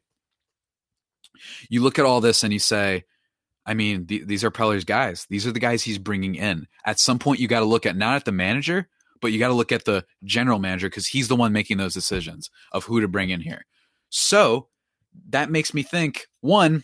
You 1.69 1.81
look 1.81 1.97
at 1.97 2.05
all 2.05 2.21
this 2.21 2.43
and 2.43 2.53
you 2.53 2.59
say, 2.59 3.05
I 3.65 3.73
mean, 3.73 4.05
th- 4.05 4.25
these 4.25 4.43
are 4.43 4.51
Preller's 4.51 4.83
guys. 4.83 5.25
These 5.29 5.47
are 5.47 5.51
the 5.51 5.59
guys 5.59 5.83
he's 5.83 5.97
bringing 5.97 6.35
in. 6.35 6.67
At 6.85 6.99
some 6.99 7.19
point, 7.19 7.39
you 7.39 7.47
got 7.47 7.59
to 7.59 7.65
look 7.65 7.85
at 7.85 7.95
not 7.95 8.15
at 8.15 8.25
the 8.25 8.31
manager, 8.31 8.87
but 9.21 9.31
you 9.31 9.39
got 9.39 9.49
to 9.49 9.53
look 9.53 9.71
at 9.71 9.85
the 9.85 10.05
general 10.23 10.59
manager 10.59 10.87
because 10.87 11.07
he's 11.07 11.27
the 11.27 11.35
one 11.35 11.53
making 11.53 11.77
those 11.77 11.93
decisions 11.93 12.49
of 12.71 12.83
who 12.83 13.01
to 13.01 13.07
bring 13.07 13.29
in 13.29 13.41
here. 13.41 13.65
So 14.09 14.67
that 15.29 15.51
makes 15.51 15.73
me 15.73 15.83
think 15.83 16.27
one, 16.41 16.83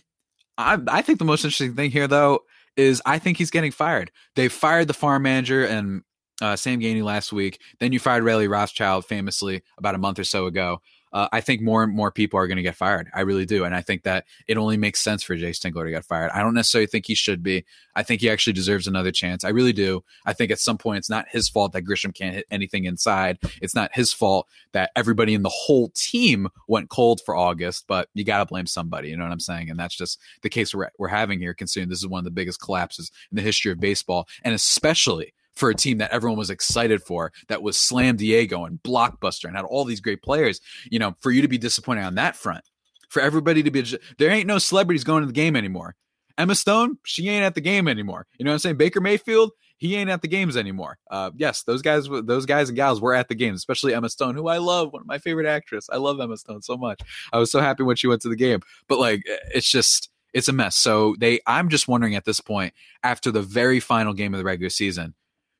I, 0.58 0.78
I 0.88 1.02
think 1.02 1.18
the 1.18 1.24
most 1.24 1.44
interesting 1.44 1.74
thing 1.74 1.90
here, 1.90 2.08
though, 2.08 2.40
is 2.76 3.02
I 3.06 3.18
think 3.18 3.38
he's 3.38 3.50
getting 3.50 3.72
fired. 3.72 4.10
They 4.34 4.48
fired 4.48 4.88
the 4.88 4.94
farm 4.94 5.22
manager 5.22 5.64
and 5.64 6.02
uh, 6.42 6.56
Sam 6.56 6.80
Geaney 6.80 7.02
last 7.02 7.32
week. 7.32 7.60
Then 7.80 7.92
you 7.92 7.98
fired 7.98 8.24
Larry 8.24 8.48
Rothschild 8.48 9.06
famously 9.06 9.62
about 9.78 9.94
a 9.94 9.98
month 9.98 10.18
or 10.18 10.24
so 10.24 10.46
ago 10.46 10.80
uh, 11.12 11.28
I 11.32 11.40
think 11.40 11.62
more 11.62 11.82
and 11.82 11.94
more 11.94 12.10
people 12.10 12.38
are 12.38 12.46
going 12.46 12.56
to 12.56 12.62
get 12.62 12.74
fired. 12.74 13.08
I 13.14 13.20
really 13.22 13.46
do. 13.46 13.64
And 13.64 13.74
I 13.74 13.80
think 13.80 14.02
that 14.02 14.26
it 14.46 14.56
only 14.56 14.76
makes 14.76 15.00
sense 15.00 15.22
for 15.22 15.36
Jay 15.36 15.50
Tingler 15.50 15.84
to 15.84 15.90
get 15.90 16.04
fired. 16.04 16.30
I 16.32 16.42
don't 16.42 16.54
necessarily 16.54 16.86
think 16.86 17.06
he 17.06 17.14
should 17.14 17.42
be. 17.42 17.64
I 17.94 18.02
think 18.02 18.20
he 18.20 18.28
actually 18.28 18.52
deserves 18.52 18.86
another 18.86 19.12
chance. 19.12 19.44
I 19.44 19.50
really 19.50 19.72
do. 19.72 20.04
I 20.26 20.32
think 20.32 20.50
at 20.50 20.58
some 20.58 20.78
point 20.78 20.98
it's 20.98 21.10
not 21.10 21.26
his 21.28 21.48
fault 21.48 21.72
that 21.72 21.84
Grisham 21.84 22.14
can't 22.14 22.34
hit 22.34 22.46
anything 22.50 22.84
inside. 22.84 23.38
It's 23.62 23.74
not 23.74 23.94
his 23.94 24.12
fault 24.12 24.48
that 24.72 24.90
everybody 24.96 25.34
in 25.34 25.42
the 25.42 25.48
whole 25.48 25.90
team 25.94 26.48
went 26.68 26.90
cold 26.90 27.20
for 27.24 27.34
August, 27.34 27.84
but 27.86 28.08
you 28.14 28.24
got 28.24 28.38
to 28.38 28.46
blame 28.46 28.66
somebody. 28.66 29.08
You 29.08 29.16
know 29.16 29.24
what 29.24 29.32
I'm 29.32 29.40
saying? 29.40 29.70
And 29.70 29.78
that's 29.78 29.96
just 29.96 30.20
the 30.42 30.50
case 30.50 30.74
we're, 30.74 30.90
we're 30.98 31.08
having 31.08 31.38
here, 31.38 31.54
considering 31.54 31.88
this 31.88 32.00
is 32.00 32.06
one 32.06 32.18
of 32.18 32.24
the 32.24 32.30
biggest 32.30 32.60
collapses 32.60 33.10
in 33.30 33.36
the 33.36 33.42
history 33.42 33.72
of 33.72 33.80
baseball. 33.80 34.28
And 34.42 34.54
especially 34.54 35.32
for 35.56 35.70
a 35.70 35.74
team 35.74 35.98
that 35.98 36.12
everyone 36.12 36.38
was 36.38 36.50
excited 36.50 37.02
for, 37.02 37.32
that 37.48 37.62
was 37.62 37.78
Slam 37.78 38.16
Diego 38.16 38.64
and 38.64 38.80
Blockbuster 38.82 39.46
and 39.46 39.56
had 39.56 39.64
all 39.64 39.84
these 39.84 40.00
great 40.00 40.22
players. 40.22 40.60
You 40.90 41.00
know, 41.00 41.16
for 41.20 41.32
you 41.32 41.42
to 41.42 41.48
be 41.48 41.58
disappointed 41.58 42.04
on 42.04 42.14
that 42.14 42.36
front, 42.36 42.64
for 43.08 43.20
everybody 43.22 43.62
to 43.62 43.70
be, 43.70 43.82
there 44.18 44.30
ain't 44.30 44.46
no 44.46 44.58
celebrities 44.58 45.02
going 45.02 45.22
to 45.22 45.26
the 45.26 45.32
game 45.32 45.56
anymore. 45.56 45.96
Emma 46.38 46.54
Stone, 46.54 46.98
she 47.04 47.28
ain't 47.28 47.44
at 47.44 47.54
the 47.54 47.60
game 47.60 47.88
anymore. 47.88 48.26
You 48.38 48.44
know 48.44 48.50
what 48.50 48.56
I'm 48.56 48.58
saying? 48.60 48.76
Baker 48.76 49.00
Mayfield, 49.00 49.52
he 49.78 49.96
ain't 49.96 50.10
at 50.10 50.20
the 50.20 50.28
games 50.28 50.56
anymore. 50.56 50.98
Uh, 51.10 51.30
yes, 51.36 51.62
those 51.62 51.80
guys, 51.80 52.08
those 52.24 52.44
guys 52.44 52.68
and 52.68 52.76
gals 52.76 53.00
were 53.00 53.14
at 53.14 53.28
the 53.28 53.34
games, 53.34 53.58
especially 53.58 53.94
Emma 53.94 54.10
Stone, 54.10 54.34
who 54.34 54.48
I 54.48 54.58
love, 54.58 54.92
one 54.92 55.00
of 55.00 55.06
my 55.06 55.18
favorite 55.18 55.46
actress. 55.46 55.88
I 55.90 55.96
love 55.96 56.20
Emma 56.20 56.36
Stone 56.36 56.62
so 56.62 56.76
much. 56.76 57.00
I 57.32 57.38
was 57.38 57.50
so 57.50 57.60
happy 57.60 57.82
when 57.82 57.96
she 57.96 58.06
went 58.06 58.20
to 58.22 58.28
the 58.28 58.36
game. 58.36 58.60
But 58.88 58.98
like, 58.98 59.22
it's 59.54 59.70
just, 59.70 60.10
It's 60.34 60.48
a 60.48 60.52
mess. 60.52 60.76
So 60.76 61.14
they, 61.18 61.40
I'm 61.46 61.70
just 61.70 61.88
wondering 61.88 62.14
at 62.14 62.26
this 62.26 62.40
point, 62.40 62.74
after 63.02 63.30
the 63.30 63.40
very 63.40 63.80
final 63.80 64.12
game 64.12 64.34
of 64.34 64.38
the 64.38 64.44
regular 64.44 64.68
season, 64.68 65.14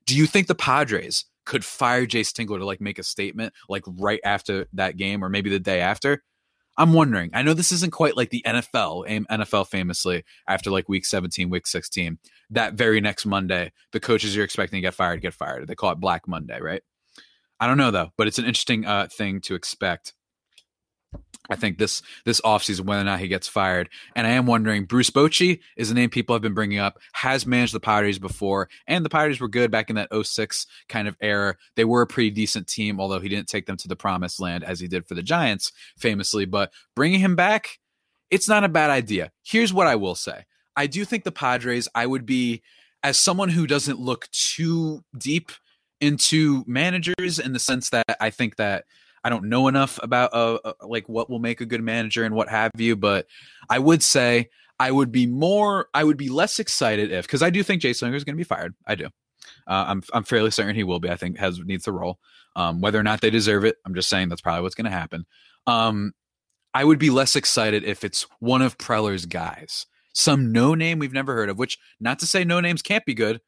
do 0.07 0.17
you 0.17 0.27
think 0.27 0.47
the 0.47 0.55
Padres 0.55 1.25
could 1.45 1.65
fire 1.65 2.07
Jayce 2.07 2.33
Tingler 2.33 2.59
to 2.59 2.65
like 2.65 2.81
make 2.81 2.99
a 2.99 3.03
statement 3.03 3.53
like 3.69 3.85
right 3.87 4.21
after 4.25 4.67
that 4.73 4.97
game 4.97 5.25
or 5.25 5.29
maybe 5.29 5.51
the 5.51 5.61
day 5.61 5.81
after? 5.81 6.23
I'm 6.79 6.93
wondering. 6.93 7.31
I 7.33 7.43
know 7.43 7.55
this 7.55 7.73
isn't 7.73 7.93
quite 7.93 8.17
like 8.17 8.31
the 8.31 8.43
NFL, 8.47 9.27
NFL 9.31 9.69
famously 9.69 10.25
after 10.47 10.71
like 10.71 10.89
week 10.89 11.07
17, 11.07 11.49
week 11.49 11.67
16, 11.67 12.19
that 12.51 12.75
very 12.75 13.01
next 13.01 13.25
Monday, 13.25 13.73
the 13.93 14.01
coaches 14.01 14.37
you're 14.37 14.45
expecting 14.45 14.79
to 14.79 14.83
get 14.83 14.95
fired 14.95 15.23
get 15.23 15.33
fired. 15.33 15.67
They 15.67 15.75
call 15.75 15.93
it 15.93 16.01
Black 16.01 16.29
Monday, 16.29 16.61
right? 16.61 16.83
I 17.59 17.67
don't 17.67 17.79
know 17.79 17.91
though, 17.91 18.11
but 18.19 18.27
it's 18.27 18.39
an 18.39 18.45
interesting 18.45 18.85
uh, 18.85 19.09
thing 19.11 19.41
to 19.43 19.55
expect. 19.55 20.13
I 21.49 21.57
think 21.57 21.79
this 21.79 22.03
this 22.25 22.41
offseason 22.41 22.87
whether 22.87 23.03
or 23.03 23.05
not 23.05 23.21
he 23.21 23.29
gets 23.29 23.49
fired. 23.49 23.89
And 24.15 24.27
I 24.27 24.31
am 24.31 24.47
wondering, 24.47 24.85
Bruce 24.85 25.11
Bochy 25.11 25.61
is 25.77 25.91
a 25.91 25.95
name 25.95 26.11
people 26.11 26.35
have 26.35 26.43
been 26.43 26.55
bringing 26.55 26.79
up, 26.79 26.99
has 27.13 27.47
managed 27.47 27.75
the 27.75 27.81
Padres 27.81 28.19
before, 28.19 28.69
and 28.87 29.05
the 29.05 29.11
Padres 29.11 29.41
were 29.41 29.49
good 29.49 29.71
back 29.71 29.91
in 29.91 29.97
that 29.97 30.09
06 30.13 30.67
kind 30.89 31.09
of 31.09 31.17
era. 31.21 31.57
They 31.77 31.85
were 31.85 32.03
a 32.03 32.07
pretty 32.07 32.31
decent 32.31 32.67
team, 32.67 33.01
although 33.01 33.21
he 33.21 33.29
didn't 33.29 33.49
take 33.49 33.67
them 33.67 33.77
to 33.79 33.89
the 33.89 33.97
promised 33.97 34.41
land 34.41 34.65
as 34.65 34.81
he 34.81 34.89
did 34.89 35.07
for 35.07 35.15
the 35.15 35.23
Giants 35.23 35.73
famously. 35.97 36.45
But 36.45 36.73
bringing 36.95 37.21
him 37.21 37.37
back, 37.37 37.79
it's 38.31 38.49
not 38.49 38.65
a 38.65 38.69
bad 38.69 38.91
idea. 38.91 39.31
Here's 39.45 39.73
what 39.73 39.87
I 39.87 39.95
will 39.97 40.17
say. 40.17 40.45
I 40.77 40.87
do 40.87 41.05
think 41.05 41.25
the 41.25 41.33
Padres, 41.33 41.89
I 41.95 42.07
would 42.07 42.27
be, 42.27 42.63
as 43.03 43.19
someone 43.19 43.49
who 43.49 43.67
doesn't 43.67 44.01
look 44.01 44.29
too 44.31 45.05
deep 45.17 45.53
into 46.01 46.65
managers 46.67 47.39
in 47.39 47.53
the 47.53 47.59
sense 47.59 47.91
that 47.91 48.05
I 48.21 48.31
think 48.31 48.57
that 48.57 48.85
I 49.27 49.29
don't 49.29 49.47
know 49.47 49.67
enough 49.67 49.99
about 50.05 50.33
uh, 50.33 50.61
uh, 50.65 50.73
like 50.83 51.09
what 51.09 51.29
will 51.29 51.41
make 51.41 51.61
a 51.61 51.67
good 51.67 51.83
manager 51.83 52.23
and 52.23 52.33
what 52.33 52.49
have 52.49 52.71
you, 52.79 52.95
but 52.95 53.27
I 53.69 53.81
would 53.81 54.01
say 54.01 54.51
I 54.79 54.93
would 54.93 55.11
be 55.11 55.27
more, 55.27 55.89
I 55.95 56.05
would 56.05 56.17
be 56.17 56.29
less 56.29 56.61
excited 56.61 57.11
if 57.11 57.27
because 57.27 57.43
I 57.43 57.51
do 57.51 57.65
think 57.65 57.83
Jayce 57.83 58.01
Tingler 58.01 58.15
is 58.15 58.23
going 58.23 58.37
to 58.37 58.39
be 58.39 58.45
fired. 58.45 58.77
I 58.87 58.95
do. 58.95 59.07
Uh, 59.67 59.87
I'm 59.89 60.05
I'm 60.13 60.23
fairly 60.23 60.53
certain 60.53 60.77
he 60.77 60.85
will 60.85 61.01
be. 61.01 61.11
I 61.11 61.17
think 61.17 61.39
has 61.39 61.59
needs 61.59 61.83
to 61.87 61.93
roll. 61.93 62.21
Um, 62.55 62.81
whether 62.81 63.01
or 63.01 63.03
not 63.03 63.21
they 63.21 63.31
deserve 63.31 63.65
it, 63.65 63.79
I'm 63.85 63.97
just 63.97 64.09
saying 64.09 64.29
that's 64.29 64.41
probably 64.41 64.63
what's 64.63 64.77
going 64.77 64.85
to 64.85 64.93
happen. 64.93 65.27
Um, 65.67 66.13
I 66.73 66.85
would 66.85 67.01
be 67.01 67.11
less 67.11 67.35
excited 67.35 67.83
if 67.83 68.05
it's 68.05 68.29
one 68.39 68.63
of 68.63 68.79
Preller's 68.79 69.27
guys, 69.27 69.87
some 70.13 70.53
no 70.53 70.77
name 70.77 71.01
we've 71.01 71.13
never 71.13 71.35
heard 71.35 71.49
of. 71.49 71.59
Which 71.59 71.79
not 71.99 72.21
to 72.21 72.27
say 72.29 72.45
no 72.45 72.61
names 72.61 72.81
can't 72.81 73.05
be 73.05 73.15
good, 73.15 73.41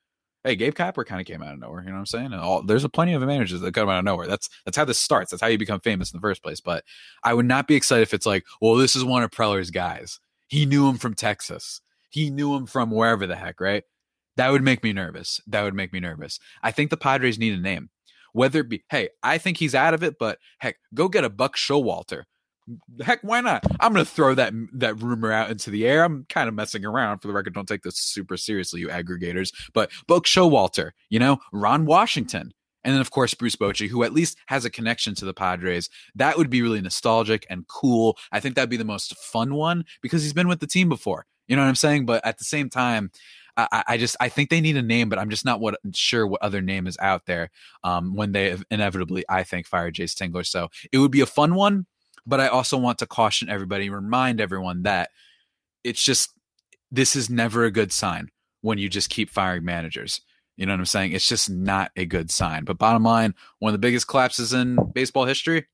hey, 0.45 0.57
Gabe 0.57 0.75
Kapler 0.75 1.05
kind 1.05 1.21
of 1.21 1.27
came 1.27 1.43
out 1.43 1.53
of 1.53 1.61
nowhere. 1.61 1.83
You 1.83 1.89
know 1.89 1.95
what 1.95 2.01
I'm 2.01 2.07
saying? 2.07 2.33
All, 2.33 2.63
there's 2.63 2.85
a 2.85 2.89
plenty 2.89 3.13
of 3.13 3.23
managers 3.23 3.61
that 3.61 3.75
come 3.75 3.89
out 3.89 3.99
of 3.99 4.05
nowhere. 4.05 4.27
That's 4.27 4.49
that's 4.65 4.77
how 4.77 4.85
this 4.85 5.01
starts. 5.01 5.31
That's 5.31 5.41
how 5.41 5.49
you 5.49 5.59
become 5.59 5.81
famous 5.81 6.13
in 6.13 6.19
the 6.19 6.23
first 6.23 6.43
place. 6.43 6.61
But 6.61 6.85
I 7.25 7.35
would 7.35 7.47
not 7.47 7.67
be 7.67 7.75
excited 7.75 8.03
if 8.03 8.15
it's 8.15 8.27
like, 8.27 8.45
well, 8.61 8.75
this 8.75 8.97
is 8.97 9.05
one 9.05 9.23
of 9.23 9.31
Preller's 9.31 9.71
guys. 9.71 10.21
He 10.49 10.67
knew 10.67 10.89
him 10.89 10.97
from 10.97 11.15
Texas. 11.15 11.81
He 12.11 12.31
knew 12.31 12.55
him 12.55 12.67
from 12.67 12.91
wherever 12.91 13.27
the 13.27 13.37
heck, 13.37 13.61
right? 13.61 13.85
That 14.37 14.51
would 14.51 14.63
make 14.63 14.83
me 14.83 14.93
nervous. 14.93 15.41
That 15.47 15.63
would 15.63 15.75
make 15.75 15.93
me 15.93 16.01
nervous. 16.01 16.39
I 16.63 16.71
think 16.71 16.91
the 16.91 16.97
Padres 16.97 17.39
need 17.39 17.55
a 17.55 17.61
name. 17.61 17.91
Whether 18.33 18.61
it 18.61 18.69
be, 18.69 18.85
hey, 18.89 19.09
I 19.23 19.39
think 19.39 19.57
he's 19.57 19.75
out 19.75 19.95
of 19.95 20.03
it, 20.03 20.17
but 20.19 20.39
heck, 20.59 20.77
go 20.95 21.09
get 21.09 21.25
a 21.25 21.31
Buck 21.31 21.57
Showalter 21.57 22.25
heck, 23.03 23.21
why 23.23 23.41
not? 23.41 23.65
I'm 23.81 23.93
going 23.93 24.05
to 24.05 24.11
throw 24.11 24.35
that 24.35 24.53
that 24.75 25.03
rumor 25.03 25.33
out 25.33 25.51
into 25.51 25.71
the 25.71 25.87
air. 25.87 26.05
I'm 26.05 26.27
kind 26.29 26.49
of 26.49 26.55
messing 26.55 26.85
around. 26.85 27.19
For 27.19 27.29
the 27.29 27.35
record, 27.35 27.55
don't 27.55 27.69
take 27.69 27.83
this 27.83 27.99
super 27.99 28.37
seriously, 28.37 28.81
you 28.81 28.89
aggregators. 28.89 29.53
But 29.73 29.91
Buck 30.07 30.25
Showalter, 30.25 30.93
you 31.11 31.19
know, 31.19 31.39
Ron 31.53 31.87
Washington, 31.87 32.53
and 32.85 32.95
then 32.95 33.01
of 33.01 33.11
course 33.11 33.35
Bruce 33.35 33.57
Bochy, 33.57 33.89
who 33.89 34.03
at 34.03 34.13
least 34.13 34.39
has 34.47 34.65
a 34.65 34.71
connection 34.71 35.15
to 35.17 35.25
the 35.25 35.35
Padres. 35.35 35.89
That 36.15 36.39
would 36.39 36.51
be 36.51 36.63
really 36.63 36.81
nostalgic 36.81 37.47
and 37.51 37.67
cool. 37.69 38.17
I 38.33 38.41
think 38.41 38.55
that'd 38.55 38.71
be 38.71 38.77
the 38.77 38.85
most 38.85 39.17
fun 39.19 39.55
one 39.55 39.85
because 40.03 40.23
he's 40.23 40.33
been 40.33 40.49
with 40.49 40.61
the 40.61 40.67
team 40.67 40.89
before. 40.89 41.27
You 41.47 41.57
know 41.57 41.63
what 41.63 41.69
I'm 41.69 41.75
saying? 41.75 42.07
But 42.07 42.25
at 42.27 42.39
the 42.39 42.45
same 42.45 42.69
time, 42.69 43.11
I, 43.59 43.85
I, 43.89 43.97
just 43.99 44.17
I 44.21 44.29
think 44.29 44.51
they 44.51 44.61
need 44.61 44.77
a 44.77 44.83
name, 44.83 45.09
but 45.09 45.19
I'm 45.19 45.31
just 45.31 45.45
not 45.45 45.61
what 45.61 45.79
sure 45.93 46.27
what 46.27 46.43
other 46.43 46.63
name 46.63 46.87
is 46.87 46.97
out 47.01 47.27
there 47.27 47.51
um, 47.83 48.15
when 48.15 48.31
they 48.31 48.57
inevitably 48.71 49.25
I 49.29 49.43
think 49.43 49.67
fire 49.67 49.91
Jayce 49.91 50.15
Tingler. 50.15 50.47
So 50.47 50.69
it 50.93 50.99
would 50.99 51.11
be 51.11 51.23
a 51.23 51.27
fun 51.27 51.55
one. 51.57 51.87
But 52.29 52.41
I 52.41 52.49
also 52.49 52.77
want 52.77 52.99
to 52.99 53.07
caution 53.07 53.49
everybody, 53.49 53.89
remind 53.89 54.41
everyone 54.41 54.83
that 54.83 55.11
it's 55.83 56.03
just 56.03 56.31
this 56.91 57.17
is 57.17 57.31
never 57.31 57.65
a 57.65 57.71
good 57.71 57.91
sign 57.91 58.31
when 58.61 58.77
you 58.79 58.89
just 58.89 59.09
keep 59.09 59.31
firing 59.31 59.65
managers. 59.65 60.21
You 60.57 60.67
know 60.67 60.73
what 60.73 60.81
I'm 60.81 60.87
saying? 60.87 61.13
It's 61.13 61.27
just 61.27 61.49
not 61.49 61.91
a 61.97 62.05
good 62.05 62.31
sign. 62.31 62.65
But 62.65 62.79
bottom 62.79 63.03
line, 63.05 63.35
one 63.61 63.71
of 63.71 63.73
the 63.73 63.87
biggest 63.87 64.09
collapses 64.09 64.53
in 64.53 64.77
baseball 64.93 65.25
history, 65.25 65.67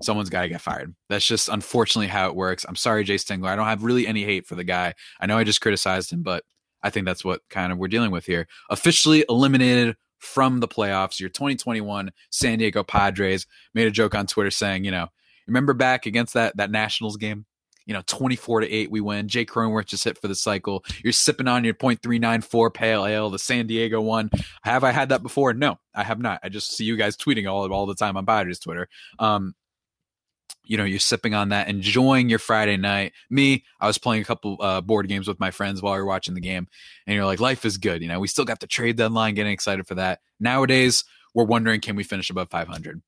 someone's 0.00 0.30
got 0.30 0.42
to 0.42 0.48
get 0.48 0.60
fired. 0.60 0.94
That's 1.08 1.26
just 1.26 1.48
unfortunately 1.48 2.08
how 2.08 2.28
it 2.28 2.34
works. 2.34 2.64
I'm 2.68 2.76
sorry, 2.76 3.04
Jayce 3.04 3.24
Tingler. 3.24 3.48
I 3.48 3.56
don't 3.56 3.66
have 3.66 3.84
really 3.84 4.06
any 4.06 4.24
hate 4.24 4.46
for 4.46 4.56
the 4.56 4.64
guy. 4.64 4.94
I 5.20 5.26
know 5.26 5.38
I 5.38 5.44
just 5.44 5.60
criticized 5.60 6.12
him, 6.12 6.22
but 6.22 6.42
I 6.82 6.90
think 6.90 7.06
that's 7.06 7.24
what 7.24 7.42
kind 7.50 7.70
of 7.70 7.78
we're 7.78 7.88
dealing 7.88 8.10
with 8.10 8.26
here. 8.26 8.48
Officially 8.70 9.24
eliminated 9.28 9.96
from 10.18 10.60
the 10.60 10.68
playoffs. 10.68 11.20
Your 11.20 11.28
2021 11.28 12.12
San 12.30 12.58
Diego 12.58 12.82
Padres 12.82 13.46
made 13.74 13.86
a 13.86 13.92
joke 13.92 14.14
on 14.14 14.26
Twitter 14.26 14.50
saying, 14.50 14.84
you 14.84 14.90
know, 14.90 15.08
Remember 15.46 15.74
back 15.74 16.06
against 16.06 16.34
that 16.34 16.56
that 16.56 16.70
Nationals 16.70 17.16
game? 17.16 17.46
You 17.84 17.94
know, 17.94 18.02
24 18.06 18.60
to 18.60 18.70
8, 18.70 18.90
we 18.92 19.00
win. 19.00 19.26
Jake 19.26 19.50
Cronenworth 19.50 19.86
just 19.86 20.04
hit 20.04 20.16
for 20.16 20.28
the 20.28 20.36
cycle. 20.36 20.84
You're 21.02 21.12
sipping 21.12 21.48
on 21.48 21.64
your 21.64 21.74
.394 21.74 22.72
pale 22.72 23.04
ale, 23.04 23.28
the 23.28 23.40
San 23.40 23.66
Diego 23.66 24.00
one. 24.00 24.30
Have 24.62 24.84
I 24.84 24.92
had 24.92 25.08
that 25.08 25.22
before? 25.22 25.52
No, 25.52 25.80
I 25.92 26.04
have 26.04 26.20
not. 26.20 26.38
I 26.44 26.48
just 26.48 26.76
see 26.76 26.84
you 26.84 26.96
guys 26.96 27.16
tweeting 27.16 27.50
all 27.50 27.72
all 27.72 27.86
the 27.86 27.96
time 27.96 28.16
on 28.16 28.24
Padres 28.24 28.60
Twitter. 28.60 28.88
Um, 29.18 29.54
you 30.64 30.76
know, 30.76 30.84
you're 30.84 31.00
sipping 31.00 31.34
on 31.34 31.48
that, 31.48 31.68
enjoying 31.68 32.28
your 32.28 32.38
Friday 32.38 32.76
night. 32.76 33.12
Me, 33.30 33.64
I 33.80 33.86
was 33.86 33.98
playing 33.98 34.22
a 34.22 34.24
couple 34.24 34.58
uh, 34.60 34.80
board 34.80 35.08
games 35.08 35.26
with 35.26 35.40
my 35.40 35.50
friends 35.50 35.82
while 35.82 35.94
we 35.94 35.98
were 35.98 36.06
watching 36.06 36.34
the 36.34 36.40
game, 36.40 36.68
and 37.06 37.16
you're 37.16 37.26
like, 37.26 37.40
life 37.40 37.64
is 37.64 37.78
good. 37.78 38.00
You 38.00 38.08
know, 38.08 38.20
we 38.20 38.28
still 38.28 38.44
got 38.44 38.60
the 38.60 38.66
trade 38.66 38.96
deadline, 38.96 39.34
getting 39.34 39.52
excited 39.52 39.86
for 39.86 39.96
that. 39.96 40.20
Nowadays, 40.38 41.04
we're 41.34 41.44
wondering, 41.44 41.80
can 41.80 41.96
we 41.96 42.04
finish 42.04 42.30
above 42.30 42.48
500? 42.50 43.02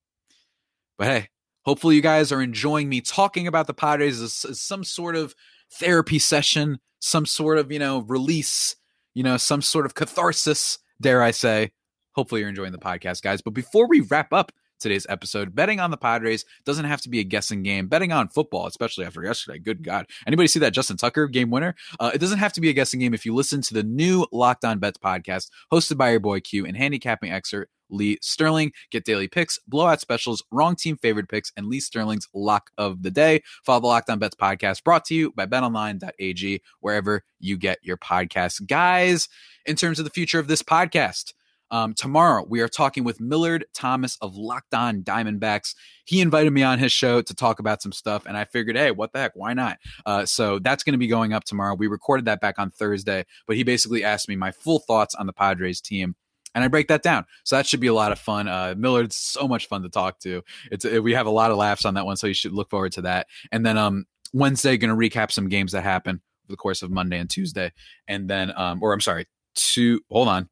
But 0.99 1.07
hey, 1.07 1.29
Hopefully, 1.65 1.97
you 1.97 2.03
guys 2.03 2.33
are 2.33 2.43
enjoying 2.43 2.89
me 2.89 3.01
talking 3.01 3.47
about 3.47 3.67
the 3.67 3.75
Padres 3.75 4.21
as, 4.21 4.45
as 4.49 4.61
some 4.61 4.85
sort 4.85 5.17
of 5.17 5.35
therapy 5.73 6.19
session, 6.19 6.79
some 7.01 7.27
sort 7.27 7.59
of, 7.59 7.73
you 7.73 7.79
know, 7.79 8.01
release, 8.01 8.77
you 9.15 9.23
know, 9.23 9.37
some 9.37 9.63
sort 9.63 9.87
of 9.87 9.95
catharsis, 9.95 10.79
dare 11.01 11.23
I 11.23 11.31
say. 11.31 11.73
Hopefully, 12.13 12.41
you're 12.41 12.51
enjoying 12.51 12.73
the 12.73 12.79
podcast, 12.79 13.23
guys. 13.23 13.43
But 13.43 13.55
before 13.55 13.89
we 13.89 14.01
wrap 14.01 14.33
up 14.33 14.53
today's 14.85 15.07
episode. 15.09 15.55
Betting 15.55 15.81
on 15.81 15.91
the 15.91 15.97
Padres 15.97 16.45
doesn't 16.65 16.85
have 16.85 17.01
to 17.03 17.09
be 17.09 17.21
a 17.21 17.25
guessing 17.25 17.63
game. 17.63 17.89
Betting 17.89 18.13
on 18.13 18.29
football, 18.29 18.67
especially 18.67 19.05
after 19.05 19.23
yesterday, 19.25 19.59
good 19.59 19.83
God. 19.83 20.07
Anybody 20.27 20.47
see 20.47 20.61
that 20.61 20.73
Justin 20.73 20.97
Tucker 20.97 21.27
game 21.27 21.51
winner? 21.51 21.75
Uh, 21.99 22.11
it 22.15 22.19
doesn't 22.19 22.39
have 22.39 22.53
to 22.55 22.61
be 22.61 22.69
a 22.69 22.73
guessing 22.73 23.01
game 23.01 23.15
if 23.15 23.25
you 23.25 23.35
listen 23.35 23.63
to 23.63 23.75
the 23.75 23.83
new 23.83 24.27
Locked 24.33 24.65
On 24.65 24.79
Bets 24.79 24.99
podcast 24.99 25.51
hosted 25.73 25.97
by 25.97 26.11
your 26.11 26.21
boy 26.21 26.41
Q 26.41 26.67
and 26.67 26.77
handicapping 26.77 27.33
expert 27.33 27.71
Lee 27.95 28.19
Sterling. 28.21 28.73
Get 28.91 29.05
daily 29.05 29.29
picks, 29.29 29.59
blowout 29.67 30.01
specials, 30.01 30.43
wrong 30.51 30.77
team 30.77 30.97
favored 30.97 31.29
picks, 31.29 31.53
and 31.57 31.67
Lee 31.67 31.81
Sterling's 31.81 32.29
lock 32.35 32.71
of 32.77 33.03
the 33.03 33.11
day. 33.11 33.43
Follow 33.65 33.81
the 33.81 33.87
Locked 33.87 34.11
On 34.11 34.19
Bets 34.19 34.37
podcast 34.37 34.85
brought 34.85 35.05
to 35.07 35.15
you 35.15 35.33
by 35.33 35.47
betonline.ag, 35.47 36.63
wherever 36.81 37.23
you 37.39 37.57
get 37.57 37.79
your 37.83 37.97
podcasts. 37.97 38.65
Guys, 38.67 39.29
in 39.67 39.77
terms 39.77 39.99
of 39.99 40.05
the 40.05 40.11
future 40.11 40.39
of 40.39 40.49
this 40.49 40.63
podcast, 40.63 41.33
um, 41.71 41.95
tomorrow, 41.95 42.45
we 42.49 42.61
are 42.61 42.69
talking 42.69 43.05
with 43.05 43.21
Millard 43.21 43.65
Thomas 43.75 44.17
of 44.21 44.37
Locked 44.37 44.75
On 44.75 45.03
Diamondbacks. 45.03 45.75
He 46.05 46.21
invited 46.21 46.53
me 46.53 46.63
on 46.63 46.79
his 46.79 46.93
show 46.93 47.23
to 47.23 47.35
talk 47.35 47.59
about 47.59 47.83
some 47.83 47.91
stuff, 47.91 48.27
and 48.27 48.37
I 48.37 48.45
figured, 48.45 48.77
hey, 48.77 48.91
what 48.91 49.13
the 49.13 49.19
heck? 49.19 49.33
Why 49.35 49.55
not? 49.55 49.79
Uh, 50.07 50.25
so 50.25 50.59
that's 50.59 50.85
going 50.85 50.93
to 50.93 50.99
be 50.99 51.09
going 51.09 51.33
up 51.33 51.43
tomorrow. 51.43 51.75
We 51.75 51.87
recorded 51.87 52.27
that 52.27 52.41
back 52.41 52.59
on 52.59 52.71
Thursday, 52.71 53.25
but 53.47 53.57
he 53.57 53.65
basically 53.65 54.05
asked 54.05 54.29
me 54.29 54.37
my 54.37 54.53
full 54.53 54.81
thoughts 54.81 55.15
on 55.15 55.27
the 55.27 55.33
Padres 55.33 55.81
team 55.81 56.15
and 56.55 56.65
I 56.65 56.69
break 56.69 56.89
that 56.89 57.03
down. 57.03 57.25
So 57.45 57.57
that 57.57 57.67
should 57.67 57.81
be 57.81 57.87
a 57.87 57.95
lot 57.95 58.13
of 58.13 58.19
fun. 58.19 58.49
Uh, 58.49 58.75
Millard's 58.77 59.17
so 59.17 59.49
much 59.49 59.69
fun 59.69 59.83
to 59.83 59.89
talk 59.89 60.19
to. 60.21 60.43
It's 60.71 60.85
we 60.85 61.13
have 61.15 61.27
a 61.27 61.31
lot 61.31 61.51
of 61.51 61.57
laughs 61.57 61.85
on 61.85 61.95
that 61.95 62.07
one, 62.07 62.17
so 62.17 62.27
you 62.27 62.35
should 62.35 62.53
look 62.53 62.71
forward 62.71 62.93
to 62.93 63.03
that. 63.03 63.27
And 63.53 63.65
then 63.65 63.79
um, 63.79 64.07
Wednesday, 64.33 64.77
going 64.77 64.91
to 64.91 64.97
recap 64.97 65.31
some 65.31 65.49
games 65.49 65.73
that 65.73 65.83
happen 65.83 66.21
over 66.47 66.53
the 66.53 66.57
course 66.57 66.83
of 66.83 66.91
Monday 66.91 67.19
and 67.19 67.29
Tuesday, 67.29 67.73
and 68.09 68.29
then 68.29 68.53
um, 68.57 68.83
or 68.83 68.93
I'm 68.93 69.01
sorry, 69.01 69.27
two. 69.55 70.01
Hold 70.11 70.29
on, 70.29 70.49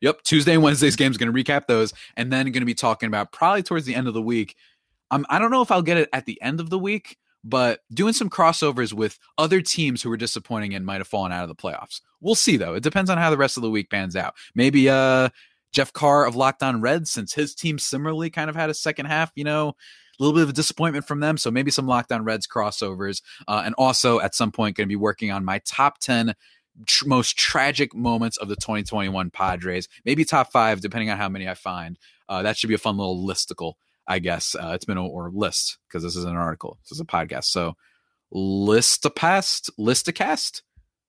Yep, 0.00 0.22
Tuesday 0.22 0.54
and 0.54 0.62
Wednesday's 0.62 0.96
games 0.96 1.16
going 1.16 1.32
to 1.32 1.44
recap 1.44 1.66
those, 1.66 1.92
and 2.16 2.32
then 2.32 2.46
going 2.46 2.62
to 2.62 2.66
be 2.66 2.74
talking 2.74 3.08
about 3.08 3.32
probably 3.32 3.62
towards 3.62 3.84
the 3.84 3.94
end 3.94 4.08
of 4.08 4.14
the 4.14 4.22
week. 4.22 4.56
Um, 5.10 5.26
I 5.28 5.38
don't 5.38 5.50
know 5.50 5.62
if 5.62 5.70
I'll 5.70 5.82
get 5.82 5.98
it 5.98 6.08
at 6.12 6.24
the 6.26 6.40
end 6.40 6.60
of 6.60 6.70
the 6.70 6.78
week, 6.78 7.18
but 7.48 7.80
doing 7.92 8.12
some 8.12 8.28
crossovers 8.28 8.92
with 8.92 9.18
other 9.38 9.60
teams 9.60 10.02
who 10.02 10.10
were 10.10 10.16
disappointing 10.16 10.74
and 10.74 10.84
might 10.84 10.98
have 11.00 11.06
fallen 11.06 11.32
out 11.32 11.44
of 11.44 11.48
the 11.48 11.54
playoffs. 11.54 12.00
We'll 12.20 12.34
see 12.34 12.56
though. 12.56 12.74
It 12.74 12.82
depends 12.82 13.08
on 13.08 13.18
how 13.18 13.30
the 13.30 13.36
rest 13.36 13.56
of 13.56 13.62
the 13.62 13.70
week 13.70 13.88
pans 13.88 14.16
out. 14.16 14.34
Maybe 14.54 14.90
uh 14.90 15.30
Jeff 15.72 15.92
Carr 15.92 16.26
of 16.26 16.34
Locked 16.34 16.62
On 16.62 16.80
Reds, 16.80 17.10
since 17.10 17.34
his 17.34 17.54
team 17.54 17.78
similarly 17.78 18.30
kind 18.30 18.48
of 18.48 18.56
had 18.56 18.70
a 18.70 18.74
second 18.74 19.06
half, 19.06 19.30
you 19.34 19.44
know, 19.44 19.68
a 19.68 20.22
little 20.22 20.34
bit 20.34 20.42
of 20.44 20.48
a 20.48 20.54
disappointment 20.54 21.06
from 21.06 21.20
them. 21.20 21.36
So 21.36 21.50
maybe 21.50 21.70
some 21.70 21.86
Locked 21.86 22.12
On 22.12 22.24
Reds 22.24 22.46
crossovers, 22.46 23.20
uh, 23.46 23.62
and 23.64 23.74
also 23.76 24.18
at 24.20 24.34
some 24.34 24.50
point 24.50 24.76
going 24.76 24.86
to 24.86 24.92
be 24.92 24.96
working 24.96 25.30
on 25.30 25.44
my 25.44 25.60
top 25.66 25.98
ten 25.98 26.34
tr- 26.86 27.06
most 27.06 27.36
tragic 27.36 27.94
moments 27.94 28.36
of 28.36 28.48
the 28.48 28.56
2021 28.56 29.30
Padres. 29.30 29.88
Maybe 30.04 30.24
top 30.24 30.50
five, 30.50 30.80
depending 30.80 31.10
on 31.10 31.18
how 31.18 31.28
many 31.28 31.48
I 31.48 31.54
find. 31.54 31.98
Uh, 32.28 32.42
that 32.42 32.56
should 32.56 32.68
be 32.68 32.74
a 32.74 32.78
fun 32.78 32.96
little 32.96 33.24
listicle, 33.24 33.74
I 34.08 34.18
guess. 34.18 34.54
Uh, 34.54 34.72
it's 34.74 34.84
been 34.84 34.96
a 34.96 35.06
or 35.06 35.30
list 35.32 35.78
because 35.88 36.02
this 36.02 36.16
is 36.16 36.24
an 36.24 36.36
article. 36.36 36.78
This 36.84 36.92
is 36.92 37.00
a 37.00 37.04
podcast. 37.04 37.44
So 37.44 37.74
list 38.30 39.04
a 39.04 39.10
past, 39.10 39.70
list 39.78 40.08
a 40.08 40.12
cast. 40.12 40.62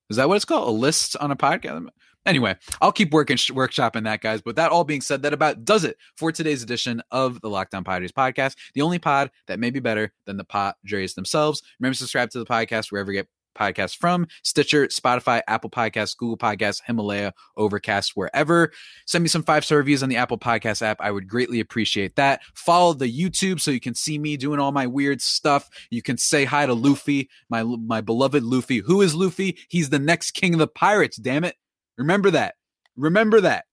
Is 0.10 0.18
that 0.18 0.30
what 0.30 0.36
it's 0.36 0.46
called? 0.46 0.68
A 0.68 0.72
list 0.72 1.18
on 1.18 1.32
a 1.32 1.36
podcast? 1.36 1.88
Anyway, 2.26 2.56
I'll 2.82 2.92
keep 2.92 3.14
working 3.14 3.38
workshopping 3.38 4.04
that, 4.04 4.22
guys. 4.22 4.42
But 4.42 4.58
that 4.58 4.72
all 4.72 4.84
being 4.84 5.00
said, 5.00 5.22
that 5.22 5.34
about 5.34 5.64
does 5.64 5.86
it 5.86 5.98
for 6.18 6.32
today's 6.32 6.62
edition 6.62 7.02
of 7.10 7.40
the 7.40 7.50
Locked 7.50 7.74
On 7.74 7.86
Padres 7.86 8.12
podcast. 8.12 8.56
The 8.74 8.82
only 8.82 9.00
pod 9.00 9.32
that 9.48 9.60
may 9.60 9.70
be 9.70 9.80
better 9.80 10.12
than 10.26 10.36
the 10.36 10.44
Padres 10.44 11.14
themselves. 11.14 11.62
Remember 11.80 11.94
to 11.94 12.00
subscribe 12.00 12.30
to 12.32 12.40
the 12.40 12.46
podcast 12.46 12.92
wherever 12.92 13.14
you 13.14 13.20
get 13.20 13.30
podcast 13.58 13.98
from 13.98 14.28
Stitcher, 14.44 14.88
Spotify, 14.88 15.42
Apple 15.48 15.70
Podcasts, 15.70 16.16
Google 16.16 16.38
Podcasts, 16.38 16.82
Himalaya, 16.86 17.34
Overcast, 17.56 18.12
wherever. 18.16 18.72
Send 19.06 19.24
me 19.24 19.28
some 19.28 19.44
five 19.44 19.66
star 19.66 19.78
reviews 19.80 20.04
on 20.04 20.10
the 20.10 20.18
Apple 20.18 20.38
Podcast 20.38 20.82
app. 20.82 20.98
I 21.02 21.12
would 21.12 21.28
greatly 21.28 21.60
appreciate 21.60 22.16
that. 22.16 22.42
Follow 22.54 22.94
the 22.94 23.12
YouTube 23.12 23.60
so 23.60 23.72
you 23.72 23.80
can 23.80 23.96
see 23.96 24.18
me 24.18 24.38
doing 24.38 24.60
all 24.60 24.72
my 24.72 24.88
weird 24.88 25.22
stuff. 25.22 25.70
You 25.90 26.02
can 26.02 26.18
say 26.18 26.46
hi 26.46 26.66
to 26.66 26.74
Luffy, 26.74 27.30
my 27.50 27.64
my 27.64 28.02
beloved 28.02 28.44
Luffy. 28.44 28.80
Who 28.80 29.02
is 29.02 29.16
Luffy? 29.16 29.58
He's 29.70 29.90
the 29.90 30.00
next 30.00 30.32
king 30.32 30.54
of 30.54 30.60
the 30.60 30.68
pirates. 30.68 31.18
Damn 31.18 31.44
it! 31.44 31.56
Remember 31.98 32.32
that. 32.32 32.56
Remember 32.96 33.42
that. 33.42 33.66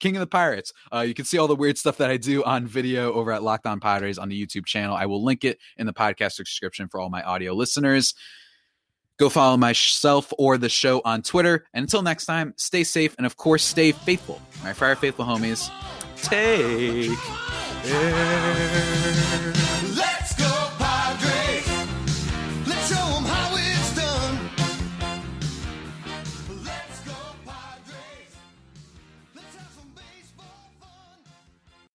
King 0.00 0.16
of 0.16 0.20
the 0.20 0.26
Pirates. 0.26 0.72
Uh, 0.92 1.00
you 1.00 1.14
can 1.14 1.26
see 1.26 1.38
all 1.38 1.46
the 1.46 1.54
weird 1.54 1.78
stuff 1.78 1.98
that 1.98 2.10
I 2.10 2.16
do 2.16 2.42
on 2.44 2.66
video 2.66 3.12
over 3.12 3.30
at 3.32 3.42
Locked 3.42 3.66
On 3.66 3.78
Padres 3.78 4.18
on 4.18 4.28
the 4.28 4.46
YouTube 4.46 4.66
channel. 4.66 4.96
I 4.96 5.06
will 5.06 5.22
link 5.22 5.44
it 5.44 5.58
in 5.76 5.86
the 5.86 5.92
podcast 5.92 6.36
description 6.36 6.88
for 6.88 7.00
all 7.00 7.10
my 7.10 7.22
audio 7.22 7.52
listeners. 7.52 8.14
Go 9.20 9.28
follow 9.28 9.58
myself 9.58 10.32
or 10.38 10.56
the 10.56 10.70
show 10.70 11.02
on 11.04 11.20
Twitter. 11.20 11.66
And 11.74 11.82
until 11.82 12.00
next 12.00 12.24
time, 12.24 12.54
stay 12.56 12.84
safe 12.84 13.14
and, 13.18 13.26
of 13.26 13.36
course, 13.36 13.62
stay 13.62 13.92
faithful. 13.92 14.40
My 14.64 14.72
Friar 14.72 14.96
Faithful 14.96 15.26
homies, 15.26 15.70
take 16.22 17.18
care. 17.84 19.76